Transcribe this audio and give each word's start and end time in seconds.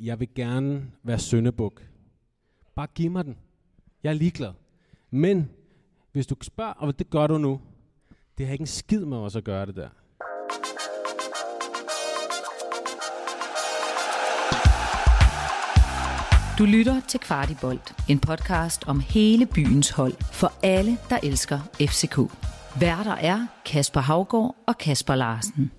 jeg 0.00 0.20
vil 0.20 0.28
gerne 0.34 0.90
være 1.02 1.18
søndebuk. 1.18 1.82
Bare 2.74 2.86
giv 2.94 3.10
mig 3.10 3.24
den. 3.24 3.36
Jeg 4.02 4.10
er 4.10 4.14
ligeglad. 4.14 4.52
Men 5.10 5.50
hvis 6.12 6.26
du 6.26 6.36
spørger, 6.42 6.72
og 6.72 6.98
det 6.98 7.10
gør 7.10 7.26
du 7.26 7.38
nu, 7.38 7.60
det 8.38 8.46
har 8.46 8.52
ikke 8.52 8.62
en 8.62 8.66
skid 8.66 9.04
med 9.04 9.16
os 9.16 9.36
at 9.36 9.44
gøre 9.44 9.66
det 9.66 9.76
der. 9.76 9.88
Du 16.58 16.64
lytter 16.64 17.00
til 17.08 17.20
Kvartibolt, 17.20 17.94
en 18.08 18.18
podcast 18.20 18.88
om 18.88 19.00
hele 19.00 19.46
byens 19.46 19.90
hold 19.90 20.14
for 20.32 20.52
alle, 20.62 20.98
der 21.10 21.18
elsker 21.22 21.58
FCK. 21.80 22.18
Værter 22.80 23.14
er 23.14 23.46
Kasper 23.66 24.00
Havgård 24.00 24.56
og 24.66 24.78
Kasper 24.78 25.14
Larsen. 25.14 25.70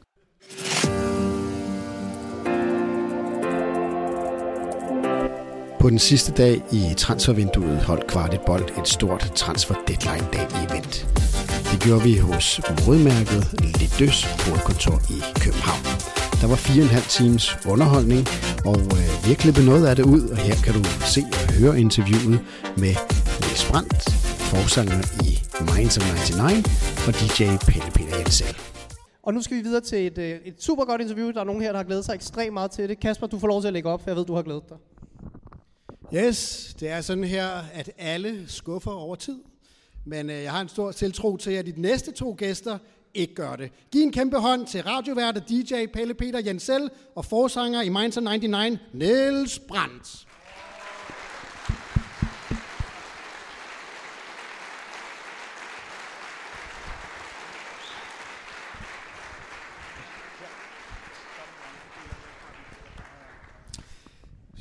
På 5.87 5.91
den 5.91 5.99
sidste 5.99 6.31
dag 6.31 6.61
i 6.71 6.93
transfervinduet 6.97 7.77
holdt 7.77 8.07
Kvartet 8.07 8.41
Bold 8.45 8.79
et 8.79 8.87
stort 8.87 9.31
transfer 9.35 9.75
deadline 9.87 10.27
dag 10.33 10.47
event. 10.65 10.93
Det 11.71 11.77
gjorde 11.85 12.03
vi 12.03 12.17
hos 12.17 12.61
modmærket 12.85 13.41
Lidøs 13.79 14.17
hovedkontor 14.43 14.97
i 15.15 15.17
København. 15.43 15.83
Der 16.41 16.47
var 16.47 16.55
fire 16.55 16.81
og 16.83 16.87
en 16.87 16.93
halv 16.97 17.07
times 17.19 17.43
underholdning, 17.71 18.21
og 18.71 18.79
øh, 18.97 19.09
vi 19.23 19.27
har 19.33 19.39
klippet 19.43 19.65
noget 19.71 19.83
af 19.89 19.95
det 19.95 20.05
ud, 20.15 20.23
og 20.33 20.37
her 20.37 20.55
kan 20.65 20.73
du 20.77 20.83
se 21.15 21.21
og 21.47 21.53
høre 21.61 21.75
interviewet 21.85 22.39
med 22.83 22.93
Niels 23.41 23.65
Brandt, 23.69 24.01
forsanger 24.51 24.99
i 25.27 25.31
Minds 25.69 25.97
of 25.97 26.03
99 26.03 27.07
og 27.07 27.11
DJ 27.19 27.41
Pelle 27.69 27.91
Peter 27.97 28.17
Jensel. 28.19 28.55
Og 29.25 29.33
nu 29.33 29.39
skal 29.41 29.57
vi 29.57 29.61
videre 29.61 29.83
til 29.91 30.01
et, 30.07 30.17
øh, 30.17 30.35
et 30.49 30.57
super 30.67 30.85
godt 30.85 31.01
interview. 31.01 31.27
Der 31.31 31.41
er 31.43 31.49
nogen 31.51 31.61
her, 31.61 31.71
der 31.71 31.79
har 31.81 31.87
glædet 31.89 32.05
sig 32.05 32.13
ekstremt 32.13 32.53
meget 32.53 32.71
til 32.71 32.89
det. 32.89 32.99
Kasper, 32.99 33.27
du 33.27 33.39
får 33.39 33.47
lov 33.47 33.61
til 33.61 33.67
at 33.67 33.73
lægge 33.73 33.89
op, 33.89 34.01
for 34.03 34.09
jeg 34.09 34.17
ved, 34.17 34.25
du 34.25 34.35
har 34.35 34.41
glædet 34.41 34.69
dig. 34.69 34.77
Yes, 36.13 36.73
det 36.79 36.89
er 36.89 37.01
sådan 37.01 37.23
her, 37.23 37.47
at 37.73 37.91
alle 37.97 38.43
skuffer 38.47 38.91
over 38.91 39.15
tid. 39.15 39.39
Men 40.05 40.29
øh, 40.29 40.43
jeg 40.43 40.51
har 40.51 40.61
en 40.61 40.69
stor 40.69 40.91
tiltro 40.91 41.37
til, 41.37 41.51
at 41.51 41.65
de 41.65 41.73
næste 41.77 42.11
to 42.11 42.35
gæster 42.37 42.77
ikke 43.13 43.35
gør 43.35 43.55
det. 43.55 43.71
Giv 43.91 44.01
en 44.01 44.11
kæmpe 44.11 44.37
hånd 44.37 44.67
til 44.67 44.83
radiovært 44.83 45.37
og 45.37 45.49
DJ 45.49 45.85
Pelle 45.93 46.13
Peter 46.13 46.39
Jensel 46.45 46.89
og 47.15 47.25
forsanger 47.25 47.81
i 47.81 47.89
Minds 47.89 48.17
99, 48.17 48.79
Niels 48.93 49.59
Brandt. 49.59 50.26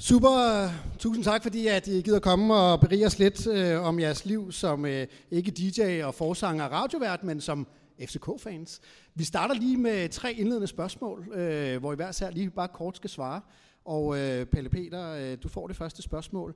Super. 0.06 0.68
Tusind 0.98 1.24
tak, 1.24 1.42
fordi 1.42 1.66
at 1.66 1.88
I 1.88 2.00
gider 2.00 2.18
komme 2.18 2.54
og 2.54 2.80
berige 2.80 3.06
os 3.06 3.18
lidt 3.18 3.46
øh, 3.46 3.82
om 3.82 4.00
jeres 4.00 4.24
liv 4.24 4.52
som 4.52 4.84
øh, 4.84 5.06
ikke 5.30 5.50
DJ 5.50 6.02
og 6.02 6.14
forsanger 6.14 6.64
og 6.64 6.72
radiovært, 6.72 7.24
men 7.24 7.40
som 7.40 7.66
FCK-fans. 8.00 8.80
Vi 9.14 9.24
starter 9.24 9.54
lige 9.54 9.76
med 9.76 10.08
tre 10.08 10.32
indledende 10.32 10.66
spørgsmål, 10.66 11.28
øh, 11.34 11.80
hvor 11.80 11.92
I 11.92 11.96
hver 11.96 12.12
sær 12.12 12.30
lige 12.30 12.50
bare 12.50 12.68
kort 12.68 12.96
skal 12.96 13.10
svare. 13.10 13.40
Og 13.84 14.18
øh, 14.18 14.46
Pelle 14.46 14.70
Peter, 14.70 15.10
øh, 15.10 15.38
du 15.42 15.48
får 15.48 15.66
det 15.66 15.76
første 15.76 16.02
spørgsmål. 16.02 16.54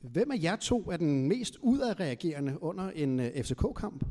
Hvem 0.00 0.30
af 0.30 0.42
jer 0.42 0.56
to 0.56 0.90
er 0.90 0.96
den 0.96 1.28
mest 1.28 1.56
udadreagerende 1.60 2.62
under 2.62 2.90
en 2.90 3.20
øh, 3.20 3.44
FCK-kamp? 3.44 4.04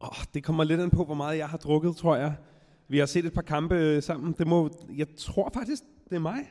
Oh, 0.00 0.24
det 0.34 0.44
kommer 0.44 0.64
lidt 0.64 0.80
an 0.80 0.90
på, 0.90 1.04
hvor 1.04 1.14
meget 1.14 1.38
jeg 1.38 1.48
har 1.48 1.58
drukket, 1.58 1.96
tror 1.96 2.16
jeg. 2.16 2.34
Vi 2.88 2.98
har 2.98 3.06
set 3.06 3.24
et 3.24 3.32
par 3.32 3.42
kampe 3.42 3.74
øh, 3.74 4.02
sammen. 4.02 4.34
Det 4.38 4.46
må, 4.46 4.70
jeg 4.96 5.06
tror 5.16 5.50
faktisk, 5.54 5.82
det 6.10 6.16
er 6.16 6.20
mig. 6.20 6.48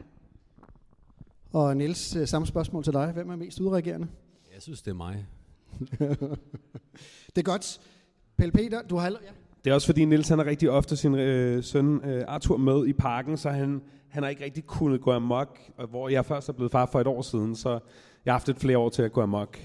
Og 1.54 1.78
Niels, 1.78 2.16
øh, 2.16 2.28
samme 2.28 2.48
spørgsmål 2.48 2.84
til 2.84 2.94
dig. 2.94 3.12
Hvem 3.12 3.30
er 3.30 3.36
mest 3.36 3.60
udreagerende? 3.60 4.08
Jeg 4.54 4.62
synes, 4.62 4.82
det 4.82 4.92
er 4.92 4.96
mig. 4.96 5.28
Det 7.36 7.38
er 7.38 7.42
godt. 7.42 7.80
Pelle 8.38 8.52
Peter, 8.52 8.82
du 8.82 8.98
har 8.98 9.06
allerede... 9.06 9.28
Ja. 9.28 9.34
Det 9.64 9.70
er 9.70 9.74
også 9.74 9.88
fordi 9.88 10.06
Nils 10.06 10.30
han 10.30 10.40
har 10.40 10.46
rigtig 10.46 10.70
ofte 10.70 10.98
sin 10.98 11.16
øh, 11.16 11.64
søn 11.64 12.06
øh, 12.06 12.24
Arthur 12.28 12.58
med 12.58 12.88
i 12.88 12.94
parken, 12.94 13.38
så 13.38 13.50
han, 13.50 13.82
han 14.10 14.24
har 14.24 14.30
ikke 14.30 14.44
rigtig 14.44 14.66
kunnet 14.66 15.02
gå 15.02 15.12
amok, 15.12 15.60
og 15.78 15.88
hvor 15.88 16.10
jeg 16.10 16.26
først 16.26 16.50
er 16.50 16.54
blevet 16.54 16.72
far 16.72 16.86
for 16.86 17.02
et 17.02 17.08
år 17.08 17.22
siden, 17.22 17.56
så 17.56 17.70
jeg 18.26 18.34
har 18.34 18.40
haft 18.40 18.48
lidt 18.48 18.60
flere 18.60 18.78
år 18.78 18.90
til 18.90 19.02
at 19.02 19.12
gå 19.12 19.22
amok. 19.22 19.60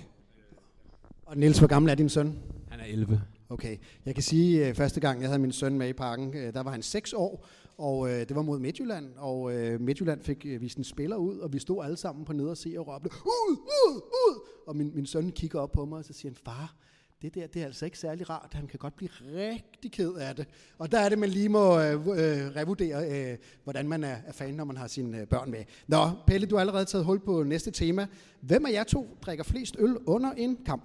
Og 1.27 1.37
Niels, 1.37 1.59
hvor 1.59 1.69
gammel 1.69 1.91
er 1.91 1.95
din 1.95 2.09
søn? 2.09 2.39
Han 2.69 2.81
er 2.81 2.85
11. 2.85 3.23
Okay, 3.49 3.77
jeg 4.07 4.15
kan 4.15 4.23
sige, 4.23 4.67
at 4.67 4.77
første 4.77 5.01
gang 5.01 5.21
jeg 5.21 5.29
havde 5.29 5.39
min 5.39 5.53
søn 5.53 5.79
med 5.79 5.89
i 5.89 5.93
parken, 5.93 6.35
øh, 6.37 6.55
der 6.55 6.63
var 6.63 6.71
han 6.71 6.83
6 6.83 7.13
år, 7.13 7.47
og 7.79 8.09
øh, 8.11 8.29
det 8.29 8.37
var 8.37 8.43
mod 8.43 8.59
Midtjylland, 8.59 9.13
og 9.17 9.55
øh, 9.55 9.81
Midtjylland 9.81 10.21
fik 10.23 10.47
øh, 10.47 10.61
vist 10.61 10.79
en 10.79 10.85
spiller 10.85 11.17
ud, 11.17 11.39
og 11.39 11.53
vi 11.53 11.59
stod 11.59 11.85
alle 11.85 11.97
sammen 11.97 12.25
på 12.25 12.33
nede 12.33 12.51
og 12.51 12.57
se 12.57 12.75
og 12.79 12.89
råbte, 12.89 13.11
ud, 13.25 13.57
ud, 13.57 13.97
ud! 13.97 14.49
Og 14.67 14.77
min, 14.77 14.91
min 14.95 15.07
søn 15.07 15.33
kigger 15.33 15.61
op 15.61 15.73
på 15.73 15.85
mig, 15.85 15.99
og 15.99 16.05
så 16.05 16.13
siger 16.13 16.33
han, 16.33 16.37
far, 16.45 16.75
det 17.23 17.35
der, 17.35 17.47
det 17.47 17.63
er 17.63 17.67
altså 17.67 17.85
ikke 17.85 17.99
særlig 17.99 18.31
rart. 18.31 18.55
Han 18.55 18.67
kan 18.67 18.79
godt 18.79 18.97
blive 18.97 19.11
rigtig 19.35 19.93
ked 19.93 20.13
af 20.13 20.37
det. 20.37 20.47
Og 20.79 20.93
der 20.93 20.99
er 21.01 21.09
det, 21.09 21.19
man 21.19 21.29
lige 21.29 21.49
må 21.49 21.81
øh, 21.81 21.93
øh, 21.93 22.57
revurdere, 22.57 23.11
øh, 23.11 23.39
hvordan 23.65 23.89
man 23.89 24.05
er, 24.05 24.17
er 24.27 24.33
fan, 24.33 24.55
når 24.55 24.65
man 24.65 24.77
har 24.77 24.87
sine 24.87 25.21
øh, 25.21 25.27
børn 25.27 25.51
med. 25.51 25.65
Nå, 25.87 26.11
Pelle, 26.27 26.47
du 26.47 26.55
har 26.55 26.61
allerede 26.61 26.85
taget 26.85 27.05
hul 27.05 27.21
på 27.21 27.43
næste 27.43 27.71
tema. 27.71 28.07
Hvem 28.41 28.67
af 28.67 28.73
jer 28.73 28.85
to 28.85 29.17
drikker 29.23 29.45
flest 29.45 29.77
øl 29.79 29.97
under 30.07 30.33
en 30.33 30.59
kamp? 30.67 30.85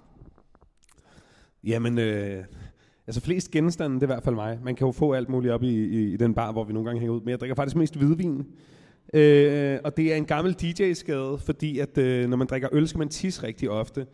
Jamen, 1.64 1.98
øh, 1.98 2.44
altså 3.06 3.20
flest 3.20 3.50
genstande, 3.50 3.94
det 3.94 4.02
er 4.02 4.06
i 4.06 4.14
hvert 4.14 4.24
fald 4.24 4.34
mig. 4.34 4.58
Man 4.62 4.76
kan 4.76 4.86
jo 4.86 4.92
få 4.92 5.12
alt 5.12 5.28
muligt 5.28 5.52
op 5.52 5.62
i, 5.62 5.84
i, 5.84 6.12
i 6.12 6.16
den 6.16 6.34
bar, 6.34 6.52
hvor 6.52 6.64
vi 6.64 6.72
nogle 6.72 6.86
gange 6.86 7.00
hænger 7.00 7.14
ud. 7.14 7.20
Men 7.20 7.28
jeg 7.28 7.40
drikker 7.40 7.54
faktisk 7.54 7.76
mest 7.76 7.96
hvidvin. 7.96 8.46
Øh, 9.14 9.78
og 9.84 9.96
det 9.96 10.12
er 10.12 10.16
en 10.16 10.24
gammel 10.24 10.54
DJ-skade, 10.54 11.38
fordi 11.38 11.78
at 11.78 11.98
øh, 11.98 12.28
når 12.28 12.36
man 12.36 12.46
drikker 12.46 12.68
øl, 12.72 12.88
skal 12.88 12.98
man 12.98 13.08
tisse 13.08 13.42
rigtig 13.42 13.70
ofte. 13.70 14.06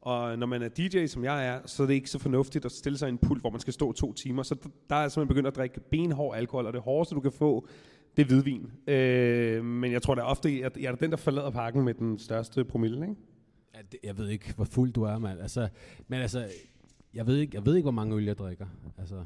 Og 0.00 0.38
når 0.38 0.46
man 0.46 0.62
er 0.62 0.68
DJ, 0.68 1.06
som 1.06 1.24
jeg 1.24 1.46
er, 1.46 1.60
så 1.66 1.82
er 1.82 1.86
det 1.86 1.94
ikke 1.94 2.10
så 2.10 2.18
fornuftigt 2.18 2.64
at 2.64 2.72
stille 2.72 2.98
sig 2.98 3.06
i 3.06 3.12
en 3.12 3.18
pult, 3.18 3.40
hvor 3.40 3.50
man 3.50 3.60
skal 3.60 3.72
stå 3.72 3.92
to 3.92 4.12
timer. 4.12 4.42
Så 4.42 4.54
der 4.90 4.96
er 4.96 5.08
simpelthen 5.08 5.28
begyndt 5.28 5.46
at 5.46 5.56
drikke 5.56 5.80
benhård 5.90 6.36
alkohol, 6.36 6.66
og 6.66 6.72
det 6.72 6.80
hårdeste, 6.80 7.14
du 7.14 7.20
kan 7.20 7.32
få, 7.32 7.68
det 8.16 8.22
er 8.22 8.26
hvidvin. 8.26 8.70
Øh, 8.86 9.64
men 9.64 9.92
jeg 9.92 10.02
tror 10.02 10.14
da 10.14 10.22
ofte, 10.22 10.48
at 10.48 10.76
jeg 10.76 10.92
er 10.92 10.94
den, 10.94 11.10
der 11.10 11.16
forlader 11.16 11.50
parken 11.50 11.84
med 11.84 11.94
den 11.94 12.18
største 12.18 12.64
promille, 12.64 13.08
ikke? 13.08 13.20
Ja, 13.74 13.80
jeg 14.04 14.18
ved 14.18 14.28
ikke, 14.28 14.52
hvor 14.56 14.64
fuld 14.64 14.92
du 14.92 15.02
er, 15.02 15.18
mand. 15.18 15.40
Altså, 15.40 15.68
men 16.08 16.20
altså, 16.20 16.46
jeg 17.14 17.26
ved, 17.26 17.36
ikke, 17.36 17.56
jeg 17.56 17.66
ved 17.66 17.74
ikke, 17.76 17.84
hvor 17.84 17.90
mange 17.90 18.16
øl 18.16 18.24
jeg 18.24 18.38
drikker. 18.38 18.66
Altså, 18.98 19.24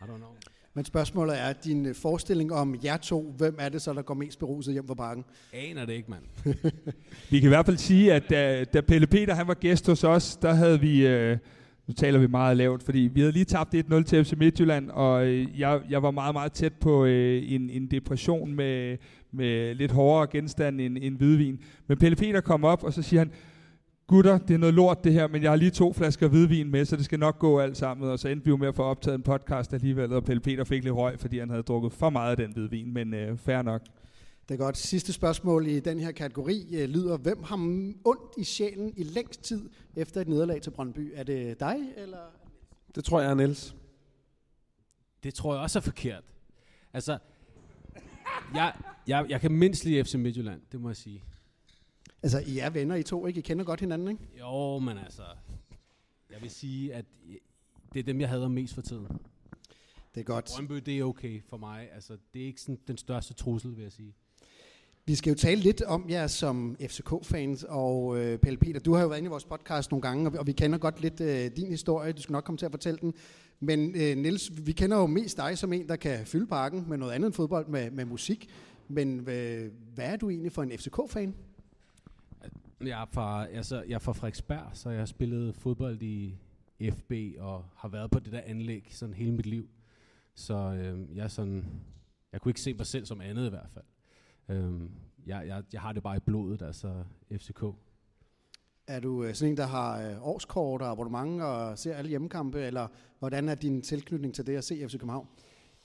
I 0.00 0.04
don't 0.04 0.16
know. 0.16 0.30
Men 0.74 0.84
spørgsmålet 0.84 1.40
er, 1.40 1.52
din 1.52 1.86
øh, 1.86 1.94
forestilling 1.94 2.52
om 2.52 2.76
jer 2.84 2.96
to, 2.96 3.34
hvem 3.38 3.56
er 3.58 3.68
det 3.68 3.82
så, 3.82 3.92
der 3.92 4.02
går 4.02 4.14
mest 4.14 4.38
beruset 4.38 4.72
hjem 4.72 4.86
fra 4.86 4.94
parken? 4.94 5.24
Aner 5.52 5.84
det 5.84 5.92
ikke, 5.92 6.10
mand. 6.10 6.22
Vi 7.30 7.40
kan 7.40 7.46
i 7.46 7.48
hvert 7.48 7.66
fald 7.66 7.76
sige, 7.76 8.12
at 8.12 8.30
da, 8.30 8.64
da 8.64 8.80
Pelle 8.80 9.06
Peter 9.06 9.34
han 9.34 9.48
var 9.48 9.54
gæst 9.54 9.86
hos 9.86 10.04
os, 10.04 10.36
der 10.36 10.52
havde 10.52 10.80
vi, 10.80 11.06
øh, 11.06 11.38
nu 11.86 11.94
taler 11.94 12.18
vi 12.18 12.26
meget 12.26 12.56
lavt, 12.56 12.82
fordi 12.82 12.98
vi 12.98 13.20
havde 13.20 13.32
lige 13.32 13.44
tabt 13.44 13.74
1-0 13.74 14.02
til 14.02 14.24
FC 14.24 14.32
Midtjylland, 14.32 14.90
og 14.90 15.26
øh, 15.26 15.60
jeg, 15.60 15.80
jeg 15.90 16.02
var 16.02 16.10
meget, 16.10 16.34
meget 16.34 16.52
tæt 16.52 16.72
på 16.72 17.04
øh, 17.04 17.52
en, 17.52 17.70
en 17.70 17.90
depression 17.90 18.54
med, 18.54 18.96
med 19.32 19.74
lidt 19.74 19.92
hårdere 19.92 20.26
genstand 20.26 20.80
end, 20.80 20.98
end 21.00 21.16
hvidvin. 21.16 21.60
Men 21.86 21.98
Pelle 21.98 22.16
Peter 22.16 22.40
kom 22.40 22.64
op, 22.64 22.84
og 22.84 22.92
så 22.92 23.02
siger 23.02 23.20
han, 23.20 23.30
gutter, 24.06 24.38
det 24.38 24.54
er 24.54 24.58
noget 24.58 24.74
lort 24.74 25.04
det 25.04 25.12
her, 25.12 25.28
men 25.28 25.42
jeg 25.42 25.50
har 25.50 25.56
lige 25.56 25.70
to 25.70 25.92
flasker 25.92 26.28
hvidvin 26.28 26.70
med, 26.70 26.84
så 26.84 26.96
det 26.96 27.04
skal 27.04 27.18
nok 27.18 27.38
gå 27.38 27.60
alt 27.60 27.76
sammen. 27.76 28.10
Og 28.10 28.18
så 28.18 28.28
endte 28.28 28.44
vi 28.44 28.50
jo 28.50 28.56
med 28.56 28.68
at 28.68 28.74
få 28.74 28.82
optaget 28.82 29.14
en 29.14 29.22
podcast 29.22 29.72
alligevel, 29.74 30.12
og 30.12 30.24
Pelle 30.24 30.40
Peter 30.40 30.64
fik 30.64 30.84
lidt 30.84 30.94
røg, 30.94 31.20
fordi 31.20 31.38
han 31.38 31.50
havde 31.50 31.62
drukket 31.62 31.92
for 31.92 32.10
meget 32.10 32.30
af 32.30 32.36
den 32.36 32.52
hvidvin, 32.52 32.92
men 32.92 33.14
øh, 33.14 33.38
fair 33.38 33.62
nok. 33.62 33.82
Det 34.48 34.54
er 34.54 34.58
godt. 34.58 34.76
Sidste 34.76 35.12
spørgsmål 35.12 35.66
i 35.66 35.80
den 35.80 36.00
her 36.00 36.12
kategori 36.12 36.76
øh, 36.76 36.88
lyder, 36.88 37.16
hvem 37.16 37.42
har 37.42 37.56
ondt 38.04 38.38
i 38.38 38.44
sjælen 38.44 38.92
i 38.96 39.02
længst 39.02 39.42
tid 39.42 39.70
efter 39.96 40.20
et 40.20 40.28
nederlag 40.28 40.62
til 40.62 40.70
Brøndby? 40.70 41.12
Er 41.14 41.22
det 41.22 41.60
dig, 41.60 41.76
eller? 41.96 42.18
Det 42.94 43.04
tror 43.04 43.20
jeg 43.20 43.30
er 43.30 43.34
Niels. 43.34 43.76
Det 45.22 45.34
tror 45.34 45.54
jeg 45.54 45.62
også 45.62 45.78
er 45.78 45.82
forkert. 45.82 46.24
Altså, 46.92 47.18
jeg, 48.54 48.72
jeg, 49.06 49.26
jeg 49.28 49.40
kan 49.40 49.52
mindst 49.52 49.84
lide 49.84 50.04
FC 50.04 50.14
Midtjylland, 50.14 50.60
det 50.72 50.80
må 50.80 50.88
jeg 50.88 50.96
sige. 50.96 51.22
Altså, 52.26 52.42
I 52.46 52.58
er 52.58 52.70
venner, 52.70 52.94
I 52.94 53.02
to, 53.02 53.26
ikke? 53.26 53.38
I 53.38 53.40
kender 53.40 53.64
godt 53.64 53.80
hinanden, 53.80 54.08
ikke? 54.08 54.20
Jo, 54.40 54.78
men 54.78 54.98
altså, 54.98 55.22
jeg 56.30 56.42
vil 56.42 56.50
sige, 56.50 56.94
at 56.94 57.04
det 57.92 57.98
er 57.98 58.02
dem, 58.02 58.20
jeg 58.20 58.28
hader 58.28 58.48
mest 58.48 58.74
for 58.74 58.82
tiden. 58.82 59.06
Det 60.14 60.20
er 60.20 60.24
godt. 60.24 60.50
Brøndby, 60.56 60.74
det 60.74 60.98
er 60.98 61.04
okay 61.04 61.40
for 61.48 61.56
mig. 61.56 61.88
Altså, 61.94 62.16
det 62.34 62.42
er 62.42 62.46
ikke 62.46 62.60
sådan 62.60 62.78
den 62.88 62.96
største 62.96 63.34
trussel, 63.34 63.76
vil 63.76 63.82
jeg 63.82 63.92
sige. 63.92 64.14
Vi 65.04 65.14
skal 65.14 65.30
jo 65.30 65.36
tale 65.36 65.60
lidt 65.60 65.82
om 65.82 66.10
jer 66.10 66.26
som 66.26 66.76
FCK-fans, 66.80 67.64
og 67.68 68.18
øh, 68.18 68.38
Pelle 68.38 68.58
Peter, 68.58 68.80
du 68.80 68.94
har 68.94 69.02
jo 69.02 69.08
været 69.08 69.18
inde 69.18 69.26
i 69.26 69.30
vores 69.30 69.44
podcast 69.44 69.90
nogle 69.90 70.02
gange, 70.02 70.28
og 70.28 70.32
vi, 70.32 70.38
og 70.38 70.46
vi 70.46 70.52
kender 70.52 70.78
godt 70.78 71.00
lidt 71.00 71.20
øh, 71.20 71.50
din 71.56 71.70
historie, 71.70 72.12
du 72.12 72.22
skal 72.22 72.32
nok 72.32 72.44
komme 72.44 72.58
til 72.58 72.66
at 72.66 72.72
fortælle 72.72 72.98
den. 73.00 73.14
Men 73.60 73.94
øh, 73.96 74.16
Niels, 74.16 74.66
vi 74.66 74.72
kender 74.72 74.96
jo 74.96 75.06
mest 75.06 75.36
dig 75.36 75.58
som 75.58 75.72
en, 75.72 75.88
der 75.88 75.96
kan 75.96 76.26
fylde 76.26 76.46
parken 76.46 76.84
med 76.88 76.98
noget 76.98 77.12
andet 77.12 77.26
end 77.26 77.34
fodbold, 77.34 77.68
med, 77.68 77.90
med 77.90 78.04
musik. 78.04 78.48
Men 78.88 79.28
øh, 79.28 79.70
hvad 79.94 80.04
er 80.04 80.16
du 80.16 80.30
egentlig 80.30 80.52
for 80.52 80.62
en 80.62 80.70
FCK-fan? 80.78 81.34
Jeg 82.80 83.02
er 83.02 83.06
fra, 83.12 83.46
altså, 83.46 83.82
jeg 83.82 83.94
er 83.94 83.98
fra 83.98 84.12
Frederiksberg, 84.12 84.70
så 84.72 84.90
jeg 84.90 84.98
har 84.98 85.06
spillet 85.06 85.54
fodbold 85.54 86.02
i 86.02 86.34
FB 86.90 87.12
og 87.38 87.64
har 87.76 87.88
været 87.88 88.10
på 88.10 88.18
det 88.18 88.32
der 88.32 88.40
anlæg 88.44 88.88
sådan 88.90 89.14
hele 89.14 89.32
mit 89.32 89.46
liv. 89.46 89.68
Så 90.34 90.54
øh, 90.54 91.16
jeg 91.16 91.24
er 91.24 91.28
sådan, 91.28 91.64
jeg 92.32 92.40
kunne 92.40 92.50
ikke 92.50 92.60
se 92.60 92.74
mig 92.74 92.86
selv 92.86 93.06
som 93.06 93.20
andet 93.20 93.46
i 93.46 93.50
hvert 93.50 93.70
fald. 93.74 93.84
Øhm, 94.48 94.90
jeg, 95.26 95.46
jeg, 95.46 95.62
jeg 95.72 95.80
har 95.80 95.92
det 95.92 96.02
bare 96.02 96.16
i 96.16 96.20
blodet, 96.20 96.62
altså 96.62 97.04
FCK. 97.32 97.64
Er 98.86 99.00
du 99.00 99.24
øh, 99.24 99.34
sådan 99.34 99.50
en, 99.50 99.56
der 99.56 99.66
har 99.66 100.10
øh, 100.10 100.26
årskort 100.26 100.82
og 100.82 100.90
abonnement 100.90 101.42
og 101.42 101.78
ser 101.78 101.94
alle 101.94 102.08
hjemmekampe, 102.08 102.60
eller 102.60 102.88
hvordan 103.18 103.48
er 103.48 103.54
din 103.54 103.82
tilknytning 103.82 104.34
til 104.34 104.46
det 104.46 104.56
at 104.56 104.64
se 104.64 104.88
FC 104.88 104.92
København? 104.92 105.28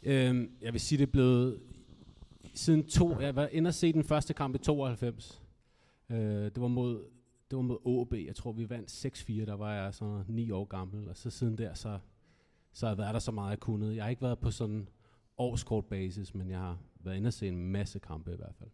Øhm, 0.03 0.51
jeg 0.61 0.73
vil 0.73 0.81
sige, 0.81 0.99
det 0.99 1.07
er 1.07 1.11
blevet 1.11 1.59
siden 2.53 2.87
to. 2.87 3.19
Jeg 3.19 3.35
var 3.35 3.47
inde 3.47 3.67
og 3.67 3.73
se 3.73 3.93
den 3.93 4.03
første 4.03 4.33
kamp 4.33 4.55
i 4.55 4.57
92. 4.57 5.40
Øh, 6.11 6.45
det 6.45 6.61
var 6.61 6.67
mod 6.67 7.05
det 7.51 7.57
var 7.57 7.63
mod 7.63 7.77
OB. 7.85 8.13
Jeg 8.13 8.35
tror, 8.35 8.51
vi 8.51 8.69
vandt 8.69 9.05
6-4. 9.05 9.45
Der 9.45 9.55
var 9.55 9.73
jeg 9.73 9.93
så 9.93 10.23
9 10.27 10.51
år 10.51 10.65
gammel. 10.65 11.09
Og 11.09 11.17
så 11.17 11.29
siden 11.29 11.57
der, 11.57 11.73
så, 11.73 11.99
så 12.73 12.85
har 12.85 12.91
jeg 12.93 12.97
været 12.97 13.13
der 13.13 13.19
så 13.19 13.31
meget, 13.31 13.49
jeg 13.49 13.59
kunne. 13.59 13.95
Jeg 13.95 14.03
har 14.03 14.09
ikke 14.09 14.21
været 14.21 14.39
på 14.39 14.51
sådan 14.51 14.87
årskort 15.37 15.85
basis, 15.85 16.35
men 16.35 16.49
jeg 16.49 16.59
har 16.59 16.77
været 17.03 17.17
inde 17.17 17.27
og 17.27 17.33
se 17.33 17.47
en 17.47 17.71
masse 17.71 17.99
kampe 17.99 18.33
i 18.33 18.35
hvert 18.35 18.55
fald. 18.59 18.69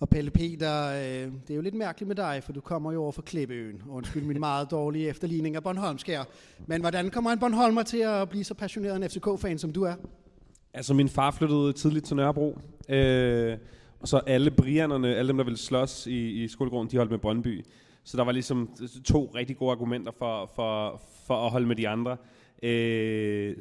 Og 0.00 0.08
Pelle 0.08 0.30
Peter, 0.30 0.86
øh, 0.86 1.32
det 1.32 1.50
er 1.50 1.54
jo 1.54 1.60
lidt 1.60 1.74
mærkeligt 1.74 2.08
med 2.08 2.16
dig, 2.16 2.42
for 2.42 2.52
du 2.52 2.60
kommer 2.60 2.92
jo 2.92 3.02
over 3.02 3.12
fra 3.12 3.22
Klippeøen. 3.22 3.82
Undskyld 3.88 4.24
min 4.24 4.40
meget 4.40 4.70
dårlige 4.70 5.08
efterligning 5.08 5.56
af 5.56 5.62
Bornholmskær. 5.62 6.24
Men 6.66 6.80
hvordan 6.80 7.10
kommer 7.10 7.30
en 7.30 7.38
Bornholmer 7.38 7.82
til 7.82 7.98
at 7.98 8.28
blive 8.28 8.44
så 8.44 8.54
passioneret 8.54 8.96
en 8.96 9.10
FCK-fan, 9.10 9.58
som 9.58 9.72
du 9.72 9.82
er? 9.82 9.94
Altså, 10.74 10.94
min 10.94 11.08
far 11.08 11.30
flyttede 11.30 11.72
tidligt 11.72 12.04
til 12.04 12.16
Nørrebro. 12.16 12.58
Øh, 12.88 13.58
så 14.04 14.18
alle 14.18 14.50
brianerne, 14.50 15.16
alle 15.16 15.28
dem, 15.28 15.36
der 15.36 15.44
ville 15.44 15.58
slås 15.58 16.06
i, 16.06 16.44
i 16.44 16.48
skolegården, 16.48 16.90
de 16.90 16.96
holdt 16.96 17.10
med 17.10 17.18
Brøndby. 17.18 17.64
Så 18.04 18.16
der 18.16 18.24
var 18.24 18.32
ligesom 18.32 18.70
to 19.04 19.32
rigtig 19.34 19.56
gode 19.56 19.70
argumenter 19.70 20.12
for, 20.18 20.50
for, 20.54 21.02
for 21.26 21.34
at 21.34 21.50
holde 21.50 21.66
med 21.66 21.76
de 21.76 21.88
andre. 21.88 22.16
Øh, 22.62 23.56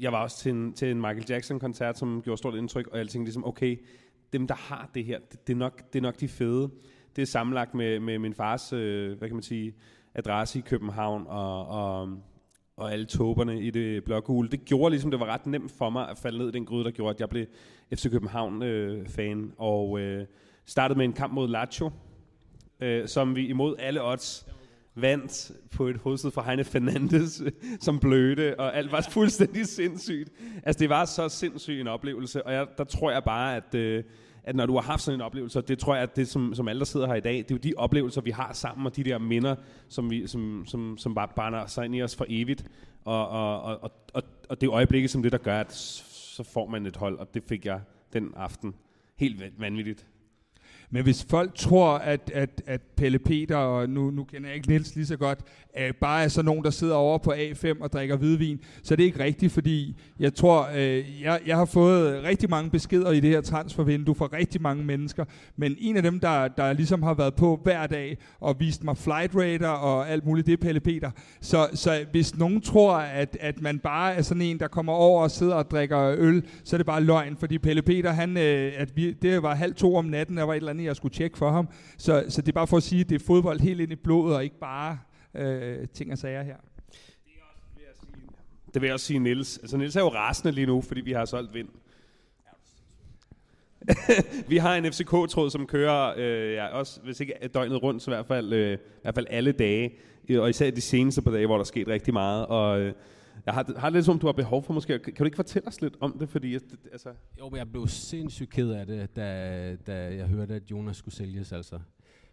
jeg 0.00 0.12
var 0.12 0.22
også 0.22 0.38
til 0.38 0.52
en, 0.52 0.72
til 0.72 0.90
en 0.90 0.96
Michael 0.96 1.24
Jackson-koncert, 1.28 1.98
som 1.98 2.22
gjorde 2.22 2.38
stort 2.38 2.54
indtryk, 2.54 2.86
og 2.86 2.98
jeg 2.98 3.08
tænkte 3.08 3.26
ligesom, 3.26 3.46
okay, 3.46 3.76
dem, 4.32 4.46
der 4.46 4.54
har 4.54 4.90
det 4.94 5.04
her, 5.04 5.18
det, 5.18 5.46
det, 5.46 5.52
er, 5.52 5.56
nok, 5.56 5.92
det 5.92 5.98
er 5.98 6.02
nok 6.02 6.20
de 6.20 6.28
fede. 6.28 6.70
Det 7.16 7.22
er 7.22 7.26
sammenlagt 7.26 7.74
med, 7.74 8.00
med 8.00 8.18
min 8.18 8.34
fars, 8.34 8.72
øh, 8.72 9.18
hvad 9.18 9.28
kan 9.28 9.36
man 9.36 9.42
sige, 9.42 9.74
adresse 10.14 10.58
i 10.58 10.62
København, 10.62 11.24
og, 11.28 11.66
og, 11.66 12.08
og 12.78 12.92
alle 12.92 13.06
tåberne 13.06 13.60
i 13.60 13.70
det 13.70 14.04
blågule. 14.04 14.48
Det 14.48 14.64
gjorde 14.64 14.90
ligesom, 14.90 15.10
det 15.10 15.20
var 15.20 15.26
ret 15.26 15.46
nemt 15.46 15.72
for 15.72 15.90
mig 15.90 16.08
at 16.08 16.18
falde 16.18 16.38
ned 16.38 16.48
i 16.48 16.52
den 16.52 16.64
gryde, 16.64 16.84
der 16.84 16.90
gjorde, 16.90 17.14
at 17.14 17.20
jeg 17.20 17.28
blev 17.28 17.46
FC 17.94 18.10
København-fan. 18.10 19.44
Øh, 19.44 19.50
og 19.56 20.00
øh, 20.00 20.26
startede 20.66 20.98
med 20.98 21.04
en 21.04 21.12
kamp 21.12 21.32
mod 21.32 21.48
Lazio, 21.48 21.90
øh, 22.80 23.08
som 23.08 23.36
vi 23.36 23.46
imod 23.46 23.76
alle 23.78 24.04
odds 24.04 24.46
vandt 24.94 25.52
på 25.70 25.86
et 25.86 25.96
hovedsted 25.96 26.30
fra 26.30 26.42
Heine 26.42 26.64
Fernandes 26.64 27.42
som 27.80 28.00
bløde, 28.00 28.54
og 28.58 28.76
alt 28.76 28.92
var 28.92 29.08
fuldstændig 29.10 29.66
sindssygt. 29.66 30.30
Altså, 30.62 30.78
det 30.78 30.88
var 30.88 31.04
så 31.04 31.28
sindssyg 31.28 31.80
en 31.80 31.88
oplevelse, 31.88 32.46
og 32.46 32.52
jeg, 32.52 32.66
der 32.78 32.84
tror 32.84 33.10
jeg 33.10 33.24
bare, 33.24 33.56
at, 33.56 33.74
øh, 33.74 34.04
at 34.48 34.56
når 34.56 34.66
du 34.66 34.74
har 34.74 34.80
haft 34.80 35.02
sådan 35.02 35.20
en 35.20 35.24
oplevelse, 35.24 35.58
og 35.58 35.68
det 35.68 35.78
tror 35.78 35.94
jeg, 35.94 36.02
at 36.02 36.16
det, 36.16 36.28
som, 36.28 36.54
som 36.54 36.68
alle, 36.68 36.78
der 36.78 36.84
sidder 36.84 37.06
her 37.06 37.14
i 37.14 37.20
dag, 37.20 37.36
det 37.36 37.50
er 37.50 37.54
jo 37.54 37.58
de 37.58 37.72
oplevelser, 37.76 38.20
vi 38.20 38.30
har 38.30 38.52
sammen, 38.52 38.86
og 38.86 38.96
de 38.96 39.04
der 39.04 39.18
minder, 39.18 39.56
som, 39.88 40.10
vi, 40.10 40.26
som, 40.26 40.64
som, 40.66 40.98
som 40.98 41.14
bare 41.14 41.28
barner 41.36 41.66
sig 41.66 41.84
ind 41.84 41.96
i 41.96 42.02
os 42.02 42.16
for 42.16 42.26
evigt, 42.28 42.64
og, 43.04 43.28
og, 43.28 43.62
og, 43.62 43.92
og, 44.14 44.22
og 44.48 44.60
det 44.60 44.68
øjeblik, 44.68 45.08
som 45.08 45.22
det, 45.22 45.32
der 45.32 45.38
gør, 45.38 45.60
at 45.60 45.72
så 45.72 46.42
får 46.42 46.66
man 46.66 46.86
et 46.86 46.96
hold, 46.96 47.18
og 47.18 47.34
det 47.34 47.42
fik 47.48 47.66
jeg 47.66 47.80
den 48.12 48.32
aften. 48.36 48.74
Helt 49.16 49.60
vanvittigt. 49.60 50.06
Men 50.90 51.02
hvis 51.02 51.26
folk 51.30 51.54
tror, 51.54 51.88
at, 51.88 52.30
at, 52.34 52.62
at 52.66 52.80
Pelle 52.96 53.18
Peter, 53.18 53.56
og 53.56 53.88
nu, 53.90 54.10
nu 54.10 54.24
kender 54.24 54.48
jeg 54.48 54.56
ikke 54.56 54.68
Niels 54.68 54.96
lige 54.96 55.06
så 55.06 55.16
godt, 55.16 55.38
øh, 55.78 55.94
bare 56.00 56.24
er 56.24 56.28
sådan 56.28 56.44
nogen, 56.44 56.64
der 56.64 56.70
sidder 56.70 56.94
over 56.94 57.18
på 57.18 57.32
A5 57.32 57.82
og 57.82 57.92
drikker 57.92 58.16
hvidvin, 58.16 58.60
så 58.82 58.94
er 58.94 58.96
det 58.96 59.04
ikke 59.04 59.24
rigtigt, 59.24 59.52
fordi 59.52 59.96
jeg 60.18 60.34
tror, 60.34 60.68
øh, 60.76 61.22
jeg, 61.22 61.40
jeg 61.46 61.56
har 61.56 61.64
fået 61.64 62.22
rigtig 62.22 62.50
mange 62.50 62.70
beskeder 62.70 63.10
i 63.10 63.20
det 63.20 63.30
her 63.30 63.40
transfervindue 63.40 64.14
fra 64.14 64.28
rigtig 64.32 64.62
mange 64.62 64.84
mennesker, 64.84 65.24
men 65.56 65.76
en 65.78 65.96
af 65.96 66.02
dem, 66.02 66.20
der, 66.20 66.48
der 66.48 66.72
ligesom 66.72 67.02
har 67.02 67.14
været 67.14 67.34
på 67.34 67.60
hver 67.62 67.86
dag 67.86 68.18
og 68.40 68.56
vist 68.58 68.84
mig 68.84 68.96
flight 68.96 69.32
radar 69.34 69.74
og 69.74 70.10
alt 70.10 70.26
muligt, 70.26 70.46
det 70.46 70.52
er 70.52 70.56
Pelle 70.56 70.80
Peter. 70.80 71.10
Så, 71.40 71.68
så 71.74 72.04
hvis 72.10 72.38
nogen 72.38 72.60
tror, 72.60 72.94
at, 72.96 73.36
at 73.40 73.60
man 73.60 73.78
bare 73.78 74.14
er 74.14 74.22
sådan 74.22 74.42
en, 74.42 74.58
der 74.58 74.68
kommer 74.68 74.92
over 74.92 75.22
og 75.22 75.30
sidder 75.30 75.54
og 75.54 75.70
drikker 75.70 76.14
øl, 76.18 76.42
så 76.64 76.76
er 76.76 76.78
det 76.78 76.86
bare 76.86 77.02
løgn, 77.02 77.36
fordi 77.36 77.58
Pelle 77.58 77.82
Peter, 77.82 78.12
han, 78.12 78.36
øh, 78.36 78.72
at 78.76 78.96
vi, 78.96 79.12
det 79.12 79.42
var 79.42 79.54
halv 79.54 79.74
to 79.74 79.96
om 79.96 80.04
natten, 80.04 80.36
der 80.36 80.42
var 80.42 80.52
et 80.52 80.56
eller 80.56 80.70
andet, 80.70 80.77
jeg 80.84 80.96
skulle 80.96 81.14
tjekke 81.14 81.38
for 81.38 81.50
ham. 81.50 81.68
Så, 81.98 82.24
så 82.28 82.42
det 82.42 82.48
er 82.48 82.52
bare 82.52 82.66
for 82.66 82.76
at 82.76 82.82
sige, 82.82 83.00
at 83.00 83.08
det 83.08 83.20
er 83.20 83.24
fodbold 83.26 83.60
helt 83.60 83.80
ind 83.80 83.92
i 83.92 83.96
blodet, 83.96 84.36
og 84.36 84.44
ikke 84.44 84.58
bare 84.58 84.98
øh, 85.34 85.88
ting 85.88 86.12
og 86.12 86.18
sager 86.18 86.42
her. 86.42 86.56
Det 88.74 88.82
vil 88.82 88.88
jeg 88.88 88.94
også 88.94 89.06
sige, 89.06 89.18
Nils. 89.18 89.58
Altså, 89.58 89.76
Nils 89.76 89.96
er 89.96 90.00
jo 90.00 90.08
rasende 90.08 90.52
lige 90.52 90.66
nu, 90.66 90.80
fordi 90.80 91.00
vi 91.00 91.12
har 91.12 91.24
solgt 91.24 91.54
vind. 91.54 91.68
vi 94.48 94.56
har 94.56 94.74
en 94.74 94.92
FCK-tråd, 94.92 95.50
som 95.50 95.66
kører, 95.66 96.14
øh, 96.16 96.52
ja, 96.52 96.66
også, 96.66 97.00
hvis 97.00 97.20
ikke 97.20 97.34
døgnet 97.54 97.82
rundt, 97.82 98.02
så 98.02 98.10
i 98.10 98.14
hvert 98.14 98.26
fald, 98.26 98.52
øh, 98.52 98.74
i 98.74 98.78
hvert 99.02 99.14
fald 99.14 99.26
alle 99.30 99.52
dage. 99.52 99.92
Og 100.38 100.50
især 100.50 100.70
de 100.70 100.80
seneste 100.80 101.22
par 101.22 101.30
dage, 101.30 101.46
hvor 101.46 101.54
der 101.54 101.60
er 101.60 101.64
sket 101.64 101.88
rigtig 101.88 102.14
meget. 102.14 102.46
Og 102.46 102.80
øh, 102.80 102.92
jeg 103.46 103.54
har, 103.54 103.74
har 103.76 103.88
det 103.88 103.94
lidt 103.94 104.04
som, 104.04 104.18
du 104.18 104.26
har 104.26 104.32
behov 104.32 104.62
for 104.62 104.72
måske. 104.72 104.98
Kan 104.98 105.14
du 105.18 105.24
ikke 105.24 105.36
fortælle 105.36 105.68
os 105.68 105.80
lidt 105.80 105.96
om 106.00 106.18
det? 106.18 106.28
Fordi, 106.28 106.54
altså... 106.92 107.08
Jo, 107.38 107.48
men 107.48 107.58
jeg 107.58 107.70
blev 107.70 107.88
sindssygt 107.88 108.50
ked 108.50 108.70
af 108.70 108.86
det, 108.86 109.16
da, 109.16 109.76
da 109.86 110.14
jeg 110.16 110.26
hørte, 110.26 110.54
at 110.54 110.70
Jonas 110.70 110.96
skulle 110.96 111.14
sælges. 111.14 111.52
Altså. 111.52 111.78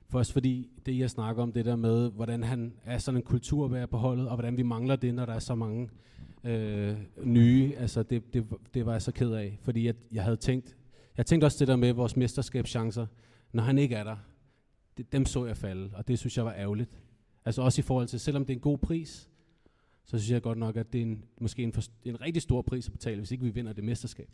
Først 0.09 0.33
fordi 0.33 0.69
det, 0.85 0.97
jeg 0.97 1.09
snakker 1.09 1.43
om, 1.43 1.51
det 1.51 1.65
der 1.65 1.75
med, 1.75 2.11
hvordan 2.11 2.43
han 2.43 2.73
er 2.85 2.97
sådan 2.97 3.17
en 3.17 3.23
kulturvær 3.23 3.85
på 3.85 3.97
holdet, 3.97 4.27
og 4.27 4.35
hvordan 4.35 4.57
vi 4.57 4.63
mangler 4.63 4.95
det, 4.95 5.13
når 5.13 5.25
der 5.25 5.33
er 5.33 5.39
så 5.39 5.55
mange 5.55 5.89
øh, 6.43 6.97
nye. 7.23 7.73
Altså, 7.77 8.03
det, 8.03 8.33
det, 8.33 8.45
det 8.73 8.85
var 8.85 8.91
jeg 8.91 9.01
så 9.01 9.11
ked 9.11 9.31
af, 9.31 9.59
fordi 9.61 9.85
jeg, 9.85 9.95
jeg 10.11 10.23
havde 10.23 10.37
tænkt, 10.37 10.77
jeg 11.17 11.25
tænkte 11.25 11.45
også 11.45 11.57
det 11.59 11.67
der 11.67 11.75
med 11.75 11.93
vores 11.93 12.17
mesterskabschancer, 12.17 13.05
når 13.51 13.63
han 13.63 13.77
ikke 13.77 13.95
er 13.95 14.03
der, 14.03 14.15
det, 14.97 15.11
dem 15.11 15.25
så 15.25 15.45
jeg 15.45 15.57
falde, 15.57 15.89
og 15.93 16.07
det 16.07 16.19
synes 16.19 16.37
jeg 16.37 16.45
var 16.45 16.53
ærgerligt. 16.53 16.89
Altså 17.45 17.61
også 17.61 17.81
i 17.81 17.83
forhold 17.83 18.07
til, 18.07 18.19
selvom 18.19 18.45
det 18.45 18.53
er 18.53 18.57
en 18.57 18.61
god 18.61 18.77
pris, 18.77 19.29
så 20.05 20.17
synes 20.17 20.31
jeg 20.31 20.41
godt 20.41 20.57
nok, 20.57 20.77
at 20.77 20.93
det 20.93 21.01
er 21.01 21.05
en, 21.05 21.23
måske 21.41 21.63
en, 21.63 21.73
for, 21.73 21.81
en 22.03 22.21
rigtig 22.21 22.41
stor 22.41 22.61
pris 22.61 22.87
at 22.87 22.91
betale, 22.91 23.17
hvis 23.17 23.31
ikke 23.31 23.43
vi 23.43 23.49
vinder 23.49 23.73
det 23.73 23.83
mesterskab. 23.83 24.29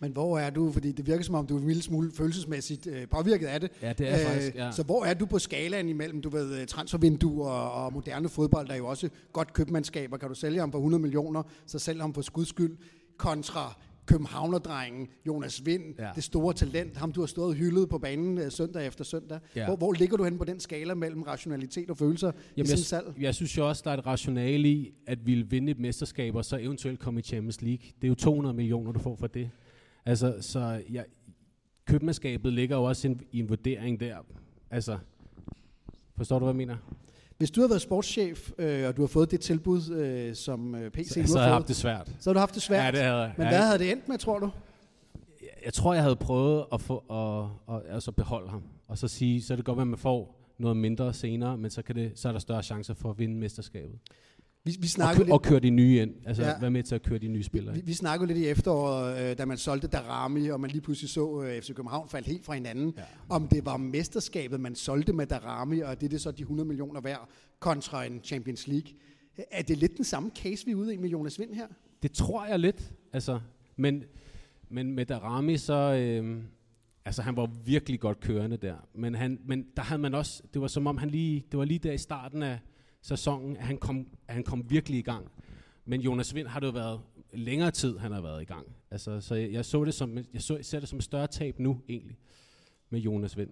Men 0.00 0.12
hvor 0.12 0.38
er 0.38 0.50
du, 0.50 0.72
fordi 0.72 0.92
det 0.92 1.06
virker 1.06 1.24
som 1.24 1.34
om, 1.34 1.46
du 1.46 1.56
er 1.56 1.60
en 1.60 1.66
lille 1.66 1.82
smule 1.82 2.12
følelsesmæssigt 2.12 2.86
øh, 2.86 3.08
påvirket 3.08 3.46
af 3.46 3.60
det. 3.60 3.70
Ja, 3.82 3.92
det 3.92 4.08
er 4.08 4.14
øh, 4.14 4.26
faktisk, 4.26 4.54
ja. 4.54 4.72
Så 4.72 4.82
hvor 4.82 5.04
er 5.04 5.14
du 5.14 5.26
på 5.26 5.38
skalaen 5.38 5.88
imellem, 5.88 6.22
du 6.22 6.28
ved, 6.28 6.60
øh, 6.60 6.66
transfervindue 6.66 7.46
og, 7.46 7.84
og 7.84 7.92
moderne 7.92 8.28
fodbold, 8.28 8.66
der 8.66 8.72
er 8.72 8.78
jo 8.78 8.86
også 8.86 9.08
godt 9.32 9.52
købmandskaber. 9.52 10.16
Kan 10.16 10.28
du 10.28 10.34
sælge 10.34 10.60
ham 10.60 10.72
for 10.72 10.78
100 10.78 11.02
millioner, 11.02 11.42
så 11.66 11.78
sælge 11.78 12.00
ham 12.00 12.14
for 12.14 12.22
skudskyld, 12.22 12.76
kontra 13.16 13.80
københavnerdrengen, 14.06 15.08
Jonas 15.26 15.66
Vind, 15.66 15.94
ja. 15.98 16.10
det 16.14 16.24
store 16.24 16.54
talent, 16.54 16.96
ham 16.96 17.12
du 17.12 17.20
har 17.20 17.26
stået 17.26 17.56
hyldet 17.56 17.88
på 17.88 17.98
banen 17.98 18.38
uh, 18.38 18.44
søndag 18.48 18.86
efter 18.86 19.04
søndag. 19.04 19.38
Ja. 19.56 19.66
Hvor, 19.66 19.76
hvor 19.76 19.92
ligger 19.92 20.16
du 20.16 20.24
hen 20.24 20.38
på 20.38 20.44
den 20.44 20.60
skala 20.60 20.94
mellem 20.94 21.22
rationalitet 21.22 21.90
og 21.90 21.96
følelser 21.96 22.32
Jamen, 22.56 22.66
i 22.66 22.70
jeg, 22.70 22.78
salg? 22.78 23.14
Jeg 23.20 23.34
synes 23.34 23.56
jo 23.56 23.68
også, 23.68 23.82
der 23.84 23.90
er 23.90 23.96
et 23.96 24.06
rationale 24.06 24.68
i, 24.68 24.94
at 25.06 25.26
vi 25.26 25.34
vil 25.34 25.50
vinde 25.50 25.70
et 25.70 25.78
mesterskab, 25.78 26.34
og 26.34 26.44
så 26.44 26.56
eventuelt 26.56 27.00
komme 27.00 27.20
i 27.20 27.22
Champions 27.22 27.62
League. 27.62 27.86
Det 27.96 28.04
er 28.04 28.08
jo 28.08 28.14
200 28.14 28.56
millioner, 28.56 28.92
du 28.92 28.98
får 28.98 29.16
for 29.16 29.26
det. 29.26 29.50
Altså, 30.06 30.36
så 30.40 30.82
ja, 30.92 31.02
købmandskabet 31.84 32.52
ligger 32.52 32.76
jo 32.76 32.84
også 32.84 33.08
en, 33.08 33.20
i 33.32 33.38
en 33.38 33.48
vurdering 33.48 34.00
der. 34.00 34.16
Altså, 34.70 34.98
forstår 36.16 36.38
du, 36.38 36.44
hvad 36.44 36.54
jeg 36.54 36.56
mener? 36.56 36.76
Hvis 37.38 37.50
du 37.50 37.60
har 37.60 37.68
været 37.68 37.82
sportschef, 37.82 38.50
øh, 38.58 38.88
og 38.88 38.96
du 38.96 39.02
har 39.02 39.06
fået 39.06 39.30
det 39.30 39.40
tilbud, 39.40 39.90
øh, 39.90 40.34
som 40.34 40.74
øh, 40.74 40.90
PC 40.90 41.08
så, 41.08 41.20
nu 41.20 41.26
så 41.26 41.38
har 41.38 41.44
jeg 41.44 41.54
haft 41.54 41.68
det 41.68 41.76
svært. 41.76 42.10
Så 42.20 42.30
har 42.30 42.34
du 42.34 42.38
haft 42.38 42.54
det 42.54 42.62
svært. 42.62 42.84
Ja, 42.84 42.90
det 42.90 43.06
havde 43.06 43.20
jeg. 43.20 43.34
Men 43.36 43.44
ja, 43.46 43.50
hvad 43.50 43.66
havde 43.66 43.78
det 43.78 43.92
endt 43.92 44.08
med, 44.08 44.18
tror 44.18 44.38
du? 44.38 44.50
Jeg, 45.40 45.48
jeg 45.64 45.72
tror, 45.72 45.94
jeg 45.94 46.02
havde 46.02 46.16
prøvet 46.16 46.64
at, 46.72 46.80
få, 46.80 46.98
at, 47.68 47.74
at 47.76 47.94
altså 47.94 48.12
beholde 48.12 48.48
ham. 48.48 48.62
Og 48.88 48.98
så 48.98 49.08
sige, 49.08 49.42
så 49.42 49.54
er 49.54 49.56
det 49.56 49.64
godt, 49.64 49.80
at 49.80 49.86
man 49.86 49.98
får 49.98 50.36
noget 50.58 50.76
mindre 50.76 51.14
senere, 51.14 51.56
men 51.58 51.70
så, 51.70 51.82
kan 51.82 51.96
det, 51.96 52.12
så 52.14 52.28
er 52.28 52.32
der 52.32 52.38
større 52.38 52.62
chancer 52.62 52.94
for 52.94 53.10
at 53.10 53.18
vinde 53.18 53.34
mesterskabet. 53.34 53.98
Vi, 54.66 54.76
vi 54.80 54.88
og, 55.02 55.14
lidt, 55.18 55.30
og 55.30 55.42
køre 55.42 55.60
de 55.60 55.70
nye 55.70 56.02
ind. 56.02 56.14
Altså 56.24 56.42
ja. 56.42 56.60
være 56.60 56.70
med 56.70 56.82
til 56.82 56.94
at 56.94 57.02
køre 57.02 57.18
de 57.18 57.28
nye 57.28 57.42
spillere 57.42 57.74
Vi, 57.74 57.80
vi 57.80 57.94
snakkede 57.94 58.26
lidt 58.26 58.38
i 58.38 58.48
efteråret, 58.48 59.30
øh, 59.30 59.38
da 59.38 59.44
man 59.44 59.56
solgte 59.56 59.88
Darami, 59.88 60.48
og 60.48 60.60
man 60.60 60.70
lige 60.70 60.80
pludselig 60.80 61.10
så 61.10 61.42
øh, 61.42 61.62
FC 61.62 61.74
København 61.74 62.08
faldt 62.08 62.26
helt 62.26 62.44
fra 62.44 62.54
hinanden. 62.54 62.94
Ja. 62.96 63.02
Om 63.28 63.48
det 63.48 63.66
var 63.66 63.76
mesterskabet, 63.76 64.60
man 64.60 64.74
solgte 64.74 65.12
med 65.12 65.26
Darami, 65.26 65.80
og 65.80 66.00
det 66.00 66.06
er 66.06 66.10
det 66.10 66.20
så 66.20 66.30
de 66.30 66.42
100 66.42 66.68
millioner 66.68 67.00
værd, 67.00 67.28
kontra 67.58 68.04
en 68.04 68.20
Champions 68.24 68.66
League. 68.66 68.92
Er 69.50 69.62
det 69.62 69.78
lidt 69.78 69.96
den 69.96 70.04
samme 70.04 70.30
case, 70.36 70.66
vi 70.66 70.70
er 70.70 70.76
ude 70.76 70.94
i 70.94 70.96
med 70.96 71.08
Jonas 71.08 71.38
Vind 71.38 71.54
her? 71.54 71.66
Det 72.02 72.12
tror 72.12 72.46
jeg 72.46 72.58
lidt. 72.58 72.92
Altså, 73.12 73.40
men, 73.76 74.04
men 74.68 74.94
med 74.94 75.06
Darami, 75.06 75.56
så... 75.56 75.74
Øh, 75.74 76.42
altså, 77.04 77.22
han 77.22 77.36
var 77.36 77.50
virkelig 77.64 78.00
godt 78.00 78.20
kørende 78.20 78.56
der. 78.56 78.76
Men, 78.94 79.14
han, 79.14 79.38
men 79.44 79.66
der 79.76 79.82
havde 79.82 80.02
man 80.02 80.14
også... 80.14 80.42
Det 80.54 80.62
var 80.62 80.68
som 80.68 80.86
om, 80.86 80.96
han 80.96 81.10
lige... 81.10 81.44
Det 81.50 81.58
var 81.58 81.64
lige 81.64 81.78
der 81.78 81.92
i 81.92 81.98
starten 81.98 82.42
af 82.42 82.58
sæsonen, 83.02 83.56
at 83.56 83.62
han 83.62 83.78
kom, 83.78 84.06
at 84.28 84.34
han 84.34 84.44
kom 84.44 84.70
virkelig 84.70 84.98
i 84.98 85.02
gang. 85.02 85.26
Men 85.84 86.00
Jonas 86.00 86.34
Vind 86.34 86.46
har 86.46 86.60
det 86.60 86.66
jo 86.66 86.72
været 86.72 87.00
længere 87.32 87.70
tid, 87.70 87.98
han 87.98 88.12
har 88.12 88.20
været 88.20 88.42
i 88.42 88.44
gang. 88.44 88.66
Altså, 88.90 89.20
så 89.20 89.34
jeg, 89.34 89.52
jeg 89.52 89.64
så 89.64 89.84
det 89.84 89.94
som, 89.94 90.18
jeg 90.32 90.42
så, 90.42 90.58
ser 90.62 90.80
det 90.80 90.88
som 90.88 90.98
et 90.98 91.04
større 91.04 91.26
tab 91.26 91.58
nu, 91.58 91.80
egentlig, 91.88 92.16
med 92.90 93.00
Jonas 93.00 93.36
Vind. 93.36 93.50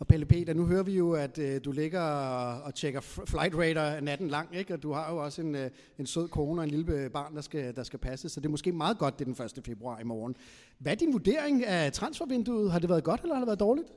Og 0.00 0.06
Pelle 0.06 0.26
Peter, 0.26 0.54
nu 0.54 0.66
hører 0.66 0.82
vi 0.82 0.96
jo, 0.96 1.12
at 1.12 1.38
øh, 1.38 1.60
du 1.64 1.72
ligger 1.72 2.00
og, 2.00 2.74
tjekker 2.74 3.00
flight 3.00 3.54
radar 3.54 4.00
natten 4.00 4.28
lang, 4.28 4.56
ikke? 4.56 4.74
og 4.74 4.82
du 4.82 4.92
har 4.92 5.12
jo 5.12 5.24
også 5.24 5.42
en, 5.42 5.54
øh, 5.54 5.70
en 5.98 6.06
sød 6.06 6.28
kone 6.28 6.60
og 6.60 6.64
en 6.64 6.70
lille 6.70 7.10
barn, 7.10 7.34
der 7.34 7.40
skal, 7.40 7.76
der 7.76 7.82
skal 7.82 7.98
passe, 7.98 8.28
så 8.28 8.40
det 8.40 8.46
er 8.46 8.50
måske 8.50 8.72
meget 8.72 8.98
godt, 8.98 9.18
det 9.18 9.28
er 9.28 9.34
den 9.34 9.44
1. 9.58 9.64
februar 9.64 10.00
i 10.00 10.04
morgen. 10.04 10.36
Hvad 10.78 10.92
er 10.92 10.96
din 10.96 11.12
vurdering 11.12 11.64
af 11.64 11.92
transfervinduet? 11.92 12.72
Har 12.72 12.78
det 12.78 12.88
været 12.88 13.04
godt, 13.04 13.20
eller 13.20 13.34
har 13.34 13.40
det 13.40 13.46
været 13.46 13.60
dårligt? 13.60 13.88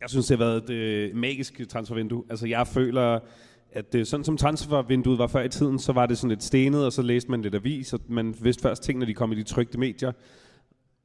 Jeg 0.00 0.10
synes, 0.10 0.26
det 0.26 0.38
har 0.38 0.44
været 0.44 0.64
et 0.64 0.70
øh, 0.70 1.16
magisk 1.16 1.68
transfervindue. 1.68 2.24
Altså, 2.30 2.46
jeg 2.46 2.66
føler, 2.66 3.20
at 3.72 3.92
det, 3.92 4.06
sådan 4.06 4.24
som 4.24 4.36
transfervinduet 4.36 5.18
var 5.18 5.26
før 5.26 5.42
i 5.42 5.48
tiden, 5.48 5.78
så 5.78 5.92
var 5.92 6.06
det 6.06 6.18
sådan 6.18 6.28
lidt 6.28 6.42
stenet, 6.42 6.84
og 6.84 6.92
så 6.92 7.02
læste 7.02 7.30
man 7.30 7.42
lidt 7.42 7.54
avis, 7.54 7.92
og 7.92 8.00
man 8.08 8.34
vidste 8.40 8.62
først 8.62 8.82
ting, 8.82 8.98
når 8.98 9.06
de 9.06 9.14
kom 9.14 9.32
i 9.32 9.34
de 9.34 9.42
trygte 9.42 9.78
medier. 9.78 10.12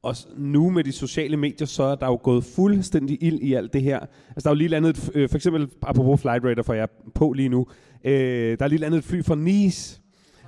Og 0.02 0.16
nu 0.36 0.70
med 0.70 0.84
de 0.84 0.92
sociale 0.92 1.36
medier, 1.36 1.66
så 1.66 1.82
er 1.82 1.94
der 1.94 2.06
jo 2.06 2.20
gået 2.22 2.44
fuldstændig 2.44 3.18
ild 3.20 3.38
i 3.40 3.54
alt 3.54 3.72
det 3.72 3.82
her. 3.82 3.98
Altså, 3.98 4.44
der 4.44 4.48
er 4.48 4.54
jo 4.54 4.58
lige 4.58 4.68
landet, 4.68 5.10
øh, 5.14 5.28
for 5.28 5.36
eksempel, 5.36 5.68
apropos 5.82 6.20
flight 6.20 6.44
radar, 6.44 6.62
for 6.62 6.74
jeg 6.74 6.82
er 6.82 7.10
på 7.14 7.32
lige 7.32 7.48
nu, 7.48 7.66
øh, 8.04 8.58
der 8.58 8.64
er 8.64 8.68
lige 8.68 8.78
landet 8.78 8.98
et 8.98 9.04
fly 9.04 9.22
fra 9.22 9.34
Nice, 9.34 10.00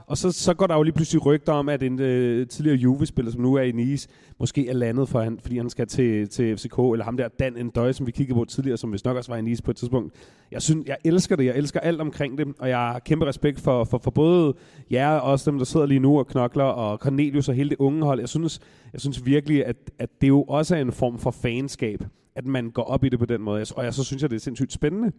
og 0.06 0.18
så, 0.18 0.32
så 0.32 0.54
går 0.54 0.66
der 0.66 0.74
jo 0.74 0.82
lige 0.82 0.94
pludselig 0.94 1.26
rygter 1.26 1.52
om, 1.52 1.68
at 1.68 1.82
en 1.82 2.00
øh, 2.00 2.46
tidligere 2.46 2.76
Juve-spiller, 2.76 3.32
som 3.32 3.40
nu 3.40 3.54
er 3.54 3.62
i 3.62 3.72
Nice, 3.72 4.08
måske 4.40 4.68
er 4.68 4.72
landet, 4.72 5.08
for 5.08 5.20
han, 5.20 5.38
fordi 5.42 5.56
han 5.56 5.70
skal 5.70 5.86
til, 5.86 6.28
til 6.28 6.56
FCK, 6.56 6.78
eller 6.78 7.04
ham 7.04 7.16
der 7.16 7.28
Dan 7.28 7.52
Ndøj, 7.52 7.92
som 7.92 8.06
vi 8.06 8.12
kiggede 8.12 8.38
på 8.38 8.44
tidligere, 8.44 8.76
som 8.76 8.92
vist 8.92 9.04
nok 9.04 9.16
også 9.16 9.32
var 9.32 9.38
i 9.38 9.42
Nice 9.42 9.62
på 9.62 9.70
et 9.70 9.76
tidspunkt. 9.76 10.14
Jeg, 10.50 10.62
synes, 10.62 10.86
jeg 10.86 10.96
elsker 11.04 11.36
det, 11.36 11.44
jeg 11.44 11.56
elsker 11.56 11.80
alt 11.80 12.00
omkring 12.00 12.38
det, 12.38 12.46
og 12.58 12.68
jeg 12.68 12.78
har 12.78 12.98
kæmpe 12.98 13.26
respekt 13.26 13.60
for, 13.60 13.84
for, 13.84 13.98
for 13.98 14.10
både 14.10 14.54
jer 14.90 15.08
og 15.08 15.32
også 15.32 15.50
dem, 15.50 15.58
der 15.58 15.64
sidder 15.64 15.86
lige 15.86 16.00
nu 16.00 16.18
og 16.18 16.26
knokler, 16.26 16.64
og 16.64 16.98
Cornelius 16.98 17.48
og 17.48 17.54
hele 17.54 17.70
det 17.70 17.76
unge 17.78 18.04
hold. 18.04 18.20
Jeg 18.20 18.28
synes, 18.28 18.60
jeg 18.92 19.00
synes 19.00 19.26
virkelig, 19.26 19.66
at, 19.66 19.76
at 19.98 20.10
det 20.20 20.28
jo 20.28 20.42
også 20.42 20.76
er 20.76 20.80
en 20.80 20.92
form 20.92 21.18
for 21.18 21.30
fanskab, 21.30 22.04
at 22.34 22.46
man 22.46 22.70
går 22.70 22.82
op 22.82 23.04
i 23.04 23.08
det 23.08 23.18
på 23.18 23.26
den 23.26 23.42
måde. 23.42 23.64
Og 23.76 23.84
jeg, 23.84 23.94
så 23.94 24.04
synes 24.04 24.22
jeg, 24.22 24.30
det 24.30 24.36
er 24.36 24.40
sindssygt 24.40 24.72
spændende. 24.72 25.12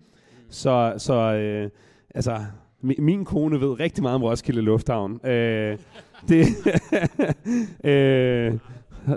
Så, 0.50 0.94
så 0.98 1.14
øh, 1.14 1.70
altså, 2.16 2.46
min 3.00 3.26
kone 3.26 3.62
ved 3.62 3.80
rigtig 3.80 4.04
meget 4.04 4.16
om 4.16 4.24
Roskilde 4.24 4.62
Lufthavn. 4.62 5.26
Øh, 5.26 5.78
det, 6.28 6.48
øh, 7.84 8.54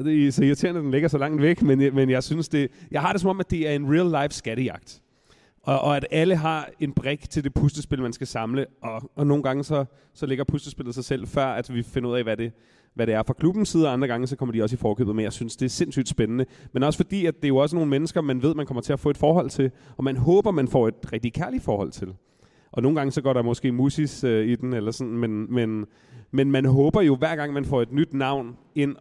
det 0.04 0.26
er 0.26 0.30
så 0.30 0.44
irriterende, 0.44 0.78
at 0.78 0.84
den 0.84 0.90
ligger 0.90 1.08
så 1.08 1.18
langt 1.18 1.42
væk, 1.42 1.62
men, 1.62 1.94
men 1.94 2.10
jeg 2.10 2.22
synes 2.22 2.48
det, 2.48 2.70
jeg 2.90 3.00
har 3.00 3.12
det 3.12 3.20
som 3.20 3.30
om, 3.30 3.40
at 3.40 3.50
det 3.50 3.68
er 3.68 3.72
en 3.72 3.94
real 3.94 4.22
life 4.22 4.34
skattejagt. 4.34 5.00
Og, 5.62 5.80
og 5.80 5.96
at 5.96 6.06
alle 6.10 6.36
har 6.36 6.68
en 6.80 6.92
brik 6.92 7.30
til 7.30 7.44
det 7.44 7.54
puslespil, 7.54 8.02
man 8.02 8.12
skal 8.12 8.26
samle, 8.26 8.66
og, 8.82 9.10
og 9.16 9.26
nogle 9.26 9.42
gange 9.42 9.64
så, 9.64 9.84
så 10.14 10.26
ligger 10.26 10.44
puslespillet 10.44 10.94
sig 10.94 11.04
selv, 11.04 11.26
før 11.26 11.46
at 11.46 11.74
vi 11.74 11.82
finder 11.82 12.10
ud 12.10 12.16
af, 12.16 12.22
hvad 12.22 12.36
det, 12.36 12.52
hvad 12.94 13.06
det 13.06 13.14
er 13.14 13.22
fra 13.22 13.34
klubbens 13.34 13.68
side, 13.68 13.86
og 13.86 13.92
andre 13.92 14.08
gange 14.08 14.26
så 14.26 14.36
kommer 14.36 14.52
de 14.52 14.62
også 14.62 14.74
i 14.74 14.76
forkøbet 14.76 15.16
med. 15.16 15.24
Jeg 15.24 15.32
synes, 15.32 15.56
det 15.56 15.66
er 15.66 15.70
sindssygt 15.70 16.08
spændende. 16.08 16.46
Men 16.72 16.82
også 16.82 16.96
fordi, 16.96 17.26
at 17.26 17.34
det 17.36 17.44
er 17.44 17.48
jo 17.48 17.56
også 17.56 17.76
nogle 17.76 17.90
mennesker, 17.90 18.20
man 18.20 18.42
ved, 18.42 18.54
man 18.54 18.66
kommer 18.66 18.80
til 18.80 18.92
at 18.92 19.00
få 19.00 19.10
et 19.10 19.16
forhold 19.16 19.50
til, 19.50 19.70
og 19.96 20.04
man 20.04 20.16
håber, 20.16 20.50
man 20.50 20.68
får 20.68 20.88
et 20.88 21.12
rigtig 21.12 21.32
kærligt 21.32 21.62
forhold 21.62 21.90
til. 21.90 22.08
Og 22.72 22.82
nogle 22.82 22.98
gange 22.98 23.12
så 23.12 23.22
går 23.22 23.32
der 23.32 23.42
måske 23.42 23.72
musis 23.72 24.24
øh, 24.24 24.46
i 24.46 24.56
den, 24.56 24.72
eller 24.72 24.90
sådan, 24.90 25.12
men, 25.12 25.54
men, 25.54 25.86
men 26.30 26.50
man 26.50 26.64
håber 26.64 27.00
jo, 27.00 27.16
hver 27.16 27.36
gang 27.36 27.52
man 27.52 27.64
får 27.64 27.82
et 27.82 27.92
nyt 27.92 28.14
navn 28.14 28.56
ind, 28.74 28.96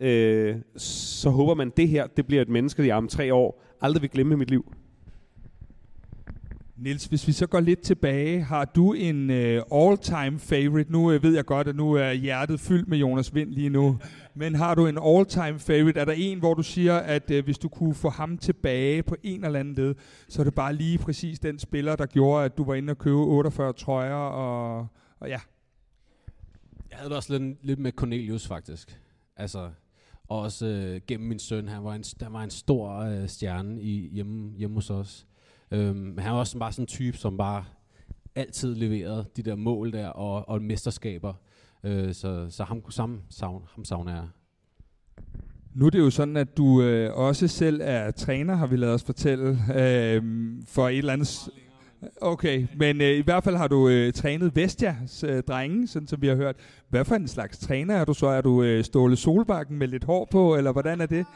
øh, 0.00 0.56
så 0.76 1.30
håber 1.30 1.54
man, 1.54 1.72
det 1.76 1.88
her, 1.88 2.06
det 2.06 2.26
bliver 2.26 2.42
et 2.42 2.48
menneske, 2.48 2.86
jeg 2.86 2.96
om 2.96 3.08
tre 3.08 3.34
år 3.34 3.62
aldrig 3.80 4.02
vil 4.02 4.10
glemme 4.10 4.34
i 4.34 4.36
mit 4.36 4.50
liv. 4.50 4.72
Nils, 6.82 7.06
hvis 7.06 7.26
vi 7.26 7.32
så 7.32 7.46
går 7.46 7.60
lidt 7.60 7.80
tilbage, 7.80 8.42
har 8.42 8.64
du 8.64 8.92
en 8.92 9.30
uh, 9.30 9.86
all-time 9.88 10.38
favorite? 10.38 10.92
Nu 10.92 11.14
uh, 11.14 11.22
ved 11.22 11.34
jeg 11.34 11.44
godt, 11.44 11.68
at 11.68 11.76
nu 11.76 11.92
er 11.92 12.12
hjertet 12.12 12.60
fyldt 12.60 12.88
med 12.88 12.98
Jonas 12.98 13.34
Vind 13.34 13.50
lige 13.50 13.68
nu. 13.68 13.98
Men 14.34 14.54
har 14.54 14.74
du 14.74 14.86
en 14.86 14.98
all-time 14.98 15.58
favorite? 15.58 16.00
Er 16.00 16.04
der 16.04 16.12
en, 16.12 16.38
hvor 16.38 16.54
du 16.54 16.62
siger, 16.62 16.96
at 16.96 17.30
uh, 17.30 17.44
hvis 17.44 17.58
du 17.58 17.68
kunne 17.68 17.94
få 17.94 18.08
ham 18.08 18.38
tilbage 18.38 19.02
på 19.02 19.16
en 19.22 19.44
eller 19.44 19.60
anden 19.60 19.74
led, 19.74 19.94
så 20.28 20.42
er 20.42 20.44
det 20.44 20.54
bare 20.54 20.74
lige 20.74 20.98
præcis 20.98 21.38
den 21.38 21.58
spiller, 21.58 21.96
der 21.96 22.06
gjorde, 22.06 22.44
at 22.44 22.58
du 22.58 22.64
var 22.64 22.74
inde 22.74 22.90
og 22.90 22.98
købe 22.98 23.16
48 23.16 23.72
trøjer 23.72 24.14
og, 24.14 24.88
og 25.20 25.28
ja. 25.28 25.40
Jeg 26.90 26.98
havde 26.98 27.08
det 27.08 27.16
også 27.16 27.38
lidt, 27.38 27.66
lidt 27.66 27.78
med 27.78 27.92
Cornelius, 27.92 28.46
faktisk. 28.46 29.00
Altså, 29.36 29.70
og 30.28 30.40
også 30.40 30.66
øh, 30.66 31.00
gennem 31.06 31.28
min 31.28 31.38
søn. 31.38 31.68
Han 31.68 31.84
var 31.84 31.94
en, 31.94 32.04
han 32.22 32.32
var 32.32 32.42
en 32.42 32.50
stor 32.50 32.96
øh, 32.96 33.28
stjerne 33.28 33.82
i, 33.82 34.08
hjemme, 34.12 34.52
hjemme 34.56 34.74
hos 34.76 34.90
os. 34.90 35.26
Øhm, 35.72 35.96
men 35.96 36.18
han 36.18 36.32
var 36.32 36.38
også 36.38 36.58
bare 36.58 36.72
sådan 36.72 36.82
en 36.82 36.86
type, 36.86 37.16
som 37.16 37.36
bare 37.36 37.64
altid 38.34 38.74
leverede 38.74 39.24
de 39.36 39.42
der 39.42 39.56
mål 39.56 39.92
der 39.92 40.08
og, 40.08 40.48
og 40.48 40.62
mesterskaber. 40.62 41.34
Øh, 41.84 42.14
så 42.14 42.46
så 42.50 42.64
ham, 42.64 42.82
ham, 42.96 43.20
savn, 43.30 43.62
ham 43.74 43.84
savner 43.84 44.14
jeg. 44.14 44.24
Nu 45.74 45.86
er 45.86 45.90
det 45.90 45.98
jo 45.98 46.10
sådan, 46.10 46.36
at 46.36 46.56
du 46.56 46.82
øh, 46.82 47.16
også 47.16 47.48
selv 47.48 47.80
er 47.84 48.10
træner, 48.10 48.54
har 48.54 48.66
vi 48.66 48.76
lavet 48.76 48.94
os 48.94 49.02
fortælle, 49.02 49.58
øh, 49.76 50.22
for 50.68 50.88
et 50.88 50.98
eller 50.98 51.12
andet... 51.12 51.48
Okay, 52.20 52.66
men 52.76 53.00
øh, 53.00 53.18
i 53.18 53.22
hvert 53.22 53.44
fald 53.44 53.56
har 53.56 53.68
du 53.68 53.88
øh, 53.88 54.12
trænet 54.12 54.56
Vestjas 54.56 55.24
øh, 55.24 55.42
drenge, 55.42 55.86
sådan 55.88 56.08
som 56.08 56.22
vi 56.22 56.26
har 56.26 56.34
hørt. 56.34 56.56
Hvad 56.88 57.04
for 57.04 57.14
en 57.14 57.28
slags 57.28 57.58
træner 57.58 57.94
er 57.94 58.04
du 58.04 58.14
så? 58.14 58.26
Er 58.26 58.40
du 58.40 58.62
øh, 58.62 58.84
Ståle 58.84 59.16
Solbakken 59.16 59.78
med 59.78 59.88
lidt 59.88 60.04
hår 60.04 60.28
på, 60.30 60.56
eller 60.56 60.72
hvordan 60.72 61.00
er 61.00 61.06
det? 61.06 61.26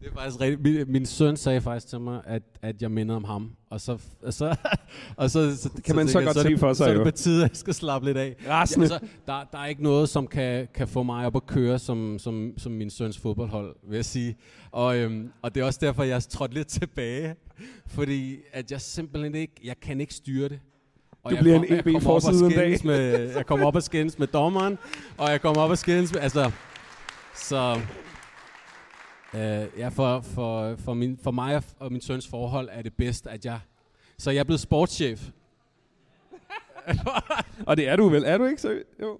Det 0.00 0.08
er 0.08 0.14
faktisk 0.14 0.40
rigtigt. 0.40 0.62
Min, 0.62 0.92
min 0.92 1.06
søn 1.06 1.36
sagde 1.36 1.60
faktisk 1.60 1.86
til 1.88 2.00
mig, 2.00 2.20
at, 2.26 2.42
at 2.62 2.82
jeg 2.82 2.90
minder 2.90 3.16
om 3.16 3.24
ham. 3.24 3.50
Og 3.70 3.80
så, 3.80 3.98
og 4.22 4.32
så, 4.34 4.56
og 5.16 5.30
så, 5.30 5.56
så 5.56 5.70
kan 5.84 5.96
man 5.96 6.08
så 6.08 6.18
jeg, 6.18 6.26
godt 6.26 6.36
se 6.36 6.48
det, 6.48 6.58
for 6.60 6.72
sig, 6.72 6.76
Så 6.76 6.90
er 6.90 6.94
det 6.94 7.04
på 7.04 7.10
tide, 7.10 7.44
at 7.44 7.50
jeg 7.50 7.56
skal 7.56 7.74
slappe 7.74 8.06
lidt 8.06 8.16
af. 8.18 8.36
Rasende. 8.48 8.84
altså, 8.84 8.98
der, 9.26 9.48
der 9.52 9.58
er 9.58 9.66
ikke 9.66 9.82
noget, 9.82 10.08
som 10.08 10.26
kan, 10.26 10.68
kan 10.74 10.88
få 10.88 11.02
mig 11.02 11.26
op 11.26 11.36
at 11.36 11.46
køre 11.46 11.78
som, 11.78 12.18
som, 12.18 12.52
som 12.58 12.72
min 12.72 12.90
søns 12.90 13.18
fodboldhold, 13.18 13.76
vil 13.88 13.96
jeg 13.96 14.04
sige. 14.04 14.36
Og, 14.70 14.96
øhm, 14.98 15.30
og 15.42 15.54
det 15.54 15.60
er 15.60 15.64
også 15.64 15.78
derfor, 15.82 16.02
jeg 16.02 16.16
er 16.16 16.20
trådt 16.20 16.54
lidt 16.54 16.68
tilbage. 16.68 17.34
Fordi 17.86 18.36
at 18.52 18.70
jeg 18.70 18.80
simpelthen 18.80 19.34
ikke, 19.34 19.54
jeg 19.64 19.74
kan 19.82 20.00
ikke 20.00 20.14
styre 20.14 20.48
det. 20.48 20.60
Og 21.22 21.32
jeg 21.34 21.40
bliver 21.40 21.58
kom- 21.58 21.64
en 21.68 21.78
op 21.78 21.86
og 21.86 21.92
EB-forside 21.96 22.44
en 22.46 22.50
dag. 22.52 22.78
Med, 22.84 23.32
jeg 23.36 23.46
kommer 23.46 23.66
op 23.66 23.76
og 23.76 23.82
skændes 23.82 24.18
med 24.18 24.26
dommeren, 24.26 24.78
og 25.18 25.30
jeg 25.30 25.40
kommer 25.40 25.62
op 25.62 25.70
og 25.70 25.78
skændes 25.78 26.12
med, 26.12 26.20
altså, 26.20 26.50
så 27.36 27.80
øh, 29.36 29.68
ja, 29.78 29.88
for, 29.88 30.20
for, 30.20 30.76
for, 30.76 30.94
min, 30.94 31.18
for 31.22 31.30
mig 31.30 31.56
og- 31.56 31.62
og 31.78 31.92
min 31.92 32.00
søns 32.00 32.28
forhold 32.28 32.68
er 32.72 32.82
det 32.82 32.94
bedst, 32.94 33.26
at 33.26 33.44
jeg, 33.44 33.60
så 34.18 34.30
jeg 34.30 34.40
er 34.40 34.44
blevet 34.44 34.60
sportschef. 34.60 35.30
Og 37.66 37.76
det 37.76 37.88
er 37.88 37.96
du 37.96 38.08
vel, 38.08 38.24
er 38.26 38.38
du 38.38 38.44
ikke 38.44 38.62
så? 38.62 38.82
Jo. 39.02 39.18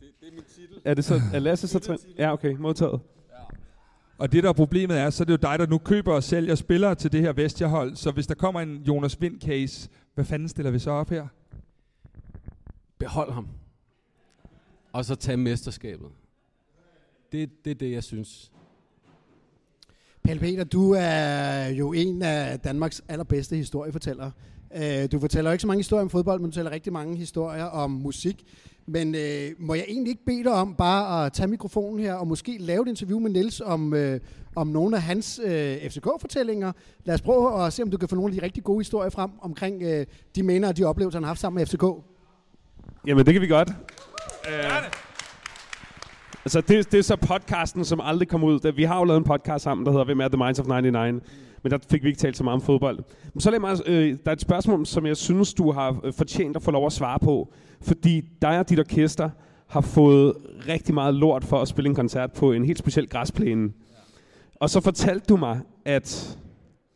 Det, 0.00 0.08
det 0.20 0.28
er 0.28 0.32
min 0.32 0.44
titel. 0.54 0.80
Er 0.84 0.94
det 0.94 1.04
så, 1.04 1.20
er 1.34 1.38
Lasse 1.48 1.68
så 1.68 1.78
træn? 1.78 1.98
Ja, 2.18 2.32
okay, 2.32 2.52
modtaget. 2.56 3.00
Og 4.18 4.32
det 4.32 4.42
der 4.42 4.48
er 4.48 4.52
problemet 4.52 4.98
er, 4.98 5.10
så 5.10 5.22
er 5.22 5.24
det 5.24 5.32
jo 5.32 5.36
dig, 5.50 5.58
der 5.58 5.66
nu 5.66 5.78
køber 5.78 6.14
og 6.14 6.22
sælger 6.22 6.54
spillere 6.54 6.94
til 6.94 7.12
det 7.12 7.20
her 7.20 7.32
Vestia-hold. 7.32 7.96
Så 7.96 8.10
hvis 8.10 8.26
der 8.26 8.34
kommer 8.34 8.60
en 8.60 8.82
Jonas 8.82 9.20
Vind-case, 9.20 9.90
hvad 10.14 10.24
fanden 10.24 10.48
stiller 10.48 10.70
vi 10.70 10.78
så 10.78 10.90
op 10.90 11.10
her? 11.10 11.26
Behold 12.98 13.32
ham. 13.32 13.48
Og 14.92 15.04
så 15.04 15.14
tage 15.14 15.36
mesterskabet. 15.36 16.08
Det, 17.32 17.64
det 17.64 17.70
er 17.70 17.74
det, 17.74 17.92
jeg 17.92 18.04
synes. 18.04 18.52
Pelle 20.24 20.40
Peter, 20.40 20.64
du 20.64 20.94
er 20.98 21.66
jo 21.68 21.92
en 21.92 22.22
af 22.22 22.60
Danmarks 22.60 23.02
allerbedste 23.08 23.56
historiefortællere. 23.56 24.30
Øh, 24.76 25.12
Du 25.12 25.20
fortæller 25.20 25.50
jo 25.50 25.52
ikke 25.52 25.60
så 25.62 25.66
mange 25.66 25.78
historier 25.78 26.02
om 26.02 26.10
fodbold, 26.10 26.40
men 26.40 26.50
du 26.50 26.52
fortæller 26.52 26.70
rigtig 26.70 26.92
mange 26.92 27.16
historier 27.16 27.64
om 27.64 27.90
musik. 27.90 28.44
Men 28.86 29.14
øh, 29.14 29.50
må 29.58 29.74
jeg 29.74 29.84
egentlig 29.88 30.10
ikke 30.10 30.24
bede 30.26 30.44
dig 30.44 30.52
om 30.52 30.74
bare 30.74 31.26
at 31.26 31.32
tage 31.32 31.46
mikrofonen 31.46 32.00
her 32.00 32.14
og 32.14 32.26
måske 32.26 32.56
lave 32.60 32.82
et 32.82 32.88
interview 32.88 33.18
med 33.18 33.30
Niels 33.30 33.60
om, 33.60 33.94
øh, 33.94 34.20
om 34.56 34.66
nogle 34.66 34.96
af 34.96 35.02
hans 35.02 35.40
øh, 35.44 35.76
FCK-fortællinger? 35.90 36.72
Lad 37.04 37.14
os 37.14 37.22
prøve 37.22 37.66
at 37.66 37.72
se, 37.72 37.82
om 37.82 37.90
du 37.90 37.96
kan 37.98 38.08
få 38.08 38.14
nogle 38.14 38.34
af 38.34 38.40
de 38.40 38.46
rigtig 38.46 38.64
gode 38.64 38.80
historier 38.80 39.10
frem 39.10 39.30
omkring 39.40 39.82
øh, 39.82 40.06
de 40.36 40.42
minder 40.42 40.68
og 40.68 40.76
de 40.76 40.84
oplevelser, 40.84 41.18
han 41.18 41.24
har 41.24 41.28
haft 41.28 41.40
sammen 41.40 41.60
med 41.60 41.66
FCK. 41.66 41.84
Jamen, 43.06 43.26
det 43.26 43.34
kan 43.34 43.42
vi 43.42 43.46
godt. 43.46 43.68
Øh, 44.48 45.03
altså, 46.44 46.60
det, 46.60 46.92
det 46.92 46.98
er 46.98 47.02
så 47.02 47.16
podcasten, 47.16 47.84
som 47.84 48.00
aldrig 48.02 48.28
kom 48.28 48.44
ud. 48.44 48.72
Vi 48.72 48.84
har 48.84 48.98
jo 48.98 49.04
lavet 49.04 49.18
en 49.18 49.24
podcast 49.24 49.64
sammen, 49.64 49.86
der 49.86 49.92
hedder 49.92 50.04
Hvem 50.04 50.20
er 50.20 50.28
The 50.28 50.36
Minds 50.36 50.58
of 50.58 50.66
99? 50.66 51.22
Men 51.62 51.70
der 51.70 51.78
fik 51.90 52.02
vi 52.02 52.08
ikke 52.08 52.18
talt 52.18 52.36
så 52.36 52.44
meget 52.44 52.54
om 52.54 52.60
fodbold. 52.60 52.98
Men 53.32 53.40
så 53.40 53.50
lad 53.50 53.58
mig, 53.58 53.76
øh, 53.86 54.08
der 54.08 54.30
er 54.30 54.32
et 54.32 54.40
spørgsmål, 54.40 54.86
som 54.86 55.06
jeg 55.06 55.16
synes, 55.16 55.54
du 55.54 55.72
har 55.72 56.00
øh, 56.04 56.12
fortjent 56.12 56.56
at 56.56 56.62
få 56.62 56.70
lov 56.70 56.86
at 56.86 56.92
svare 56.92 57.18
på. 57.18 57.52
Fordi 57.82 58.20
dig 58.42 58.58
og 58.58 58.68
dit 58.68 58.78
orkester 58.78 59.30
har 59.66 59.80
fået 59.80 60.34
rigtig 60.68 60.94
meget 60.94 61.14
lort 61.14 61.44
for 61.44 61.62
at 61.62 61.68
spille 61.68 61.88
en 61.88 61.94
koncert 61.94 62.32
på 62.32 62.52
en 62.52 62.64
helt 62.64 62.78
speciel 62.78 63.08
græsplæne. 63.08 63.70
Og 64.60 64.70
så 64.70 64.80
fortalte 64.80 65.26
du 65.28 65.36
mig, 65.36 65.60
at 65.84 66.38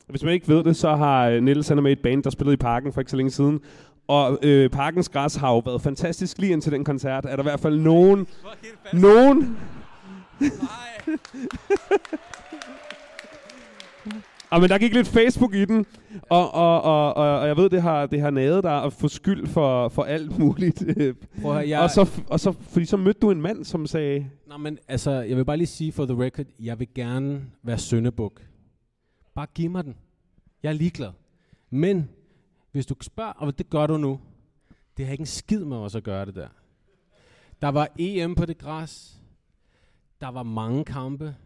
hvis 0.08 0.24
man 0.24 0.32
ikke 0.32 0.48
ved 0.48 0.64
det, 0.64 0.76
så 0.76 0.96
har 0.96 1.28
øh, 1.28 1.42
Niels 1.42 1.68
han 1.68 1.78
er 1.78 1.82
med 1.82 1.90
i 1.90 1.92
et 1.92 2.02
band, 2.02 2.22
der 2.22 2.30
spillede 2.30 2.54
i 2.54 2.56
parken 2.56 2.92
for 2.92 3.00
ikke 3.00 3.10
så 3.10 3.16
længe 3.16 3.30
siden. 3.30 3.60
Og 4.08 4.38
øh, 4.42 4.70
parkens 4.70 5.08
græs 5.08 5.34
har 5.34 5.50
jo 5.52 5.58
været 5.58 5.82
fantastisk 5.82 6.38
lige 6.38 6.52
indtil 6.52 6.72
den 6.72 6.84
koncert. 6.84 7.24
Er 7.24 7.36
der 7.36 7.42
i 7.42 7.48
hvert 7.48 7.60
fald 7.60 7.80
nogen... 7.80 8.26
Nogen... 8.92 9.56
Og 14.50 14.60
men 14.60 14.70
der 14.70 14.78
gik 14.78 14.94
lidt 14.94 15.08
Facebook 15.08 15.54
i 15.54 15.64
den, 15.64 15.86
og, 16.30 16.54
og, 16.54 16.82
og, 16.82 17.16
og, 17.16 17.38
og 17.38 17.46
jeg 17.46 17.56
ved, 17.56 17.70
det 17.70 17.82
har, 17.82 18.06
det 18.06 18.20
har 18.20 18.30
naget 18.30 18.64
dig 18.64 18.84
at 18.84 18.92
få 18.92 19.08
skyld 19.08 19.46
for, 19.46 19.88
for 19.88 20.02
alt 20.02 20.38
muligt. 20.38 20.84
Prøv 21.42 21.50
at 21.50 21.56
høre, 21.56 21.68
jeg, 21.68 21.80
og, 21.80 21.90
så, 21.90 22.22
og 22.28 22.40
så, 22.40 22.52
fordi 22.52 22.86
så 22.86 22.96
mødte 22.96 23.20
du 23.20 23.30
en 23.30 23.42
mand, 23.42 23.64
som 23.64 23.86
sagde, 23.86 24.26
Nå, 24.46 24.56
men 24.56 24.78
altså, 24.88 25.10
jeg 25.10 25.36
vil 25.36 25.44
bare 25.44 25.56
lige 25.56 25.66
sige 25.66 25.92
for 25.92 26.06
the 26.06 26.24
record, 26.24 26.46
jeg 26.60 26.78
vil 26.78 26.88
gerne 26.94 27.40
være 27.62 27.78
søndebuk. 27.78 28.42
Bare 29.34 29.46
giv 29.54 29.70
mig 29.70 29.84
den. 29.84 29.96
Jeg 30.62 30.68
er 30.68 30.74
ligeglad. 30.74 31.10
Men 31.70 32.08
hvis 32.78 32.86
du 32.86 32.94
spørger, 33.00 33.32
og 33.32 33.58
det 33.58 33.70
gør 33.70 33.86
du 33.86 33.96
nu, 33.96 34.20
det 34.96 35.04
har 35.04 35.12
ikke 35.12 35.22
en 35.22 35.26
skid 35.26 35.64
med 35.64 35.76
os 35.76 35.94
at 35.94 36.02
gøre 36.02 36.26
det 36.26 36.34
der. 36.34 36.48
Der 37.62 37.68
var 37.68 37.88
EM 37.98 38.34
på 38.34 38.46
det 38.46 38.58
græs. 38.58 39.20
Der 40.20 40.28
var 40.28 40.42
mange 40.42 40.84
kampe. 40.84 41.36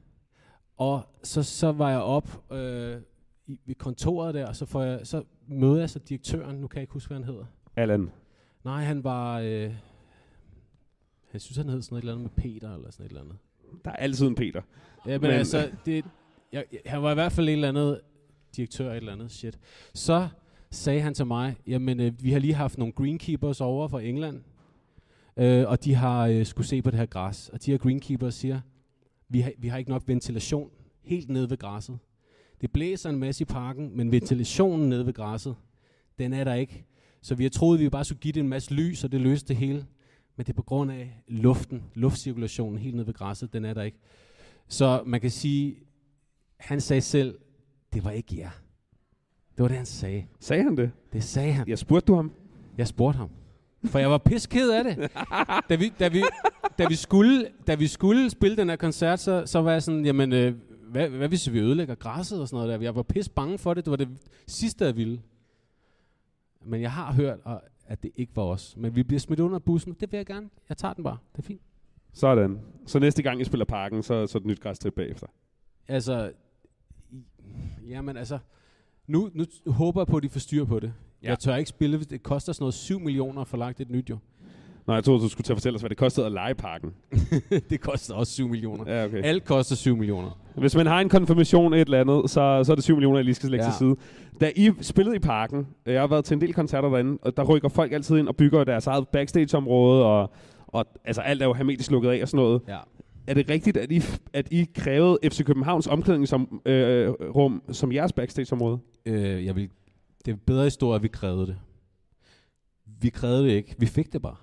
Og 0.77 1.03
så, 1.23 1.43
så 1.43 1.73
var 1.73 1.91
jeg 1.91 2.01
op 2.01 2.53
øh, 2.53 3.01
i, 3.47 3.61
ved 3.65 3.75
kontoret 3.75 4.35
der, 4.35 4.47
og 4.47 4.57
så, 4.57 4.67
får 4.67 4.83
jeg, 4.83 5.07
så 5.07 5.25
møder 5.47 5.79
jeg 5.79 5.91
så 5.91 5.99
direktøren. 5.99 6.57
Nu 6.57 6.67
kan 6.67 6.77
jeg 6.77 6.83
ikke 6.83 6.93
huske, 6.93 7.09
hvad 7.09 7.17
han 7.19 7.25
hedder. 7.27 7.45
Allan. 7.77 8.11
Nej, 8.65 8.85
han 8.85 9.05
var... 9.05 9.39
Øh, 9.41 9.75
jeg 11.33 11.41
synes, 11.41 11.57
han 11.57 11.69
hed 11.69 11.83
sådan 11.83 11.99
et 11.99 12.03
eller 12.03 12.12
andet 12.12 12.23
med 12.37 12.43
Peter, 12.45 12.75
eller 12.75 12.91
sådan 12.91 13.07
et 13.07 13.11
eller 13.11 13.23
andet. 13.23 13.37
Der 13.85 13.91
er 13.91 13.97
altid 13.97 14.27
en 14.27 14.35
Peter. 14.35 14.62
Ja, 15.07 15.11
men, 15.11 15.21
Men- 15.21 15.31
men 15.31 15.39
altså, 15.39 15.71
det, 15.87 16.05
jeg, 16.53 16.65
jeg, 16.73 16.81
han 16.87 17.03
var 17.03 17.11
i 17.11 17.15
hvert 17.15 17.33
fald 17.33 17.49
et 17.49 17.53
eller 17.53 17.69
andet 17.69 18.01
direktør 18.57 18.91
et 18.91 18.97
eller 18.97 19.12
andet 19.12 19.31
shit. 19.31 19.59
Så 19.95 20.29
sagde 20.73 21.00
han 21.00 21.14
til 21.14 21.26
mig, 21.26 21.57
jamen 21.67 22.00
øh, 22.00 22.12
vi 22.23 22.33
har 22.33 22.38
lige 22.38 22.55
haft 22.55 22.79
nogle 22.79 22.93
greenkeepers 22.93 23.61
over 23.61 23.88
fra 23.88 24.00
England, 24.00 24.43
øh, 25.37 25.69
og 25.69 25.85
de 25.85 25.95
har 25.95 26.26
øh, 26.26 26.47
skulle 26.47 26.67
se 26.67 26.83
på 26.83 26.91
det 26.91 26.99
her 26.99 27.07
græs. 27.07 27.49
Og 27.49 27.64
de 27.64 27.71
her 27.71 27.79
greenkeepers 27.79 28.35
siger, 28.35 28.61
vi 29.29 29.41
har, 29.41 29.52
vi 29.59 29.69
har 29.69 29.79
ikke 29.79 29.91
nok 29.91 30.02
ventilation 30.07 30.71
helt 31.02 31.29
nede 31.29 31.50
ved 31.50 31.57
græsset. 31.57 31.99
Det 32.61 32.73
blæser 32.73 33.11
en 33.11 33.19
masse 33.19 33.43
i 33.43 33.45
parken, 33.45 33.97
men 33.97 34.12
ventilationen 34.12 34.88
nede 34.88 35.07
ved 35.07 35.12
græsset, 35.12 35.57
den 36.19 36.33
er 36.33 36.45
der 36.45 36.55
ikke. 36.55 36.85
Så 37.21 37.35
vi 37.35 37.43
har 37.43 37.50
troet, 37.50 37.79
at 37.79 37.85
vi 37.85 37.88
bare 37.88 38.05
skulle 38.05 38.21
give 38.21 38.33
det 38.33 38.41
en 38.41 38.49
masse 38.49 38.75
lys, 38.75 39.05
og 39.05 39.12
det 39.12 39.21
løste 39.21 39.49
det 39.49 39.57
hele. 39.57 39.87
Men 40.37 40.47
det 40.47 40.52
er 40.52 40.57
på 40.57 40.62
grund 40.62 40.91
af 40.91 41.23
luften, 41.29 41.83
luftcirkulationen 41.95 42.79
helt 42.79 42.95
nede 42.95 43.07
ved 43.07 43.14
græsset, 43.14 43.52
den 43.52 43.64
er 43.64 43.75
der 43.75 43.83
ikke. 43.83 43.99
Så 44.69 45.02
man 45.07 45.21
kan 45.21 45.31
sige, 45.31 45.76
han 46.57 46.81
sagde 46.81 47.00
selv, 47.00 47.38
det 47.93 48.05
var 48.05 48.11
ikke 48.11 48.38
jer. 48.38 48.50
Det 49.57 49.63
var 49.63 49.69
det, 49.69 49.77
han 49.77 49.87
sagde. 49.87 50.27
Sagde 50.41 50.63
han 50.63 50.77
det? 50.77 50.91
Det 51.13 51.25
sagde 51.25 51.53
han. 51.53 51.69
Jeg 51.69 51.79
spurgte 51.79 52.07
du 52.07 52.15
ham? 52.15 52.33
Jeg 52.79 52.89
spurgte 52.89 53.17
ham. 53.17 53.29
For 53.85 53.99
jeg 53.99 54.11
var 54.11 54.19
pisked 54.19 54.71
af 54.71 54.85
det. 54.85 55.11
Da 55.69 55.75
vi, 55.75 55.93
da, 55.99 56.09
vi, 56.09 56.23
da, 56.79 56.87
vi 56.89 56.95
skulle, 56.95 57.49
da 57.67 57.75
vi 57.75 57.87
skulle 57.87 58.31
spille 58.31 58.57
den 58.57 58.69
her 58.69 58.77
koncert, 58.77 59.21
så, 59.21 59.43
så 59.47 59.63
var 59.63 59.73
jeg 59.73 59.83
sådan, 59.83 60.05
jamen, 60.05 60.33
øh, 60.33 60.55
hvad, 60.91 61.09
hvad 61.09 61.29
hvis 61.29 61.53
vi 61.53 61.59
ødelægger 61.61 61.95
græsset 61.95 62.41
og 62.41 62.49
sådan 62.49 62.67
noget 62.67 62.81
der? 62.81 62.85
Jeg 62.85 62.95
var 62.95 63.03
pis 63.03 63.29
bange 63.29 63.59
for 63.59 63.75
det. 63.75 63.85
Det 63.85 63.91
var 63.91 63.97
det 63.97 64.09
sidste, 64.47 64.85
jeg 64.85 64.97
ville. 64.97 65.23
Men 66.65 66.81
jeg 66.83 66.93
har 66.93 67.13
hørt, 67.13 67.39
og- 67.45 67.63
at 67.87 68.03
det 68.03 68.11
ikke 68.17 68.33
var 68.37 68.43
os. 68.43 68.75
Men 68.77 68.97
vi 68.97 69.03
bliver 69.03 69.21
smidt 69.21 69.41
under 69.41 69.59
bussen. 69.59 69.97
Det 70.01 70.13
vil 70.13 70.17
jeg 70.17 70.27
gerne. 70.27 70.49
Jeg 70.69 70.77
tager 70.77 70.95
den 70.95 71.05
bare. 71.05 71.17
Det 71.33 71.39
er 71.39 71.47
fint. 71.47 71.61
Sådan. 72.13 72.61
Så 72.87 72.99
næste 72.99 73.23
gang 73.23 73.41
I 73.41 73.45
spiller 73.45 73.65
parken, 73.65 74.03
så, 74.03 74.27
så 74.27 74.39
er 74.39 74.41
det 74.41 74.47
nyt 74.47 74.61
græstrip 74.61 74.95
bagefter. 74.95 75.27
Altså, 75.89 76.33
jamen 77.89 78.17
altså, 78.17 78.39
nu, 79.09 79.31
nu 79.35 79.45
håber 79.67 80.01
jeg 80.01 80.07
på, 80.07 80.17
at 80.17 80.23
de 80.23 80.29
får 80.29 80.41
styr 80.41 80.65
på 80.65 80.81
det. 80.81 80.93
Ja. 81.23 81.29
Jeg 81.29 81.39
tør 81.39 81.57
ikke 81.57 81.69
spille, 81.69 81.97
hvis 81.97 82.07
det 82.07 82.23
koster 82.23 82.53
sådan 82.53 82.63
noget 82.63 82.75
7 82.75 83.01
millioner 83.01 83.41
at 83.41 83.49
få 83.49 83.57
lagt 83.57 83.81
et 83.81 83.91
nyt 83.91 84.11
jo. 84.11 84.19
Nå, 84.87 84.95
jeg 84.95 85.05
troede, 85.05 85.21
du 85.21 85.29
skulle 85.29 85.45
til 85.45 85.53
at 85.53 85.57
fortælle 85.57 85.75
os, 85.77 85.83
hvad 85.83 85.91
det 85.91 85.99
kostede 85.99 86.27
at 86.27 86.33
lege 86.33 86.55
parken. 86.55 86.95
det 87.71 87.81
koster 87.81 88.15
også 88.15 88.33
7 88.33 88.49
millioner. 88.49 88.93
Ja, 88.93 89.05
okay. 89.05 89.23
Alt 89.25 89.45
koster 89.45 89.77
7 89.77 89.97
millioner. 89.97 90.39
Hvis 90.57 90.77
man 90.77 90.87
har 90.87 91.01
en 91.01 91.09
konfirmation 91.09 91.75
et 91.75 91.81
eller 91.81 92.01
andet, 92.01 92.31
så, 92.31 92.65
så 92.65 92.73
er 92.73 92.75
det 92.75 92.85
7 92.85 92.95
millioner, 92.95 93.19
jeg 93.19 93.25
lige 93.25 93.35
skal 93.35 93.51
lægge. 93.51 93.65
Ja. 93.65 93.71
til 93.71 93.79
side. 93.79 93.97
Da 94.41 94.51
I 94.57 94.71
spillede 94.81 95.17
i 95.17 95.19
parken, 95.19 95.67
jeg 95.87 96.01
har 96.01 96.07
været 96.07 96.25
til 96.25 96.35
en 96.35 96.41
del 96.41 96.55
koncerter 96.55 96.89
derinde, 96.89 97.19
og 97.23 97.37
der 97.37 97.45
rykker 97.45 97.69
folk 97.69 97.93
altid 97.93 98.17
ind 98.17 98.29
og 98.29 98.37
bygger 98.37 98.65
deres 98.65 98.87
eget 98.87 99.09
backstage-område, 99.09 100.05
og, 100.05 100.31
og 100.67 100.87
altså 101.05 101.21
alt 101.21 101.43
er 101.43 101.47
jo 101.47 101.53
hermetisk 101.53 101.91
lukket 101.91 102.11
af 102.11 102.23
og 102.23 102.29
sådan 102.29 102.45
noget. 102.45 102.61
Ja. 102.69 102.79
Er 103.27 103.35
det 103.35 103.51
rigtigt, 103.51 103.77
at 103.77 103.93
I, 103.93 104.03
at 104.33 104.49
I 104.51 104.67
krævede 104.75 105.19
FC 105.25 105.45
Københavns 105.45 105.87
omklædningsrum 105.87 106.61
øh, 106.67 107.11
rum 107.11 107.63
som 107.73 107.93
jeres 107.93 108.13
backstage-område? 108.13 108.79
Øh, 109.07 109.45
jeg 109.45 109.57
vil, 109.57 109.71
det 110.25 110.33
er 110.33 110.37
bedre 110.47 110.65
historie, 110.65 110.97
at 110.97 111.03
vi 111.03 111.09
krævede 111.09 111.47
det. 111.47 111.59
Vi 112.87 113.09
krævede 113.09 113.45
det 113.45 113.51
ikke. 113.51 113.75
Vi 113.79 113.87
fik 113.87 114.13
det 114.13 114.23
bare. 114.23 114.37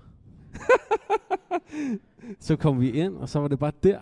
så 2.46 2.56
kom 2.56 2.80
vi 2.80 2.90
ind, 2.90 3.16
og 3.16 3.28
så 3.28 3.38
var 3.38 3.48
det 3.48 3.58
bare 3.58 3.72
der. 3.82 4.00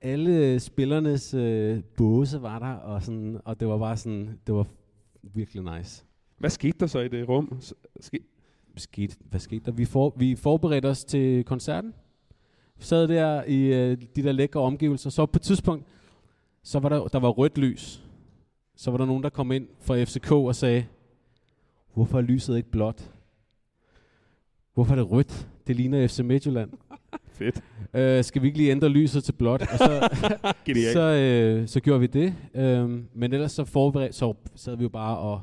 Alle 0.00 0.60
spillernes 0.60 1.34
øh, 1.34 1.82
båse 1.96 2.42
var 2.42 2.58
der, 2.58 2.72
og, 2.72 3.02
sådan, 3.02 3.40
og 3.44 3.60
det 3.60 3.68
var 3.68 3.78
bare 3.78 3.96
sådan, 3.96 4.38
det 4.46 4.54
var 4.54 4.66
virkelig 5.22 5.78
nice. 5.78 6.04
Hvad 6.38 6.50
skete 6.50 6.78
der 6.80 6.86
så 6.86 6.98
i 6.98 7.08
det 7.08 7.28
rum? 7.28 7.60
Ske, 8.00 8.20
skete, 8.76 9.16
hvad 9.30 9.40
skete 9.40 9.64
der? 9.64 9.72
Vi, 9.72 9.84
for, 9.84 10.14
vi 10.16 10.36
forberedte 10.36 10.86
os 10.86 11.04
til 11.04 11.44
koncerten. 11.44 11.94
Vi 12.76 12.84
sad 12.84 13.08
der 13.08 13.44
i 13.44 13.64
øh, 13.64 13.98
de 14.16 14.22
der 14.22 14.32
lækre 14.32 14.60
omgivelser. 14.60 15.10
Så 15.10 15.26
på 15.26 15.38
et 15.38 15.42
tidspunkt, 15.42 15.86
så 16.62 16.78
var 16.78 16.88
der, 16.88 17.08
der 17.08 17.18
var 17.18 17.28
rødt 17.28 17.58
lys. 17.58 18.07
Så 18.78 18.90
var 18.90 18.98
der 18.98 19.04
nogen, 19.04 19.22
der 19.22 19.28
kom 19.28 19.52
ind 19.52 19.68
fra 19.80 20.04
FCK 20.04 20.32
og 20.32 20.54
sagde, 20.54 20.86
hvorfor 21.94 22.18
er 22.18 22.22
lyset 22.22 22.56
ikke 22.56 22.70
blåt? 22.70 23.10
Hvorfor 24.74 24.92
er 24.92 24.96
det 24.96 25.10
rødt? 25.10 25.48
Det 25.66 25.76
ligner 25.76 26.06
FC 26.06 26.18
Midtjylland. 26.18 26.70
fedt. 27.38 27.64
Øh, 27.94 28.24
skal 28.24 28.42
vi 28.42 28.46
ikke 28.46 28.58
lige 28.58 28.70
ændre 28.70 28.88
lyset 28.88 29.24
til 29.24 29.32
blåt? 29.32 29.62
Og 29.62 29.78
så, 29.78 30.08
så, 30.92 31.00
øh, 31.00 31.68
så 31.68 31.80
gjorde 31.80 32.00
vi 32.00 32.06
det. 32.06 32.34
Øhm, 32.54 33.08
men 33.14 33.32
ellers 33.32 33.52
så, 33.52 33.64
forbered, 33.64 34.12
så 34.12 34.34
sad 34.54 34.76
vi 34.76 34.82
jo 34.82 34.88
bare 34.88 35.18
og, 35.18 35.42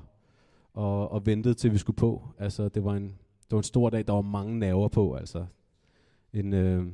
og, 0.74 1.12
og 1.12 1.26
ventede 1.26 1.54
til 1.54 1.72
vi 1.72 1.78
skulle 1.78 1.98
på. 1.98 2.28
Altså 2.40 2.70
det 2.70 2.84
var 2.84 2.94
en, 2.94 3.06
det 3.44 3.52
var 3.52 3.58
en 3.58 3.64
stor 3.64 3.90
dag, 3.90 4.08
der 4.08 4.14
var 4.14 4.22
mange 4.22 4.60
nerver 4.60 4.88
på. 4.88 5.16
Altså 5.16 5.46
en, 6.34 6.54
øh, 6.54 6.86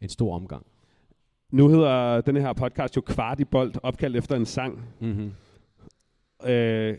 en 0.00 0.08
stor 0.08 0.34
omgang. 0.34 0.66
Nu 1.52 1.68
hedder 1.68 2.20
den 2.20 2.36
her 2.36 2.52
podcast 2.52 2.96
jo 2.96 3.00
Kvart 3.00 3.40
i 3.40 3.44
bold, 3.44 3.72
opkaldt 3.82 4.16
efter 4.16 4.36
en 4.36 4.46
sang. 4.46 4.80
Mm-hmm. 5.00 5.30
øh, 6.50 6.98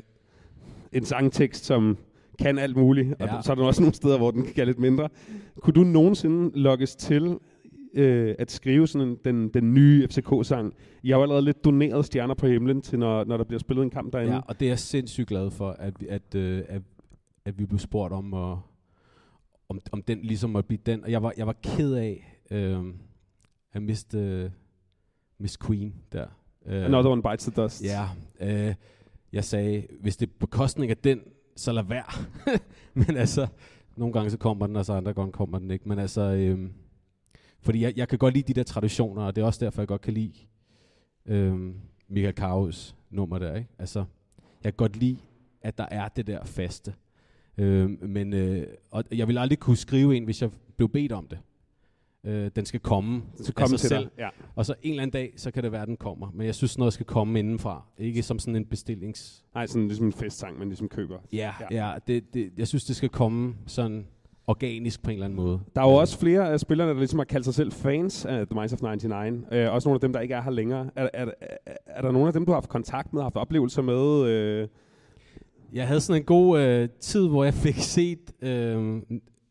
en 0.92 1.06
sangtekst, 1.06 1.66
som 1.66 1.98
kan 2.40 2.58
alt 2.58 2.78
muligt, 2.78 3.14
og 3.22 3.28
Ja. 3.28 3.42
så 3.42 3.52
er 3.52 3.56
der 3.56 3.64
også 3.64 3.82
nogle 3.82 3.94
steder, 3.96 4.18
hvor 4.18 4.32
den 4.32 4.46
kan 4.56 4.68
lidt 4.68 4.80
mindre. 4.80 5.10
Kunne 5.62 5.74
du 5.74 5.84
nogensinde 5.84 6.60
lokkes 6.60 6.96
til 6.96 7.38
øh, 7.94 8.36
at 8.40 8.52
skrive 8.52 8.88
sådan 8.88 9.08
en, 9.08 9.18
den, 9.26 9.50
den 9.50 9.74
nye 9.74 10.08
FCK-sang? 10.08 10.74
I 11.04 11.10
har 11.10 11.18
jo 11.18 11.22
allerede 11.24 11.46
lidt 11.46 11.66
doneret 11.66 12.06
stjerner 12.06 12.34
på 12.34 12.48
himlen 12.48 12.82
til, 12.82 13.00
når, 13.00 13.24
når 13.24 13.38
der 13.38 13.44
bliver 13.44 13.60
spillet 13.60 13.84
en 13.84 13.90
kamp 13.90 14.14
derinde. 14.14 14.34
Ja, 14.34 14.40
og 14.48 14.60
det 14.60 14.66
er 14.66 14.70
jeg 14.70 14.80
sindssygt 14.80 15.28
glad 15.28 15.52
for, 15.52 15.70
at, 15.70 15.94
at, 16.10 16.36
øh, 16.36 16.64
at, 16.70 16.82
at 17.46 17.60
vi 17.60 17.66
blev 17.66 17.80
spurgt 17.80 18.14
om, 18.14 18.34
at, 18.34 18.58
om, 19.70 19.80
om 19.92 20.02
den 20.02 20.20
ligesom 20.22 20.50
måtte 20.50 20.68
blive 20.68 20.80
den. 20.86 21.04
Og 21.04 21.12
jeg 21.12 21.24
var, 21.24 21.34
jeg 21.38 21.48
var 21.48 21.56
ked 21.64 21.94
af 21.94 22.40
øh, 22.52 22.84
at 23.74 23.82
miste 23.82 24.18
øh, 24.18 24.50
Miss 25.38 25.58
Queen 25.58 25.94
der. 26.12 26.28
Øh, 26.66 26.86
Another 26.86 27.12
one 27.12 27.24
bites 27.24 27.46
the 27.46 27.62
dust. 27.62 27.84
Ja, 27.84 28.10
øh, 28.40 28.76
jeg 29.34 29.44
sagde, 29.44 29.88
hvis 30.02 30.18
det 30.18 30.30
er 30.30 30.34
på 30.40 30.48
kostning 30.48 30.92
af 30.92 30.98
den, 30.98 31.22
så 31.56 31.72
lad 31.72 31.84
være. 31.84 32.26
Men 33.06 33.18
altså, 33.18 33.48
nogle 33.98 34.14
gange 34.14 34.30
så 34.30 34.38
kommer 34.38 34.68
den, 34.68 34.76
og 34.76 34.86
så 34.86 34.94
andre 34.94 35.14
gange 35.14 35.32
kommer 35.32 35.60
den 35.60 35.72
ikke. 35.72 35.90
Men 35.90 36.00
altså, 36.00 36.22
øh, 36.22 36.70
fordi 37.60 37.82
jeg, 37.82 37.94
jeg 37.98 38.08
kan 38.08 38.20
godt 38.20 38.34
lide 38.34 38.54
de 38.54 38.60
der 38.60 38.64
traditioner, 38.64 39.24
og 39.24 39.36
det 39.36 39.42
er 39.42 39.46
også 39.46 39.66
derfor, 39.66 39.82
jeg 39.82 39.88
godt 39.88 40.02
kan 40.02 40.14
lide 40.14 40.34
øh, 41.26 41.74
Michael 42.08 42.36
Karos 42.36 42.96
nummer 43.10 43.40
der, 43.40 43.56
ikke? 43.56 43.70
Altså, 43.80 44.00
jeg 44.64 44.74
kan 44.74 44.78
godt 44.78 44.96
lide, 44.96 45.18
at 45.62 45.78
der 45.78 45.86
er 45.92 46.08
det 46.08 46.28
der 46.28 46.46
faste. 46.46 46.94
Øh, 47.58 48.10
men, 48.10 48.34
øh, 48.34 48.68
og 48.92 49.04
jeg 49.12 49.28
vil 49.28 49.38
aldrig 49.38 49.60
kunne 49.60 49.78
skrive 49.78 50.18
en, 50.18 50.24
hvis 50.24 50.42
jeg 50.42 50.50
blev 50.78 50.90
bedt 50.90 51.12
om 51.12 51.28
det. 51.28 51.40
Øh, 52.26 52.52
den 52.56 52.66
skal 52.66 52.80
komme 52.80 53.22
Det 53.38 53.46
skal 53.46 53.54
komme 53.54 53.74
af 53.74 53.80
sig 53.80 53.80
til 53.80 53.88
selv. 53.90 54.04
dig. 54.04 54.12
Ja. 54.20 54.30
Og 54.56 54.66
så 54.66 54.74
en 54.82 54.90
eller 54.90 55.04
anden 55.04 55.14
dag, 55.14 55.34
så 55.38 55.52
kan 55.52 55.64
det 55.64 55.72
være, 55.72 55.82
at 55.82 55.88
den 55.88 55.98
kommer. 55.98 56.32
Men 56.34 56.46
jeg 56.46 56.56
synes, 56.56 56.78
noget 56.78 56.94
skal 56.94 57.06
komme 57.06 57.40
indenfra. 57.40 57.84
Ikke 57.98 58.24
som 58.24 58.40
sådan 58.40 58.56
en 58.56 58.66
bestillings... 58.66 59.44
Nej, 59.56 59.66
sådan 59.68 59.88
ligesom 59.88 60.06
en 60.06 60.14
festsang, 60.14 60.60
man 60.60 60.68
ligesom 60.68 60.90
køber. 60.90 61.18
Ja, 61.34 61.54
Ja. 61.72 61.88
ja. 61.88 61.94
det, 62.08 62.34
det, 62.34 62.52
jeg 62.58 62.68
synes, 62.68 62.84
det 62.86 62.96
skal 62.96 63.10
komme 63.10 63.56
sådan 63.68 64.08
organisk 64.48 65.04
på 65.04 65.10
en 65.10 65.14
eller 65.14 65.26
anden 65.26 65.36
måde. 65.38 65.60
Der 65.76 65.82
er 65.82 65.86
jo 65.90 65.94
også 65.96 66.20
flere 66.20 66.52
af 66.52 66.60
spillerne, 66.60 66.92
der 66.92 66.98
ligesom 66.98 67.20
har 67.20 67.24
kaldt 67.26 67.46
sig 67.46 67.54
selv 67.54 67.72
fans 67.72 68.26
af 68.26 68.48
The 68.48 68.56
Minds 68.60 68.74
of 68.74 68.82
99. 68.82 69.44
Øh, 69.52 69.74
også 69.74 69.90
nogle 69.90 69.96
af 69.96 70.02
dem, 70.02 70.14
der 70.14 70.20
ikke 70.20 70.34
er 70.34 70.42
her 70.42 70.52
længere. 70.52 70.90
Er, 70.96 71.10
er, 71.14 71.26
er, 71.42 71.74
er 71.86 72.02
der 72.02 72.12
nogle 72.12 72.28
af 72.28 72.34
dem, 72.34 72.46
du 72.46 72.52
har 72.52 72.56
haft 72.56 72.70
kontakt 72.70 73.14
med, 73.14 73.22
haft 73.22 73.36
oplevelser 73.36 73.82
med? 73.82 74.26
Øh? 74.30 74.68
Jeg 75.74 75.88
havde 75.88 76.02
sådan 76.02 76.22
en 76.22 76.26
god 76.26 76.60
øh, 76.60 76.90
tid, 77.00 77.28
hvor 77.28 77.44
jeg 77.44 77.54
fik 77.54 77.76
set 77.78 78.20
øh, 78.42 79.02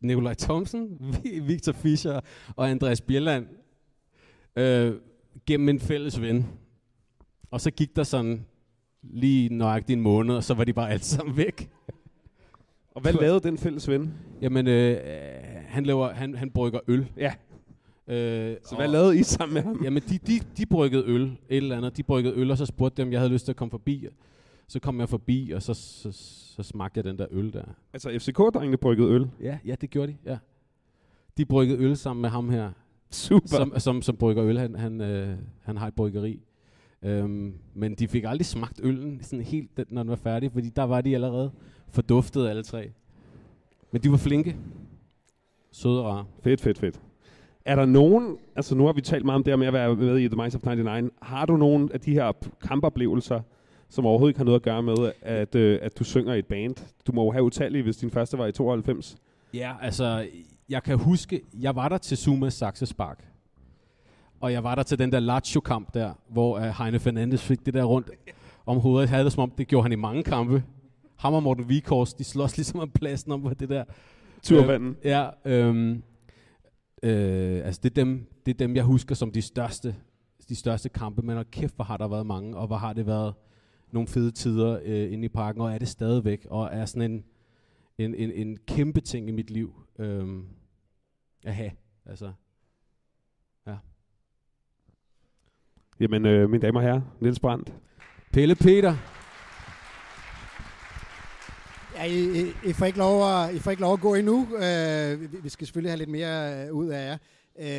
Nikolaj 0.03 0.33
Thomsen, 0.33 0.97
Vi- 1.23 1.39
Victor 1.39 1.71
Fischer 1.71 2.19
og 2.55 2.69
Andreas 2.69 3.01
Bjelland 3.01 3.45
øh, 4.55 4.93
gennem 5.45 5.69
en 5.69 5.79
fælles 5.79 6.21
ven. 6.21 6.45
Og 7.51 7.61
så 7.61 7.71
gik 7.71 7.95
der 7.95 8.03
sådan 8.03 8.45
lige 9.03 9.49
nøjagtigt 9.57 9.97
en 9.97 10.03
måned, 10.03 10.35
og 10.35 10.43
så 10.43 10.53
var 10.53 10.63
de 10.63 10.73
bare 10.73 10.89
alle 10.91 11.03
sammen 11.03 11.37
væk. 11.37 11.69
Og 12.95 13.01
hvad 13.01 13.13
lavede 13.13 13.39
den 13.39 13.57
fælles 13.57 13.87
ven? 13.89 14.13
Jamen, 14.41 14.67
øh, 14.67 14.97
han, 15.67 15.85
laver, 15.85 16.13
han, 16.13 16.35
han 16.35 16.51
brygger 16.51 16.79
øl. 16.87 17.07
Ja, 17.17 17.33
Øh, 18.07 18.55
så 18.65 18.75
hvad 18.75 18.87
lavede 18.87 19.19
I 19.19 19.23
sammen 19.23 19.53
med 19.53 19.61
ham? 19.61 19.81
Jamen, 19.83 20.03
de, 20.09 20.17
de, 20.17 20.39
de 20.57 20.65
bryggede 20.65 21.03
øl, 21.07 21.23
et 21.23 21.37
eller 21.49 21.77
andet. 21.77 21.97
De 21.97 22.03
bryggede 22.03 22.35
øl, 22.35 22.51
og 22.51 22.57
så 22.57 22.65
spurgte 22.65 23.01
dem, 23.03 23.11
jeg 23.11 23.19
havde 23.19 23.31
lyst 23.33 23.45
til 23.45 23.51
at 23.51 23.55
komme 23.55 23.69
forbi. 23.71 24.07
Så 24.73 24.79
kom 24.79 24.99
jeg 24.99 25.09
forbi, 25.09 25.51
og 25.55 25.61
så, 25.63 25.73
så, 25.73 26.11
så 26.55 26.63
smagte 26.63 26.97
jeg 26.97 27.03
den 27.03 27.17
der 27.17 27.25
øl 27.31 27.53
der. 27.53 27.63
Altså 27.93 28.09
FCK-drengene 28.09 28.77
bryggede 28.77 29.09
øl. 29.09 29.29
Ja, 29.41 29.57
ja, 29.65 29.75
det 29.81 29.89
gjorde 29.89 30.11
de, 30.11 30.17
ja. 30.25 30.37
De 31.37 31.45
bryggede 31.45 31.79
øl 31.79 31.97
sammen 31.97 32.21
med 32.21 32.29
ham 32.29 32.49
her, 32.49 32.71
Super. 33.11 33.47
som, 33.47 33.73
som, 33.77 34.01
som 34.01 34.15
brygger 34.17 34.43
øl. 34.45 34.57
Han, 34.57 34.75
han, 34.75 35.01
øh, 35.01 35.37
han 35.61 35.77
har 35.77 35.87
et 35.87 35.93
bryggeri. 35.93 36.39
Øhm, 37.01 37.53
men 37.73 37.95
de 37.95 38.07
fik 38.07 38.23
aldrig 38.23 38.45
smagt 38.45 38.79
øllen 38.83 39.19
sådan 39.23 39.45
helt, 39.45 39.77
den- 39.77 39.85
når 39.89 40.03
den 40.03 40.09
var 40.09 40.15
færdig, 40.15 40.51
fordi 40.51 40.69
der 40.69 40.83
var 40.83 41.01
de 41.01 41.15
allerede 41.15 41.51
forduftet 41.89 42.47
alle 42.47 42.63
tre. 42.63 42.91
Men 43.91 44.01
de 44.01 44.11
var 44.11 44.17
flinke. 44.17 44.57
Søde 45.71 45.99
og 45.99 46.05
rare. 46.05 46.25
Fedt, 46.43 46.61
fedt, 46.61 46.77
fedt. 46.77 47.01
Er 47.65 47.75
der 47.75 47.85
nogen, 47.85 48.37
altså 48.55 48.75
nu 48.75 48.85
har 48.85 48.93
vi 48.93 49.01
talt 49.01 49.25
meget 49.25 49.35
om 49.35 49.43
det 49.43 49.51
her 49.51 49.57
med 49.57 49.67
at 49.67 49.73
være 49.73 49.95
med 49.95 50.19
i 50.19 50.27
The 50.27 50.35
Minds 50.35 50.55
of 50.55 50.63
99. 50.65 51.11
Har 51.21 51.45
du 51.45 51.57
nogen 51.57 51.91
af 51.91 51.99
de 52.01 52.11
her 52.13 52.31
kampoplevelser, 52.61 53.41
som 53.93 54.05
overhovedet 54.05 54.31
ikke 54.31 54.39
har 54.39 54.45
noget 54.45 54.59
at 54.59 54.63
gøre 54.63 54.83
med, 54.83 55.11
at, 55.21 55.55
øh, 55.55 55.79
at 55.81 55.99
du 55.99 56.03
synger 56.03 56.33
i 56.33 56.39
et 56.39 56.45
band? 56.45 56.75
Du 57.07 57.11
må 57.11 57.23
jo 57.23 57.31
have 57.31 57.43
utallige, 57.43 57.83
hvis 57.83 57.97
din 57.97 58.11
første 58.11 58.37
var 58.37 58.47
i 58.47 58.51
92. 58.51 59.15
Ja, 59.53 59.73
altså, 59.81 60.27
jeg 60.69 60.83
kan 60.83 60.97
huske, 60.97 61.41
jeg 61.59 61.75
var 61.75 61.89
der 61.89 61.97
til 61.97 62.17
Zuma 62.17 62.49
Saxe 62.49 62.85
Spark. 62.85 63.27
Og 64.39 64.51
jeg 64.51 64.63
var 64.63 64.75
der 64.75 64.83
til 64.83 64.99
den 64.99 65.11
der 65.11 65.19
Lazio-kamp 65.19 65.93
der, 65.93 66.13
hvor 66.29 66.57
uh, 66.57 66.63
Heine 66.63 66.99
Fernandes 66.99 67.43
fik 67.43 67.65
det 67.65 67.73
der 67.73 67.83
rundt 67.83 68.11
om 68.65 68.77
hovedet. 68.77 69.01
Jeg 69.01 69.09
havde 69.09 69.23
det 69.23 69.33
som 69.33 69.43
om, 69.43 69.49
det 69.57 69.67
gjorde 69.67 69.83
han 69.83 69.91
i 69.91 69.95
mange 69.95 70.23
kampe. 70.23 70.63
Ham 71.15 71.33
og 71.33 71.43
Morten 71.43 71.69
Vikors, 71.69 72.13
de 72.13 72.23
slås 72.23 72.57
ligesom 72.57 72.79
om 72.79 72.89
pladsen 72.89 73.31
om 73.31 73.55
det 73.59 73.69
der. 73.69 73.83
Turvanden. 74.43 74.89
Øh, 74.89 75.09
ja, 75.09 75.29
øhm, 75.45 76.03
øh, 77.03 77.65
altså 77.65 77.79
det 77.83 77.89
er, 77.89 77.95
dem, 77.95 78.27
det 78.45 78.53
er 78.53 78.57
dem, 78.57 78.75
jeg 78.75 78.83
husker 78.83 79.15
som 79.15 79.31
de 79.31 79.41
største, 79.41 79.95
de 80.49 80.55
største 80.55 80.89
kampe. 80.89 81.21
Men 81.21 81.37
og 81.37 81.51
kæft, 81.51 81.75
hvor 81.75 81.85
har 81.85 81.97
der 81.97 82.07
været 82.07 82.25
mange, 82.25 82.57
og 82.57 82.67
hvor 82.67 82.77
har 82.77 82.93
det 82.93 83.07
været 83.07 83.33
nogle 83.93 84.07
fede 84.07 84.31
tider 84.31 84.79
øh, 84.83 85.13
inde 85.13 85.25
i 85.25 85.29
parken, 85.29 85.61
og 85.61 85.73
er 85.73 85.77
det 85.77 85.87
stadigvæk, 85.87 86.45
og 86.49 86.69
er 86.71 86.85
sådan 86.85 87.11
en, 87.11 87.23
en, 87.97 88.15
en, 88.15 88.31
en 88.31 88.57
kæmpe 88.67 89.01
ting 89.01 89.29
i 89.29 89.31
mit 89.31 89.49
liv 89.49 89.73
øhm, 89.99 90.45
at 91.43 91.55
have. 91.55 91.71
Altså, 92.05 92.31
Jamen, 95.99 96.25
øh, 96.25 96.49
mine 96.49 96.61
damer 96.61 96.79
og 96.79 96.85
herrer, 96.85 97.01
Niels 97.21 97.39
Brandt. 97.39 97.73
Pelle 98.31 98.55
Peter, 98.55 98.95
Ja, 101.95 102.03
I, 102.03 102.41
I, 102.41 102.69
I, 102.69 102.73
får 102.73 102.85
ikke 102.85 102.97
lov 102.97 103.29
at, 103.29 103.55
I 103.55 103.59
får 103.59 103.71
ikke 103.71 103.81
lov 103.81 103.93
at 103.93 103.99
gå 103.99 104.15
endnu. 104.15 104.47
Øh, 104.55 105.21
vi, 105.21 105.37
vi 105.43 105.49
skal 105.49 105.67
selvfølgelig 105.67 105.91
have 105.91 105.97
lidt 105.97 106.09
mere 106.09 106.65
øh, 106.65 106.73
ud 106.73 106.87
af 106.87 107.07
jer. 107.09 107.17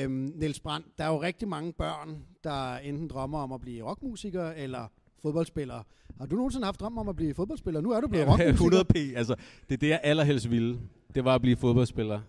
Øh, 0.05 0.11
Niels 0.11 0.61
Brandt, 0.61 0.87
der 0.99 1.05
er 1.05 1.09
jo 1.09 1.23
rigtig 1.23 1.49
mange 1.49 1.73
børn, 1.73 2.23
der 2.45 2.77
enten 2.77 3.09
drømmer 3.09 3.39
om 3.39 3.53
at 3.53 3.61
blive 3.61 3.85
rockmusiker 3.85 4.51
eller 4.51 4.89
fodboldspiller. 5.25 5.83
Har 6.19 6.27
du 6.27 6.37
nogensinde 6.37 6.65
haft 6.65 6.81
drøm 6.81 6.99
om 6.99 7.09
at 7.09 7.17
blive 7.17 7.35
fodboldspiller? 7.35 7.81
Nu 7.81 7.91
er 7.91 8.01
du 8.01 8.09
blevet 8.09 8.27
rockmusiker. 8.29 8.53
100 8.65 8.85
p. 8.85 8.97
Altså, 9.17 9.35
det 9.69 9.75
er 9.75 9.79
det, 9.79 9.89
jeg 9.89 10.01
allerhelst 10.03 10.51
ville. 10.51 10.79
Det 11.15 11.25
var 11.25 11.35
at 11.35 11.41
blive 11.41 11.57
fodboldspiller. 11.57 12.21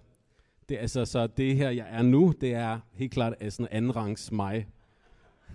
Det, 0.70 0.78
altså, 0.78 1.06
så 1.06 1.28
det 1.28 1.56
her, 1.56 1.70
jeg 1.70 1.86
er 1.90 2.02
nu, 2.02 2.34
det 2.42 2.54
er 2.54 2.80
helt 2.94 3.12
klart 3.12 3.34
sådan 3.50 3.68
anden 3.72 3.96
rangs 3.96 4.32
mig. 4.32 4.68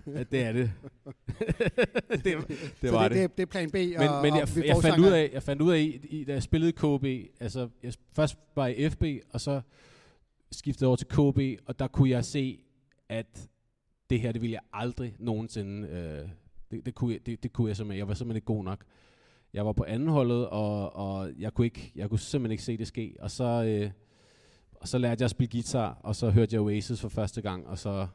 Ja, 0.07 0.23
det 0.23 0.41
er 0.41 0.53
det. 0.53 0.71
det, 2.09 2.23
det 2.23 2.37
så 2.81 2.91
var 2.91 3.07
det, 3.07 3.11
det. 3.17 3.29
det, 3.29 3.37
det 3.37 3.43
er 3.43 3.45
plan 3.45 3.69
B. 3.69 3.73
Men, 3.73 4.09
og, 4.09 4.21
men 4.21 4.33
og 4.33 4.39
jeg, 4.39 4.65
jeg, 4.65 4.77
fandt 4.81 4.99
ud 4.99 5.11
af, 5.11 5.29
jeg 5.33 5.43
fandt 5.43 5.61
ud 5.61 5.71
af, 5.71 5.99
i, 6.03 6.23
da 6.27 6.33
jeg 6.33 6.43
spillede 6.43 6.71
KB, 6.71 7.31
altså 7.39 7.69
jeg 7.83 7.93
først 8.13 8.37
var 8.55 8.67
i 8.67 8.89
FB, 8.89 9.03
og 9.33 9.41
så 9.41 9.61
skiftede 10.51 10.87
over 10.87 10.95
til 10.95 11.07
KB, 11.07 11.61
og 11.65 11.79
der 11.79 11.87
kunne 11.87 12.09
jeg 12.09 12.25
se, 12.25 12.59
at 13.09 13.49
det 14.09 14.19
her, 14.19 14.31
det 14.31 14.41
ville 14.41 14.53
jeg 14.53 14.61
aldrig 14.73 15.15
nogensinde, 15.19 15.87
øh, 15.87 16.29
det, 16.71 16.85
det, 16.85 16.95
kunne 16.95 17.13
jeg, 17.13 17.25
det, 17.25 17.43
det 17.43 17.53
kunne 17.53 17.67
jeg 17.67 17.77
simpelthen, 17.77 17.99
jeg 17.99 18.07
var 18.07 18.13
simpelthen 18.13 18.37
ikke 18.37 18.45
god 18.45 18.63
nok. 18.63 18.83
Jeg 19.53 19.65
var 19.65 19.73
på 19.73 19.83
anden 19.87 20.07
holdet, 20.07 20.49
og, 20.49 20.95
og 20.95 21.31
jeg, 21.39 21.53
kunne 21.53 21.65
ikke, 21.65 21.91
jeg 21.95 22.09
kunne 22.09 22.19
simpelthen 22.19 22.51
ikke 22.51 22.63
se 22.63 22.77
det 22.77 22.87
ske, 22.87 23.15
og 23.19 23.31
så, 23.31 23.43
øh, 23.43 23.91
og 24.73 24.87
så 24.87 24.97
lærte 24.97 25.21
jeg 25.21 25.25
at 25.25 25.31
spille 25.31 25.51
guitar, 25.51 25.99
og 26.03 26.15
så 26.15 26.29
hørte 26.29 26.55
jeg 26.55 26.61
Oasis 26.61 27.01
for 27.01 27.09
første 27.09 27.41
gang, 27.41 27.67
og 27.67 27.77
så, 27.77 28.07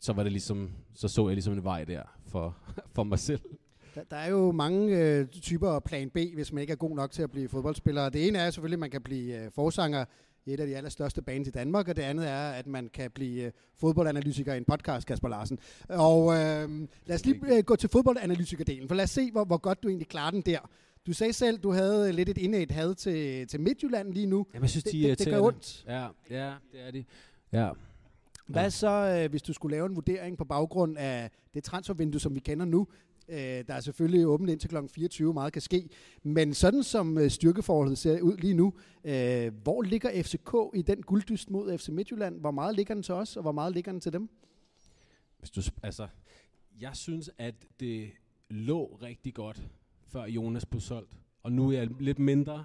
så 0.00 0.12
var 0.12 0.22
det 0.22 0.32
ligesom, 0.32 0.70
så 0.94 1.08
så 1.08 1.28
jeg 1.28 1.36
ligesom 1.36 1.52
en 1.52 1.64
vej 1.64 1.84
der 1.84 2.02
for, 2.26 2.56
for 2.94 3.04
mig 3.04 3.18
selv. 3.18 3.40
Der, 3.94 4.04
der 4.10 4.16
er 4.16 4.30
jo 4.30 4.52
mange 4.52 4.98
øh, 4.98 5.26
typer 5.26 5.68
af 5.68 5.84
plan 5.84 6.10
B, 6.10 6.18
hvis 6.34 6.52
man 6.52 6.60
ikke 6.60 6.72
er 6.72 6.76
god 6.76 6.96
nok 6.96 7.10
til 7.10 7.22
at 7.22 7.30
blive 7.30 7.48
fodboldspiller. 7.48 8.08
Det 8.08 8.28
ene 8.28 8.38
er 8.38 8.50
selvfølgelig, 8.50 8.76
at 8.76 8.80
man 8.80 8.90
kan 8.90 9.02
blive 9.02 9.44
øh, 9.44 9.50
forsanger 9.50 10.04
i 10.46 10.52
et 10.52 10.60
af 10.60 10.66
de 10.66 10.76
allerstørste 10.76 11.22
bands 11.22 11.48
i 11.48 11.50
Danmark, 11.50 11.88
og 11.88 11.96
det 11.96 12.02
andet 12.02 12.28
er, 12.28 12.50
at 12.50 12.66
man 12.66 12.88
kan 12.94 13.10
blive 13.10 13.44
øh, 13.44 13.52
fodboldanalytiker 13.76 14.54
i 14.54 14.56
en 14.56 14.64
podcast, 14.64 15.06
Kasper 15.06 15.28
Larsen. 15.28 15.58
Og 15.88 16.32
øh, 16.32 16.88
lad 17.06 17.14
os 17.14 17.24
lige 17.24 17.56
øh, 17.56 17.64
gå 17.64 17.76
til 17.76 17.88
fodboldanalytikerdelen, 17.88 18.88
for 18.88 18.94
lad 18.94 19.04
os 19.04 19.10
se, 19.10 19.30
hvor, 19.30 19.44
hvor 19.44 19.56
godt 19.56 19.82
du 19.82 19.88
egentlig 19.88 20.08
klarer 20.08 20.30
den 20.30 20.42
der. 20.42 20.58
Du 21.06 21.12
sagde 21.12 21.32
selv, 21.32 21.58
du 21.58 21.72
havde 21.72 22.12
lidt 22.12 22.28
et 22.28 22.38
indædt 22.38 22.70
had 22.70 22.94
til, 22.94 23.48
til 23.48 23.60
Midtjylland 23.60 24.12
lige 24.12 24.26
nu. 24.26 24.46
Jamen, 24.54 24.62
jeg 24.62 24.70
synes, 24.70 24.84
Det, 24.84 24.92
de 24.92 25.04
er 25.04 25.14
det, 25.14 25.18
det 25.18 25.28
gør 25.34 25.40
ondt. 25.40 25.84
Ja, 25.88 26.06
ja, 26.30 26.54
det 26.72 26.86
er 26.86 26.90
de. 26.90 27.04
Ja. 27.52 27.70
Hvad 28.46 28.70
så, 28.70 29.20
øh, 29.22 29.30
hvis 29.30 29.42
du 29.42 29.52
skulle 29.52 29.76
lave 29.76 29.86
en 29.86 29.94
vurdering 29.96 30.38
på 30.38 30.44
baggrund 30.44 30.98
af 30.98 31.30
det 31.54 31.64
transfervindue, 31.64 32.20
som 32.20 32.34
vi 32.34 32.40
kender 32.40 32.66
nu? 32.66 32.86
Øh, 33.28 33.36
der 33.38 33.74
er 33.74 33.80
selvfølgelig 33.80 34.26
åbent 34.26 34.50
indtil 34.50 34.70
kl. 34.70 34.76
24, 34.88 35.34
meget 35.34 35.52
kan 35.52 35.62
ske. 35.62 35.88
Men 36.22 36.54
sådan 36.54 36.82
som 36.82 37.18
øh, 37.18 37.30
styrkeforholdet 37.30 37.98
ser 37.98 38.20
ud 38.20 38.36
lige 38.36 38.54
nu, 38.54 38.74
øh, 39.04 39.52
hvor 39.62 39.82
ligger 39.82 40.22
FCK 40.22 40.54
i 40.74 40.82
den 40.82 41.02
gulddyst 41.02 41.50
mod 41.50 41.78
FC 41.78 41.88
Midtjylland? 41.88 42.40
Hvor 42.40 42.50
meget 42.50 42.76
ligger 42.76 42.94
den 42.94 43.02
til 43.02 43.14
os, 43.14 43.36
og 43.36 43.42
hvor 43.42 43.52
meget 43.52 43.74
ligger 43.74 43.92
den 43.92 44.00
til 44.00 44.12
dem? 44.12 44.28
Hvis 45.38 45.50
du, 45.50 45.62
altså, 45.82 46.08
jeg 46.80 46.96
synes, 46.96 47.30
at 47.38 47.54
det 47.80 48.10
lå 48.50 48.98
rigtig 49.02 49.34
godt, 49.34 49.62
før 50.08 50.24
Jonas 50.24 50.66
blev 50.66 50.80
solgt. 50.80 51.16
Og 51.42 51.52
nu 51.52 51.68
er 51.68 51.72
jeg 51.72 51.88
lidt 52.00 52.18
mindre, 52.18 52.64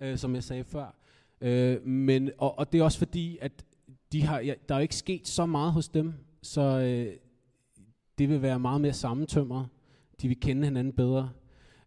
øh, 0.00 0.18
som 0.18 0.34
jeg 0.34 0.44
sagde 0.44 0.64
før. 0.64 0.94
Øh, 1.40 1.86
men, 1.86 2.30
og, 2.38 2.58
og 2.58 2.72
det 2.72 2.80
er 2.80 2.84
også 2.84 2.98
fordi, 2.98 3.38
at 3.40 3.64
de 4.12 4.22
har, 4.22 4.40
ja, 4.40 4.54
der 4.68 4.74
er 4.74 4.78
jo 4.78 4.82
ikke 4.82 4.96
sket 4.96 5.28
så 5.28 5.46
meget 5.46 5.72
hos 5.72 5.88
dem, 5.88 6.14
så 6.42 6.60
øh, 6.60 7.16
det 8.18 8.28
vil 8.28 8.42
være 8.42 8.58
meget 8.58 8.80
mere 8.80 8.92
sammentømret. 8.92 9.68
De 10.22 10.28
vil 10.28 10.40
kende 10.40 10.64
hinanden 10.64 10.92
bedre. 10.92 11.30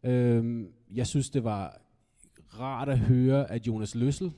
Øhm, 0.04 0.68
jeg 0.94 1.08
synes, 1.08 1.30
det 1.30 1.44
var 1.44 1.82
rart 2.60 2.90
at 2.90 3.00
høre, 3.00 3.52
at 3.52 3.68
Jonas 3.68 3.96
Løssel 3.96 4.32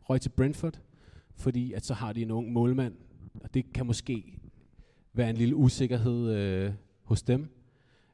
røg 0.00 0.20
til 0.20 0.28
Brentford, 0.28 0.80
fordi 1.34 1.72
at 1.72 1.86
så 1.86 1.94
har 1.94 2.12
de 2.12 2.22
en 2.22 2.30
ung 2.30 2.52
målmand, 2.52 2.94
og 3.40 3.54
det 3.54 3.72
kan 3.72 3.86
måske 3.86 4.38
være 5.12 5.30
en 5.30 5.36
lille 5.36 5.56
usikkerhed 5.56 6.34
øh, 6.34 6.72
hos 7.02 7.22
dem. 7.22 7.48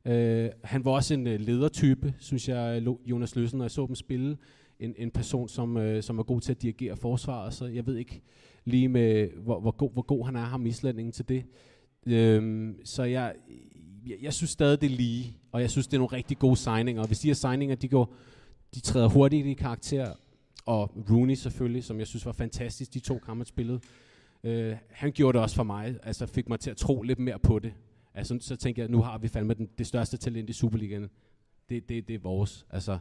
Øh, 0.05 0.51
han 0.65 0.85
var 0.85 0.91
også 0.91 1.15
en 1.15 1.27
øh, 1.27 1.41
ledertype, 1.41 2.15
synes 2.19 2.49
jeg, 2.49 2.87
Jonas 3.07 3.37
Løssel, 3.37 3.59
når 3.59 3.65
jeg 3.65 3.71
så 3.71 3.87
dem 3.87 3.95
spille. 3.95 4.37
En, 4.81 4.95
en 4.99 5.11
person, 5.11 5.49
som, 5.49 5.77
øh, 5.77 6.03
som 6.03 6.19
er 6.19 6.23
god 6.23 6.41
til 6.41 6.53
at 6.53 6.63
dirigere 6.63 6.97
forsvaret, 6.97 7.55
så 7.55 7.67
jeg 7.67 7.87
ved 7.87 7.97
ikke 7.97 8.23
lige 8.65 8.89
med, 8.89 9.29
hvor, 9.37 9.61
hvor, 9.61 9.71
god, 9.71 9.93
hvor 9.93 10.03
god 10.03 10.25
han 10.25 10.37
er, 10.37 10.41
ham 10.41 10.67
islændingen 10.67 11.13
til 11.13 11.29
det. 11.29 11.45
Øhm, 12.07 12.77
så 12.85 13.03
jeg, 13.03 13.35
jeg, 14.09 14.17
jeg 14.23 14.35
synes 14.35 14.51
stadig, 14.51 14.81
det 14.81 14.93
er 14.93 14.97
lige, 14.97 15.37
og 15.53 15.61
jeg 15.61 15.71
synes, 15.71 15.87
det 15.87 15.95
er 15.95 15.99
nogle 15.99 16.17
rigtig 16.17 16.39
gode 16.39 16.57
signinger. 16.57 17.03
Og 17.03 17.07
hvis 17.09 17.19
de 17.19 17.29
her 17.29 17.35
signinger, 17.35 17.77
de, 17.77 17.89
går, 17.89 18.15
de 18.75 18.81
træder 18.81 19.09
hurtigt 19.09 19.47
i 19.47 19.53
karakter, 19.53 20.13
og 20.67 20.91
Rooney 21.11 21.35
selvfølgelig, 21.35 21.85
som 21.85 21.99
jeg 21.99 22.07
synes 22.07 22.27
var 22.27 22.33
fantastisk, 22.33 22.95
de 22.95 23.01
to 23.01 23.19
kampe 23.19 23.45
spillede, 23.45 23.81
Øh, 24.45 24.77
han 24.91 25.13
gjorde 25.13 25.37
det 25.37 25.43
også 25.43 25.57
for 25.57 25.63
mig, 25.63 25.97
altså 26.03 26.27
fik 26.27 26.49
mig 26.49 26.61
til 26.61 26.71
at 26.71 26.77
tro 26.77 27.03
lidt 27.03 27.19
mere 27.19 27.39
på 27.39 27.59
det. 27.59 27.75
Altså, 28.15 28.39
så 28.41 28.57
tænkte 28.57 28.83
jeg, 28.83 28.89
nu 28.89 29.03
har 29.03 29.19
vi 29.19 29.29
fandme 29.29 29.55
den, 29.55 29.69
det 29.79 29.87
største 29.87 30.17
talent 30.17 30.51
i 30.51 30.53
Superligaen. 30.53 31.09
Det, 31.69 31.89
det, 31.89 32.09
det 32.09 32.15
er 32.15 32.19
vores. 32.19 32.67
Altså, 32.71 32.99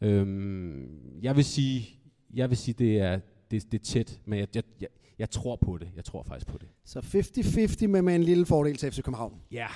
øhm, 0.00 1.20
jeg 1.22 1.36
vil 1.36 1.44
sige, 1.44 1.88
jeg 2.34 2.50
vil 2.50 2.58
sige, 2.58 2.74
det 2.78 2.98
er, 2.98 3.20
det, 3.50 3.72
det 3.72 3.80
er 3.80 3.84
tæt, 3.84 4.20
men 4.24 4.38
jeg, 4.38 4.48
jeg, 4.54 4.62
jeg, 4.80 4.88
jeg 5.18 5.30
tror 5.30 5.56
på 5.56 5.78
det. 5.78 5.88
Jeg 5.96 6.04
tror 6.04 6.22
faktisk 6.22 6.46
på 6.46 6.58
det. 6.58 6.68
Så 6.84 6.98
50-50 6.98 7.86
med, 7.86 8.02
med 8.02 8.14
en 8.14 8.22
lille 8.22 8.46
fordel 8.46 8.76
til 8.76 8.92
FC 8.92 9.02
København. 9.02 9.40
Ja, 9.52 9.66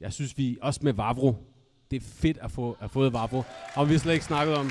jeg 0.00 0.12
synes 0.12 0.38
vi, 0.38 0.58
også 0.62 0.80
med 0.82 0.92
Vavro, 0.92 1.34
det 1.90 1.96
er 1.96 2.06
fedt 2.06 2.38
at 2.42 2.50
få 2.50 2.76
at 2.80 2.90
fået 2.90 3.12
Vavro. 3.12 3.42
Og 3.74 3.88
vi 3.88 3.94
har 3.94 3.98
slet 3.98 4.12
ikke 4.12 4.24
snakket 4.24 4.56
om, 4.56 4.70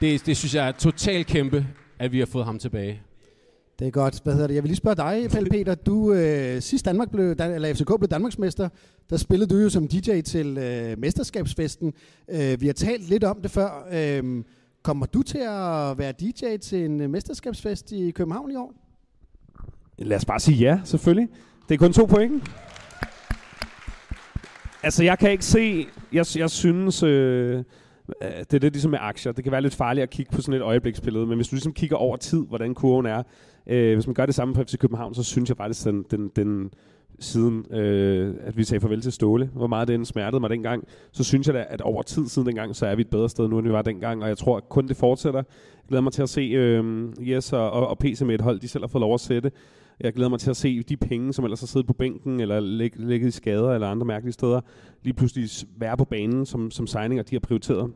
det, 0.00 0.26
det 0.26 0.36
synes 0.36 0.54
jeg 0.54 0.68
er 0.68 0.72
totalt 0.72 1.26
kæmpe, 1.26 1.66
at 1.98 2.12
vi 2.12 2.18
har 2.18 2.26
fået 2.26 2.44
ham 2.44 2.58
tilbage. 2.58 3.02
Det 3.78 3.86
er 3.86 3.90
godt. 3.90 4.20
Hvad 4.22 4.32
hedder 4.32 4.46
det? 4.46 4.54
Jeg 4.54 4.62
vil 4.62 4.68
lige 4.68 4.76
spørge 4.76 4.96
dig, 4.96 5.30
Pelle 5.30 5.50
Peter. 5.56 5.74
Du, 5.74 6.12
øh, 6.12 6.62
sidst 6.62 6.84
Danmark 6.84 7.10
blev, 7.10 7.34
Dan- 7.36 7.52
eller 7.54 7.74
FCK 7.74 7.86
blev 7.98 8.08
Danmarksmester, 8.08 8.68
der 9.10 9.16
spillede 9.16 9.54
du 9.54 9.58
jo 9.60 9.68
som 9.68 9.88
DJ 9.88 10.20
til 10.20 10.58
øh, 10.58 10.98
mesterskabsfesten. 10.98 11.92
Øh, 12.28 12.60
vi 12.60 12.66
har 12.66 12.72
talt 12.72 13.08
lidt 13.08 13.24
om 13.24 13.42
det 13.42 13.50
før. 13.50 13.88
Øh, 13.92 14.44
kommer 14.82 15.06
du 15.06 15.22
til 15.22 15.38
at 15.38 15.98
være 15.98 16.12
DJ 16.12 16.56
til 16.56 16.84
en 16.84 17.00
øh, 17.00 17.10
mesterskabsfest 17.10 17.92
i 17.92 18.10
København 18.10 18.50
i 18.50 18.56
år? 18.56 18.74
Lad 19.98 20.16
os 20.16 20.24
bare 20.24 20.40
sige 20.40 20.58
ja, 20.58 20.80
selvfølgelig. 20.84 21.28
Det 21.68 21.74
er 21.74 21.78
kun 21.78 21.92
to 21.92 22.04
point. 22.04 22.42
Altså, 24.82 25.04
jeg 25.04 25.18
kan 25.18 25.30
ikke 25.30 25.44
se... 25.44 25.86
Jeg, 26.12 26.26
jeg 26.36 26.50
synes... 26.50 27.02
Øh, 27.02 27.56
øh, 27.56 27.62
det 28.22 28.54
er 28.54 28.58
lidt 28.58 28.74
ligesom 28.74 28.90
med 28.90 28.98
aktier. 29.02 29.32
Det 29.32 29.44
kan 29.44 29.52
være 29.52 29.62
lidt 29.62 29.74
farligt 29.74 30.02
at 30.02 30.10
kigge 30.10 30.32
på 30.32 30.42
sådan 30.42 30.60
et 30.60 30.64
øjebliksbillede, 30.64 31.26
men 31.26 31.36
hvis 31.36 31.48
du 31.48 31.54
ligesom 31.54 31.72
kigger 31.72 31.96
over 31.96 32.16
tid, 32.16 32.46
hvordan 32.48 32.74
kurven 32.74 33.06
er, 33.06 33.22
øh, 33.66 33.94
hvis 33.94 34.06
man 34.06 34.14
gør 34.14 34.26
det 34.26 34.34
samme 34.34 34.54
på 34.54 34.62
FC 34.62 34.78
København, 34.78 35.14
så 35.14 35.22
synes 35.22 35.48
jeg 35.48 35.56
faktisk, 35.56 35.84
den, 35.84 36.04
den, 36.10 36.30
den 36.36 36.70
siden, 37.18 37.74
øh, 37.74 38.34
at 38.40 38.56
vi 38.56 38.64
sagde 38.64 38.80
farvel 38.80 39.00
til 39.00 39.12
Ståle, 39.12 39.50
hvor 39.54 39.66
meget 39.66 39.88
den 39.88 40.04
smertede 40.04 40.40
mig 40.40 40.50
dengang, 40.50 40.84
så 41.12 41.24
synes 41.24 41.46
jeg 41.46 41.54
da, 41.54 41.64
at 41.68 41.80
over 41.80 42.02
tid 42.02 42.28
siden 42.28 42.46
dengang, 42.46 42.76
så 42.76 42.86
er 42.86 42.94
vi 42.94 43.00
et 43.00 43.10
bedre 43.10 43.28
sted 43.28 43.48
nu, 43.48 43.58
end 43.58 43.66
vi 43.66 43.72
var 43.72 43.82
dengang, 43.82 44.22
og 44.22 44.28
jeg 44.28 44.38
tror, 44.38 44.56
at 44.56 44.68
kun 44.68 44.88
det 44.88 44.96
fortsætter. 44.96 45.40
Jeg 45.76 45.88
glæder 45.88 46.02
mig 46.02 46.12
til 46.12 46.22
at 46.22 46.28
se 46.28 46.40
øh, 46.40 47.08
Jes 47.30 47.52
og, 47.52 47.70
og, 47.70 47.88
og 47.88 47.98
PC 47.98 48.20
med 48.20 48.34
et 48.34 48.40
hold, 48.40 48.60
de 48.60 48.68
selv 48.68 48.82
har 48.82 48.88
fået 48.88 49.00
lov 49.00 49.14
at 49.14 49.20
sætte. 49.20 49.50
Jeg 50.00 50.12
glæder 50.12 50.30
mig 50.30 50.40
til 50.40 50.50
at 50.50 50.56
se 50.56 50.82
de 50.82 50.96
penge, 50.96 51.32
som 51.32 51.44
ellers 51.44 51.60
har 51.60 51.66
siddet 51.66 51.86
på 51.86 51.92
bænken, 51.92 52.40
eller 52.40 52.60
lig, 52.60 52.90
ligget 52.96 53.28
i 53.28 53.30
skader, 53.30 53.72
eller 53.72 53.88
andre 53.88 54.06
mærkelige 54.06 54.32
steder, 54.32 54.60
lige 55.02 55.14
pludselig 55.14 55.50
være 55.76 55.96
på 55.96 56.04
banen 56.04 56.46
som, 56.46 56.70
som 56.70 56.86
signinger, 56.86 57.22
de 57.22 57.34
har 57.34 57.40
prioriteret. 57.40 57.92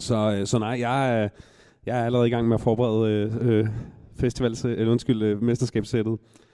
Så, 0.00 0.36
øh, 0.38 0.46
så 0.46 0.58
nej, 0.58 0.80
jeg 0.80 1.30
jeg 1.86 2.00
er 2.00 2.04
allerede 2.04 2.28
i 2.28 2.30
gang 2.30 2.48
med 2.48 2.54
at 2.54 2.60
forberede 2.60 3.10
øh, 3.10 3.48
øh 3.48 3.68
festivals, 4.16 4.64
eller 4.64 4.92
undskyld, 4.92 5.22
øh, 5.22 5.42
mesterskabssættet. 5.42 6.12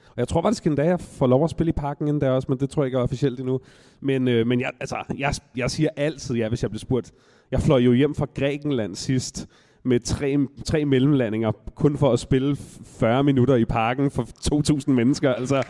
Og 0.08 0.16
jeg 0.16 0.28
tror 0.28 0.42
faktisk 0.42 0.66
endda, 0.66 0.84
jeg 0.84 1.00
får 1.00 1.26
lov 1.26 1.44
at 1.44 1.50
spille 1.50 1.68
i 1.68 1.72
parken 1.72 2.08
endda 2.08 2.26
der 2.26 2.32
også, 2.32 2.46
men 2.48 2.60
det 2.60 2.70
tror 2.70 2.82
jeg 2.82 2.86
ikke 2.86 2.98
er 2.98 3.02
officielt 3.02 3.40
endnu. 3.40 3.60
Men, 4.00 4.28
øh, 4.28 4.46
men 4.46 4.60
jeg, 4.60 4.70
altså, 4.80 4.96
jeg, 5.18 5.34
jeg 5.56 5.70
siger 5.70 5.88
altid 5.96 6.36
ja, 6.36 6.48
hvis 6.48 6.62
jeg 6.62 6.70
bliver 6.70 6.80
spurgt. 6.80 7.12
Jeg 7.50 7.60
fløj 7.60 7.78
jo 7.78 7.92
hjem 7.92 8.14
fra 8.14 8.26
Grækenland 8.34 8.94
sidst 8.94 9.48
med 9.84 10.00
tre, 10.00 10.36
tre 10.64 10.84
mellemlandinger, 10.84 11.52
kun 11.74 11.98
for 11.98 12.12
at 12.12 12.18
spille 12.18 12.56
40 12.84 13.24
minutter 13.24 13.54
i 13.54 13.64
parken 13.64 14.10
for 14.10 14.22
2.000 14.22 14.90
mennesker. 14.90 15.34
Altså, 15.34 15.62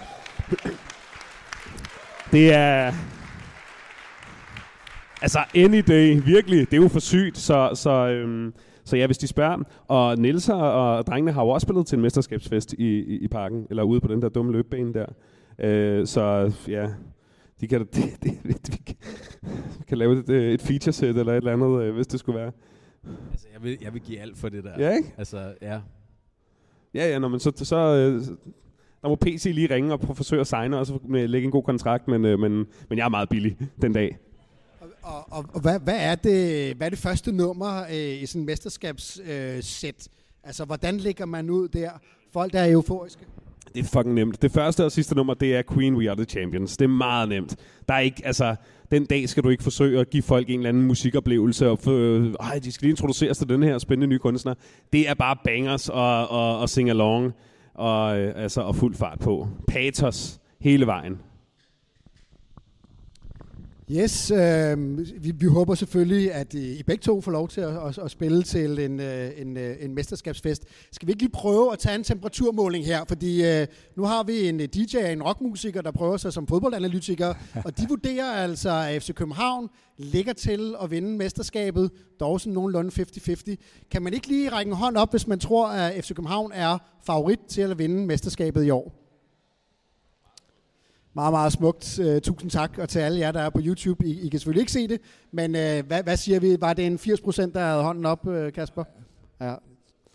det 2.33 2.55
er... 2.55 2.93
Altså, 5.23 5.39
any 5.55 5.83
day, 5.89 6.23
virkelig. 6.25 6.71
Det 6.71 6.77
er 6.77 6.83
jo 6.83 6.89
for 6.89 7.01
sygt, 7.01 7.39
så, 7.39 7.71
så, 7.75 7.91
øhm, 7.91 8.55
så 8.85 8.97
ja, 8.97 9.07
hvis 9.07 9.19
de 9.19 9.27
spørger. 9.27 9.59
Og 9.89 10.19
Niels 10.19 10.49
og 10.49 11.07
drengene 11.07 11.33
har 11.33 11.43
jo 11.43 11.49
også 11.49 11.65
spillet 11.65 11.87
til 11.87 11.97
en 11.97 12.03
mesterskabsfest 12.03 12.73
i, 12.73 12.85
i, 12.85 13.19
i 13.19 13.29
parken, 13.29 13.67
eller 13.71 13.83
ude 13.83 14.01
på 14.01 14.09
den 14.09 14.23
der 14.23 14.29
dumme 14.29 14.53
løbebane 14.53 14.95
der. 14.95 15.07
Øh, 15.59 16.07
så 16.07 16.53
ja, 16.69 16.89
de 17.61 17.69
kan, 17.69 17.81
de, 17.81 18.03
de, 18.23 18.31
de, 18.49 18.53
de, 18.53 18.79
de 18.89 18.95
kan 19.89 19.99
lave 19.99 20.19
et, 20.19 20.29
øh, 20.29 20.53
et 20.53 20.63
feature 20.63 20.93
set 20.93 21.17
eller 21.17 21.33
et 21.33 21.37
eller 21.37 21.53
andet, 21.53 21.83
øh, 21.83 21.95
hvis 21.95 22.07
det 22.07 22.21
skulle 22.21 22.41
være. 22.41 22.53
Altså, 23.31 23.47
jeg 23.53 23.63
vil, 23.63 23.79
jeg 23.81 23.95
vil 23.95 24.03
give 24.03 24.21
alt 24.21 24.39
for 24.39 24.49
det 24.49 24.65
der. 24.65 24.73
Ja, 24.79 24.97
ikke? 24.97 25.15
Altså, 25.19 25.55
ja. 25.63 25.81
Ja, 26.95 27.09
ja, 27.09 27.19
når 27.19 27.29
man 27.29 27.41
så, 27.41 27.53
så 27.57 27.77
øh, 27.77 28.27
der 29.03 29.09
må 29.09 29.15
PC 29.17 29.51
lige 29.55 29.75
ringe 29.75 29.93
og 29.93 30.17
forsøge 30.17 30.41
at 30.41 30.47
signe 30.47 30.79
og 30.79 30.87
så 30.87 30.99
med, 31.09 31.29
lægge 31.29 31.47
en 31.47 31.53
god 31.53 31.63
kontrakt, 31.63 32.09
men, 32.09 32.25
øh, 32.25 32.39
men, 32.39 32.53
men 32.89 32.99
jeg 32.99 33.05
er 33.05 33.09
meget 33.09 33.29
billig 33.29 33.59
den 33.83 33.93
dag. 33.93 34.19
Og, 35.03 35.33
og, 35.33 35.45
og 35.55 35.61
hvad, 35.61 35.81
hvad, 35.81 35.97
er 35.99 36.15
det, 36.15 36.77
hvad 36.77 36.87
er 36.87 36.91
det 36.91 36.99
første 36.99 37.33
nummer 37.33 37.83
øh, 37.83 38.23
i 38.23 38.27
sådan 38.27 38.43
en 38.43 38.47
mesterskabssæt? 38.47 40.09
Øh, 40.09 40.15
altså, 40.45 40.65
hvordan 40.65 40.97
ligger 40.97 41.27
man 41.27 41.51
ud 41.51 41.69
der? 41.69 41.91
Folk, 42.33 42.53
der 42.53 42.61
er 42.61 42.73
euforiske. 42.73 43.27
Det 43.79 43.85
er 43.85 43.89
fucking 43.89 44.15
nemt. 44.15 44.43
Det 44.43 44.53
første 44.53 44.85
og 44.85 44.93
sidste 44.93 45.15
nummer, 45.15 45.35
det 45.35 45.57
er 45.57 45.63
Queen 45.73 45.97
We 45.97 46.11
Are 46.11 46.17
The 46.17 46.25
Champions. 46.25 46.77
Det 46.77 46.85
er 46.85 46.89
meget 46.89 47.29
nemt. 47.29 47.57
Der 47.89 47.95
er 47.95 47.99
ikke, 47.99 48.23
altså, 48.25 48.57
den 48.91 49.07
dag 49.07 49.29
skal 49.29 49.43
du 49.43 49.49
ikke 49.49 49.63
forsøge 49.63 50.01
at 50.01 50.11
give 50.11 50.23
folk 50.23 50.51
en 50.51 50.59
eller 50.59 50.69
anden 50.69 50.83
musikoplevelse, 50.83 51.69
og 51.69 51.79
øh, 51.93 52.35
ej, 52.41 52.59
de 52.65 52.73
skal 52.73 52.85
lige 52.87 52.91
introduceres 52.91 53.39
til 53.39 53.49
den 53.49 53.63
her 53.63 53.79
spændende 53.79 54.07
nye 54.07 54.19
kunstner. 54.19 54.55
Det 54.93 55.09
er 55.09 55.15
bare 55.15 55.37
bangers 55.45 55.89
og, 55.89 56.29
og, 56.29 56.59
og 56.59 56.69
sing 56.69 56.91
along, 56.91 57.33
og, 57.75 58.19
øh, 58.19 58.33
altså, 58.37 58.61
og 58.61 58.77
fuld 58.77 58.95
fart 58.95 59.19
på. 59.19 59.49
Patos 59.69 60.41
hele 60.61 60.87
vejen. 60.87 61.19
Yes, 63.91 64.31
øh, 64.31 64.99
vi, 65.25 65.31
vi 65.31 65.47
håber 65.47 65.75
selvfølgelig, 65.75 66.33
at 66.33 66.55
I 66.55 66.83
begge 66.83 67.03
to 67.03 67.21
får 67.21 67.33
lov 67.33 67.49
til 67.49 67.61
at, 67.61 67.87
at, 67.87 67.99
at 67.99 68.11
spille 68.11 68.43
til 68.43 68.79
en, 68.79 69.01
øh, 69.01 69.31
en, 69.37 69.57
øh, 69.57 69.77
en 69.81 69.95
mesterskabsfest. 69.95 70.65
Skal 70.93 71.07
vi 71.07 71.13
ikke 71.13 71.23
lige 71.23 71.33
prøve 71.33 71.73
at 71.73 71.79
tage 71.79 71.95
en 71.95 72.05
temperaturmåling 72.05 72.87
her? 72.87 73.05
Fordi 73.09 73.45
øh, 73.47 73.67
nu 73.97 74.05
har 74.05 74.23
vi 74.23 74.49
en 74.49 74.61
øh, 74.61 74.69
DJ 74.69 74.97
og 74.97 75.13
en 75.13 75.23
rockmusiker, 75.23 75.83
der 75.83 75.91
prøver 75.91 76.17
sig 76.17 76.33
som 76.33 76.47
fodboldanalytiker, 76.47 77.35
og 77.65 77.79
de 77.79 77.87
vurderer 77.89 78.33
altså, 78.33 78.71
at 78.71 79.03
FC 79.03 79.15
København 79.15 79.69
ligger 79.99 80.33
til 80.33 80.75
at 80.83 80.91
vinde 80.91 81.17
mesterskabet, 81.17 81.91
dog 82.21 82.41
sådan 82.41 82.53
nogenlunde 82.53 83.03
50-50. 83.03 83.55
Kan 83.91 84.03
man 84.03 84.15
ikke 84.15 84.29
lige 84.29 84.49
række 84.49 84.69
en 84.69 84.77
hånd 84.77 84.97
op, 84.97 85.11
hvis 85.11 85.27
man 85.27 85.39
tror, 85.39 85.69
at 85.69 86.05
FC 86.05 86.09
København 86.09 86.53
er 86.55 86.79
favorit 87.07 87.41
til 87.49 87.63
at 87.63 87.79
vinde 87.79 88.07
mesterskabet 88.07 88.65
i 88.65 88.71
år? 88.71 89.08
Meget, 91.15 91.33
meget 91.33 91.53
smukt. 91.53 91.99
Uh, 91.99 92.19
tusind 92.19 92.51
tak, 92.51 92.79
og 92.79 92.89
til 92.89 92.99
alle 92.99 93.19
jer, 93.19 93.33
der 93.33 93.41
er 93.41 93.51
på 93.51 93.61
YouTube. 93.65 94.07
I, 94.07 94.21
I 94.21 94.29
kan 94.29 94.41
selvfølgelig 94.41 94.61
ikke 94.61 94.73
se 94.73 94.89
det, 94.89 95.01
men 95.33 95.51
uh, 95.51 95.87
hvad, 95.87 96.03
hvad 96.03 96.17
siger 96.17 96.41
vi? 96.41 96.57
Var 96.61 96.73
det 96.73 96.87
en 96.87 96.99
80 96.99 97.21
procent, 97.21 97.55
der 97.55 97.61
havde 97.61 97.83
hånden 97.83 98.07
op, 98.07 98.27
uh, 98.27 98.53
Kasper? 98.55 98.85
Ja, 99.41 99.55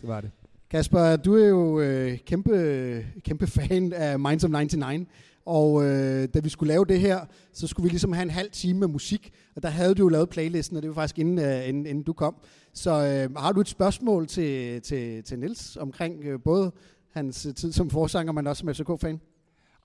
det 0.00 0.08
var 0.08 0.20
det. 0.20 0.30
Kasper, 0.70 1.16
du 1.16 1.36
er 1.36 1.48
jo 1.48 1.80
uh, 1.80 2.18
kæmpe, 2.18 3.06
kæmpe 3.24 3.46
fan 3.46 3.92
af 3.92 4.18
Minds 4.20 4.44
of 4.44 4.50
99, 4.50 5.08
og 5.46 5.72
uh, 5.72 5.84
da 5.84 6.40
vi 6.42 6.48
skulle 6.48 6.72
lave 6.72 6.84
det 6.84 7.00
her, 7.00 7.20
så 7.52 7.66
skulle 7.66 7.84
vi 7.84 7.90
ligesom 7.90 8.12
have 8.12 8.22
en 8.22 8.30
halv 8.30 8.50
time 8.50 8.78
med 8.78 8.88
musik, 8.88 9.32
og 9.56 9.62
der 9.62 9.68
havde 9.68 9.94
du 9.94 10.02
jo 10.02 10.08
lavet 10.08 10.28
playlisten, 10.28 10.76
og 10.76 10.82
det 10.82 10.88
var 10.88 10.94
faktisk 10.94 11.18
inden, 11.18 11.38
uh, 11.38 11.68
inden, 11.68 11.86
inden 11.86 12.04
du 12.04 12.12
kom. 12.12 12.36
Så 12.72 12.90
uh, 13.30 13.36
har 13.36 13.52
du 13.52 13.60
et 13.60 13.68
spørgsmål 13.68 14.26
til, 14.26 14.82
til, 14.82 15.22
til 15.22 15.38
Nils 15.38 15.76
omkring 15.76 16.34
uh, 16.34 16.40
både 16.44 16.72
hans 17.10 17.48
tid 17.56 17.72
som 17.72 17.90
forsanger, 17.90 18.32
men 18.32 18.46
også 18.46 18.60
som 18.60 18.74
FCK-fan? 18.74 19.20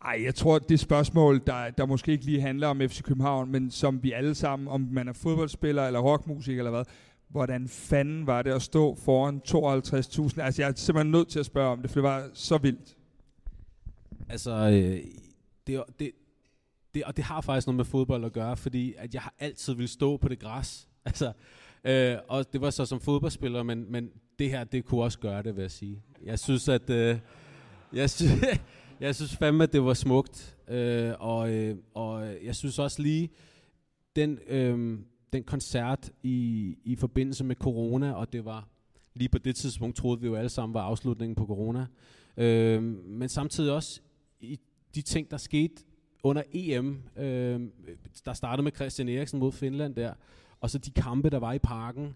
Ej, 0.05 0.21
jeg 0.23 0.35
tror, 0.35 0.59
det 0.59 0.79
spørgsmål, 0.79 1.41
der, 1.47 1.69
der 1.69 1.85
måske 1.85 2.11
ikke 2.11 2.25
lige 2.25 2.41
handler 2.41 2.67
om 2.67 2.79
FC 2.79 3.01
København, 3.01 3.51
men 3.51 3.71
som 3.71 4.03
vi 4.03 4.11
alle 4.11 4.35
sammen, 4.35 4.67
om 4.67 4.87
man 4.91 5.07
er 5.07 5.13
fodboldspiller 5.13 5.87
eller 5.87 5.99
rockmusiker 5.99 6.59
eller 6.59 6.71
hvad, 6.71 6.83
hvordan 7.29 7.67
fanden 7.67 8.27
var 8.27 8.41
det 8.41 8.51
at 8.51 8.61
stå 8.61 8.95
foran 8.95 9.41
52.000? 9.47 10.41
Altså, 10.41 10.61
jeg 10.61 10.69
er 10.69 10.73
simpelthen 10.75 11.11
nødt 11.11 11.27
til 11.27 11.39
at 11.39 11.45
spørge 11.45 11.71
om 11.71 11.81
det, 11.81 11.89
for 11.89 11.95
det 11.95 12.03
var 12.03 12.29
så 12.33 12.57
vildt. 12.57 12.97
Altså, 14.29 14.51
øh, 14.51 14.99
det, 15.67 15.83
det, 15.99 16.11
det, 16.93 17.03
og 17.03 17.17
det 17.17 17.25
har 17.25 17.41
faktisk 17.41 17.67
noget 17.67 17.77
med 17.77 17.85
fodbold 17.85 18.25
at 18.25 18.33
gøre, 18.33 18.57
fordi 18.57 18.93
at 18.97 19.13
jeg 19.13 19.21
har 19.21 19.33
altid 19.39 19.73
vil 19.73 19.87
stå 19.87 20.17
på 20.17 20.27
det 20.27 20.39
græs. 20.39 20.85
Altså, 21.05 21.31
øh, 21.83 22.17
og 22.27 22.53
det 22.53 22.61
var 22.61 22.69
så 22.69 22.85
som 22.85 22.99
fodboldspiller, 22.99 23.63
men, 23.63 23.91
men 23.91 24.09
det 24.39 24.49
her, 24.49 24.63
det 24.63 24.85
kunne 24.85 25.03
også 25.03 25.19
gøre 25.19 25.43
det, 25.43 25.55
vil 25.55 25.61
jeg 25.61 25.71
sige. 25.71 26.01
Jeg 26.23 26.39
synes, 26.39 26.69
at... 26.69 26.89
Øh, 26.89 27.17
jeg 27.93 28.09
synes, 28.09 28.33
jeg 28.99 29.15
synes 29.15 29.35
fandme, 29.35 29.63
at 29.63 29.73
det 29.73 29.83
var 29.83 29.93
smukt. 29.93 30.57
Øh, 30.67 31.13
og, 31.19 31.53
øh, 31.53 31.77
og 31.93 32.27
jeg 32.43 32.55
synes 32.55 32.79
også 32.79 33.01
lige, 33.01 33.29
den, 34.15 34.39
øh, 34.47 34.99
den 35.33 35.43
koncert 35.43 36.11
i, 36.23 36.75
i 36.83 36.95
forbindelse 36.95 37.43
med 37.43 37.55
corona, 37.55 38.11
og 38.11 38.33
det 38.33 38.45
var 38.45 38.67
lige 39.13 39.29
på 39.29 39.37
det 39.37 39.55
tidspunkt, 39.55 39.95
troede 39.95 40.21
vi 40.21 40.27
jo 40.27 40.35
alle 40.35 40.49
sammen 40.49 40.73
var 40.73 40.81
afslutningen 40.81 41.35
på 41.35 41.45
corona. 41.45 41.85
Øh, 42.37 42.83
men 42.83 43.29
samtidig 43.29 43.73
også 43.73 44.01
i 44.39 44.59
de 44.95 45.01
ting, 45.01 45.31
der 45.31 45.37
skete 45.37 45.83
under 46.23 46.43
EM, 46.53 47.03
øh, 47.17 47.61
der 48.25 48.33
startede 48.33 48.63
med 48.63 48.71
Christian 48.75 49.09
Eriksen 49.09 49.39
mod 49.39 49.51
Finland 49.51 49.95
der, 49.95 50.13
og 50.61 50.69
så 50.69 50.77
de 50.77 50.91
kampe, 50.91 51.29
der 51.29 51.39
var 51.39 51.53
i 51.53 51.59
parken. 51.59 52.15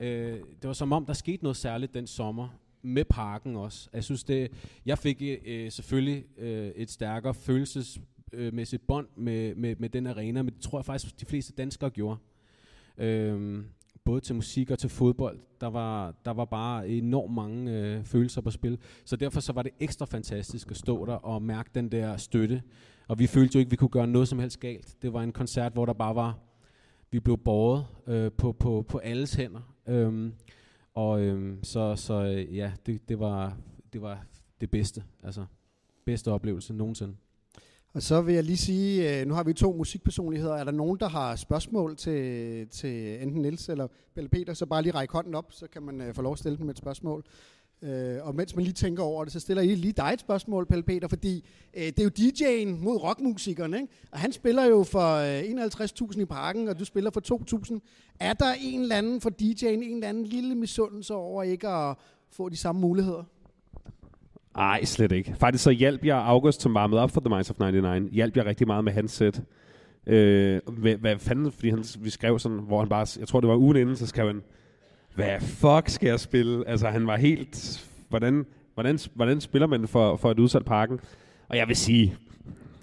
Øh, 0.00 0.40
det 0.62 0.68
var 0.68 0.72
som 0.72 0.92
om, 0.92 1.06
der 1.06 1.12
skete 1.12 1.42
noget 1.42 1.56
særligt 1.56 1.94
den 1.94 2.06
sommer 2.06 2.48
med 2.82 3.04
parken 3.04 3.56
også. 3.56 3.88
Jeg 3.92 4.04
synes 4.04 4.24
det, 4.24 4.52
jeg 4.86 4.98
fik 4.98 5.22
øh, 5.46 5.70
selvfølgelig 5.70 6.24
øh, 6.38 6.68
et 6.68 6.90
stærkere 6.90 7.34
følelsesmæssigt 7.34 8.86
bånd 8.86 9.06
med, 9.16 9.54
med, 9.54 9.76
med 9.78 9.88
den 9.88 10.06
arena, 10.06 10.42
men 10.42 10.54
det 10.54 10.62
tror 10.62 10.78
jeg 10.78 10.84
faktisk, 10.84 11.20
de 11.20 11.26
fleste 11.26 11.52
danskere 11.52 11.90
gjorde. 11.90 12.18
Øh, 12.98 13.64
både 14.04 14.20
til 14.20 14.34
musik 14.34 14.70
og 14.70 14.78
til 14.78 14.90
fodbold. 14.90 15.38
Der 15.60 15.66
var, 15.66 16.14
der 16.24 16.30
var 16.30 16.44
bare 16.44 16.88
enormt 16.88 17.34
mange 17.34 17.72
øh, 17.72 18.04
følelser 18.04 18.40
på 18.40 18.50
spil. 18.50 18.78
Så 19.04 19.16
derfor 19.16 19.40
så 19.40 19.52
var 19.52 19.62
det 19.62 19.72
ekstra 19.80 20.06
fantastisk 20.06 20.70
at 20.70 20.76
stå 20.76 21.06
der 21.06 21.14
og 21.14 21.42
mærke 21.42 21.70
den 21.74 21.92
der 21.92 22.16
støtte. 22.16 22.62
Og 23.08 23.18
vi 23.18 23.26
følte 23.26 23.56
jo 23.56 23.58
ikke, 23.58 23.68
at 23.68 23.70
vi 23.70 23.76
kunne 23.76 23.88
gøre 23.88 24.06
noget 24.06 24.28
som 24.28 24.38
helst 24.38 24.60
galt. 24.60 25.02
Det 25.02 25.12
var 25.12 25.22
en 25.22 25.32
koncert, 25.32 25.72
hvor 25.72 25.86
der 25.86 25.92
bare 25.92 26.14
var, 26.14 26.38
vi 27.10 27.20
blev 27.20 27.38
båret 27.38 27.86
øh, 28.06 28.32
på, 28.32 28.52
på, 28.52 28.84
på 28.88 28.98
alles 28.98 29.34
hænder. 29.34 29.74
Øhm, 29.88 30.32
og 30.94 31.20
øhm, 31.20 31.64
så, 31.64 31.96
så 31.96 32.14
øh, 32.14 32.56
ja, 32.56 32.72
det, 32.86 33.08
det, 33.08 33.18
var, 33.18 33.56
det 33.92 34.02
var 34.02 34.26
det 34.60 34.70
bedste, 34.70 35.04
altså 35.22 35.44
bedste 36.04 36.32
oplevelse 36.32 36.72
nogensinde. 36.74 37.14
Og 37.94 38.02
så 38.02 38.20
vil 38.22 38.34
jeg 38.34 38.44
lige 38.44 38.56
sige, 38.56 39.20
øh, 39.20 39.26
nu 39.26 39.34
har 39.34 39.42
vi 39.42 39.52
to 39.52 39.72
musikpersonligheder. 39.72 40.54
Er 40.54 40.64
der 40.64 40.72
nogen, 40.72 40.98
der 41.00 41.08
har 41.08 41.36
spørgsmål 41.36 41.96
til, 41.96 42.68
til 42.68 43.22
enten 43.22 43.42
Nils 43.42 43.68
eller 43.68 43.86
Pelle 44.14 44.28
Peter, 44.28 44.54
så 44.54 44.66
bare 44.66 44.82
lige 44.82 44.94
række 44.94 45.12
hånden 45.12 45.34
op, 45.34 45.52
så 45.52 45.66
kan 45.66 45.82
man 45.82 46.00
øh, 46.00 46.14
få 46.14 46.22
lov 46.22 46.32
at 46.32 46.38
stille 46.38 46.58
dem 46.58 46.70
et 46.70 46.78
spørgsmål. 46.78 47.24
Øh, 47.82 48.26
og 48.26 48.34
mens 48.34 48.56
man 48.56 48.64
lige 48.64 48.74
tænker 48.74 49.02
over 49.02 49.24
det, 49.24 49.32
så 49.32 49.40
stiller 49.40 49.62
jeg 49.62 49.76
lige 49.76 49.92
dig 49.92 50.10
et 50.12 50.20
spørgsmål, 50.20 50.66
Pelle 50.66 50.82
Peter, 50.82 51.08
fordi 51.08 51.44
øh, 51.74 51.82
det 51.82 52.00
er 52.00 52.04
jo 52.04 52.10
DJ'en 52.18 52.84
mod 52.84 53.02
rockmusikeren, 53.02 53.74
ikke? 53.74 53.86
Og 54.12 54.18
han 54.18 54.32
spiller 54.32 54.64
jo 54.64 54.82
for 54.82 55.14
øh, 55.16 56.10
51.000 56.12 56.20
i 56.20 56.24
parken, 56.24 56.68
og 56.68 56.78
du 56.78 56.84
spiller 56.84 57.10
for 57.10 57.20
2.000. 57.72 57.78
Er 58.20 58.32
der 58.32 58.52
en 58.60 58.80
eller 58.80 58.96
anden 58.96 59.20
for 59.20 59.30
DJ'en, 59.30 59.66
en 59.66 59.94
eller 59.94 60.08
anden 60.08 60.24
lille 60.24 60.54
misundelse 60.54 61.14
over 61.14 61.42
ikke 61.42 61.68
at 61.68 61.96
få 62.32 62.48
de 62.48 62.56
samme 62.56 62.80
muligheder? 62.80 63.22
Nej, 64.56 64.84
slet 64.84 65.12
ikke. 65.12 65.34
Faktisk 65.34 65.64
så 65.64 65.70
hjalp 65.70 66.04
jeg 66.04 66.16
August, 66.16 66.62
som 66.62 66.74
varmede 66.74 67.00
op 67.00 67.10
for 67.10 67.20
The 67.20 67.28
Minds 67.28 67.50
of 67.50 67.58
99, 67.58 68.12
hjalp 68.12 68.36
jeg 68.36 68.46
rigtig 68.46 68.66
meget 68.66 68.84
med 68.84 68.92
hans 68.92 69.12
sæt. 69.12 69.42
Øh, 70.06 70.60
hvad, 70.66 70.96
hvad 70.96 71.18
fanden, 71.18 71.52
fordi 71.52 71.70
han, 71.70 71.84
vi 71.98 72.10
skrev 72.10 72.38
sådan, 72.38 72.58
hvor 72.58 72.78
han 72.78 72.88
bare, 72.88 73.06
jeg 73.18 73.28
tror 73.28 73.40
det 73.40 73.48
var 73.48 73.56
ugen 73.56 73.76
inden, 73.76 73.96
så 73.96 74.06
skrev 74.06 74.26
han, 74.26 74.42
hvad 75.14 75.40
fuck 75.40 75.88
skal 75.88 76.08
jeg 76.08 76.20
spille? 76.20 76.68
Altså 76.68 76.88
han 76.88 77.06
var 77.06 77.16
helt, 77.16 77.86
hvordan, 78.08 78.46
hvordan, 78.74 78.98
hvordan 79.14 79.40
spiller 79.40 79.66
man 79.66 79.88
for, 79.88 80.16
for 80.16 80.30
et 80.30 80.38
udsat 80.38 80.64
parken? 80.64 81.00
Og 81.48 81.56
jeg 81.56 81.68
vil 81.68 81.76
sige, 81.76 82.16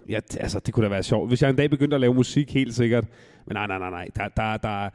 Ja, 0.09 0.19
altså, 0.39 0.59
det 0.59 0.73
kunne 0.73 0.83
da 0.83 0.89
være 0.89 1.03
sjovt. 1.03 1.29
Hvis 1.29 1.41
jeg 1.41 1.49
en 1.49 1.55
dag 1.55 1.69
begyndte 1.69 1.95
at 1.95 2.01
lave 2.01 2.13
musik, 2.13 2.53
helt 2.53 2.75
sikkert. 2.75 3.05
Men 3.45 3.55
nej, 3.55 3.67
nej, 3.67 3.79
nej, 3.79 3.89
nej. 3.89 4.07
Der, 4.15 4.27
der, 4.27 4.57
der, 4.57 4.89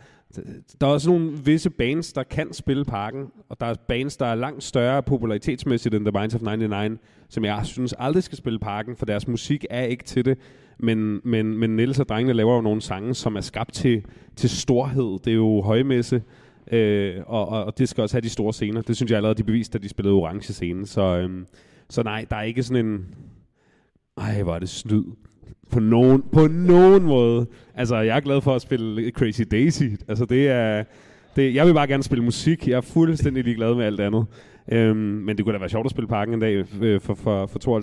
der 0.80 0.86
er 0.86 0.90
også 0.90 1.10
nogle 1.10 1.32
visse 1.44 1.70
bands, 1.70 2.12
der 2.12 2.22
kan 2.22 2.52
spille 2.52 2.84
parken, 2.84 3.26
og 3.48 3.60
der 3.60 3.66
er 3.66 3.74
bands, 3.88 4.16
der 4.16 4.26
er 4.26 4.34
langt 4.34 4.64
større 4.64 5.02
popularitetsmæssigt 5.02 5.94
end 5.94 6.04
The 6.04 6.20
Minds 6.20 6.34
of 6.34 6.40
99, 6.40 7.00
som 7.28 7.44
jeg 7.44 7.60
synes 7.64 7.94
aldrig 7.98 8.22
skal 8.22 8.38
spille 8.38 8.58
parken, 8.58 8.96
for 8.96 9.06
deres 9.06 9.28
musik 9.28 9.66
er 9.70 9.82
ikke 9.82 10.04
til 10.04 10.24
det. 10.24 10.38
Men, 10.78 11.20
men, 11.24 11.58
men 11.58 11.76
Niels 11.76 12.00
og 12.00 12.08
drengene 12.08 12.32
laver 12.32 12.54
jo 12.54 12.60
nogle 12.60 12.80
sange, 12.80 13.14
som 13.14 13.36
er 13.36 13.40
skabt 13.40 13.72
til, 13.72 14.04
til 14.36 14.50
storhed. 14.50 15.18
Det 15.24 15.30
er 15.30 15.34
jo 15.34 15.62
højmesse, 15.62 16.22
øh, 16.72 17.14
og, 17.26 17.48
og, 17.48 17.64
og 17.64 17.78
det 17.78 17.88
skal 17.88 18.02
også 18.02 18.16
have 18.16 18.22
de 18.22 18.28
store 18.28 18.52
scener. 18.52 18.82
Det 18.82 18.96
synes 18.96 19.10
jeg 19.10 19.16
allerede, 19.16 19.38
de 19.38 19.44
beviste, 19.44 19.78
da 19.78 19.82
de 19.82 19.88
spillede 19.88 20.14
orange 20.14 20.52
scene. 20.52 20.86
Så, 20.86 21.00
øhm, 21.00 21.46
så 21.90 22.02
nej, 22.02 22.26
der 22.30 22.36
er 22.36 22.42
ikke 22.42 22.62
sådan 22.62 22.86
en... 22.86 23.06
Ej, 24.16 24.42
hvor 24.42 24.54
er 24.54 24.58
det 24.58 24.68
snyd 24.68 25.04
på 25.70 25.80
nogen, 25.80 26.22
på 26.32 26.46
nogen 26.46 27.02
måde. 27.02 27.46
Altså, 27.74 27.96
jeg 27.96 28.16
er 28.16 28.20
glad 28.20 28.40
for 28.40 28.54
at 28.54 28.62
spille 28.62 29.10
Crazy 29.10 29.42
Daisy. 29.50 29.84
Altså, 30.08 30.24
det 30.24 30.48
er... 30.48 30.84
Det, 31.36 31.54
jeg 31.54 31.66
vil 31.66 31.74
bare 31.74 31.86
gerne 31.86 32.02
spille 32.02 32.24
musik. 32.24 32.68
Jeg 32.68 32.76
er 32.76 32.80
fuldstændig 32.80 33.44
ligeglad 33.44 33.74
med 33.74 33.84
alt 33.84 34.00
andet. 34.00 34.26
Øhm, 34.72 34.96
men 34.96 35.36
det 35.36 35.44
kunne 35.44 35.52
da 35.52 35.58
være 35.58 35.68
sjovt 35.68 35.84
at 35.84 35.90
spille 35.90 36.08
parken 36.08 36.34
en 36.34 36.40
dag 36.40 36.64
øh, 36.82 37.00
for, 37.00 37.14
for, 37.14 37.46
for 37.46 37.80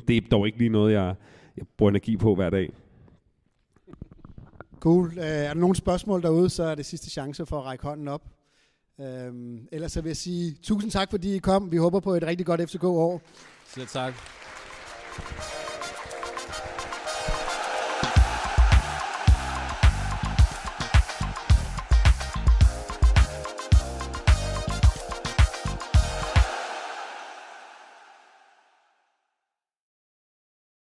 52.000. 0.00 0.04
Det 0.08 0.16
er 0.16 0.20
dog 0.30 0.46
ikke 0.46 0.58
lige 0.58 0.68
noget, 0.68 0.92
jeg, 0.92 1.14
jeg 1.56 1.64
bruger 1.78 1.90
energi 1.90 2.16
på 2.16 2.34
hver 2.34 2.50
dag. 2.50 2.70
Cool. 4.86 5.18
Øh, 5.18 5.24
er 5.24 5.46
der 5.46 5.54
nogle 5.54 5.76
spørgsmål 5.76 6.22
derude, 6.22 6.50
så 6.50 6.62
er 6.62 6.74
det 6.74 6.86
sidste 6.86 7.10
chance 7.10 7.46
for 7.46 7.58
at 7.58 7.64
række 7.64 7.84
hånden 7.84 8.08
op. 8.08 8.22
Um, 8.98 9.68
ellers 9.72 9.92
så 9.92 10.00
vil 10.00 10.10
jeg 10.10 10.16
sige 10.16 10.56
tusind 10.62 10.90
tak, 10.90 11.10
fordi 11.10 11.36
I 11.36 11.38
kom. 11.38 11.72
Vi 11.72 11.76
håber 11.76 12.00
på 12.00 12.14
et 12.14 12.22
rigtig 12.22 12.46
godt 12.46 12.70
FCK-år. 12.70 13.22
Selv 13.74 13.86
tak. 13.86 14.14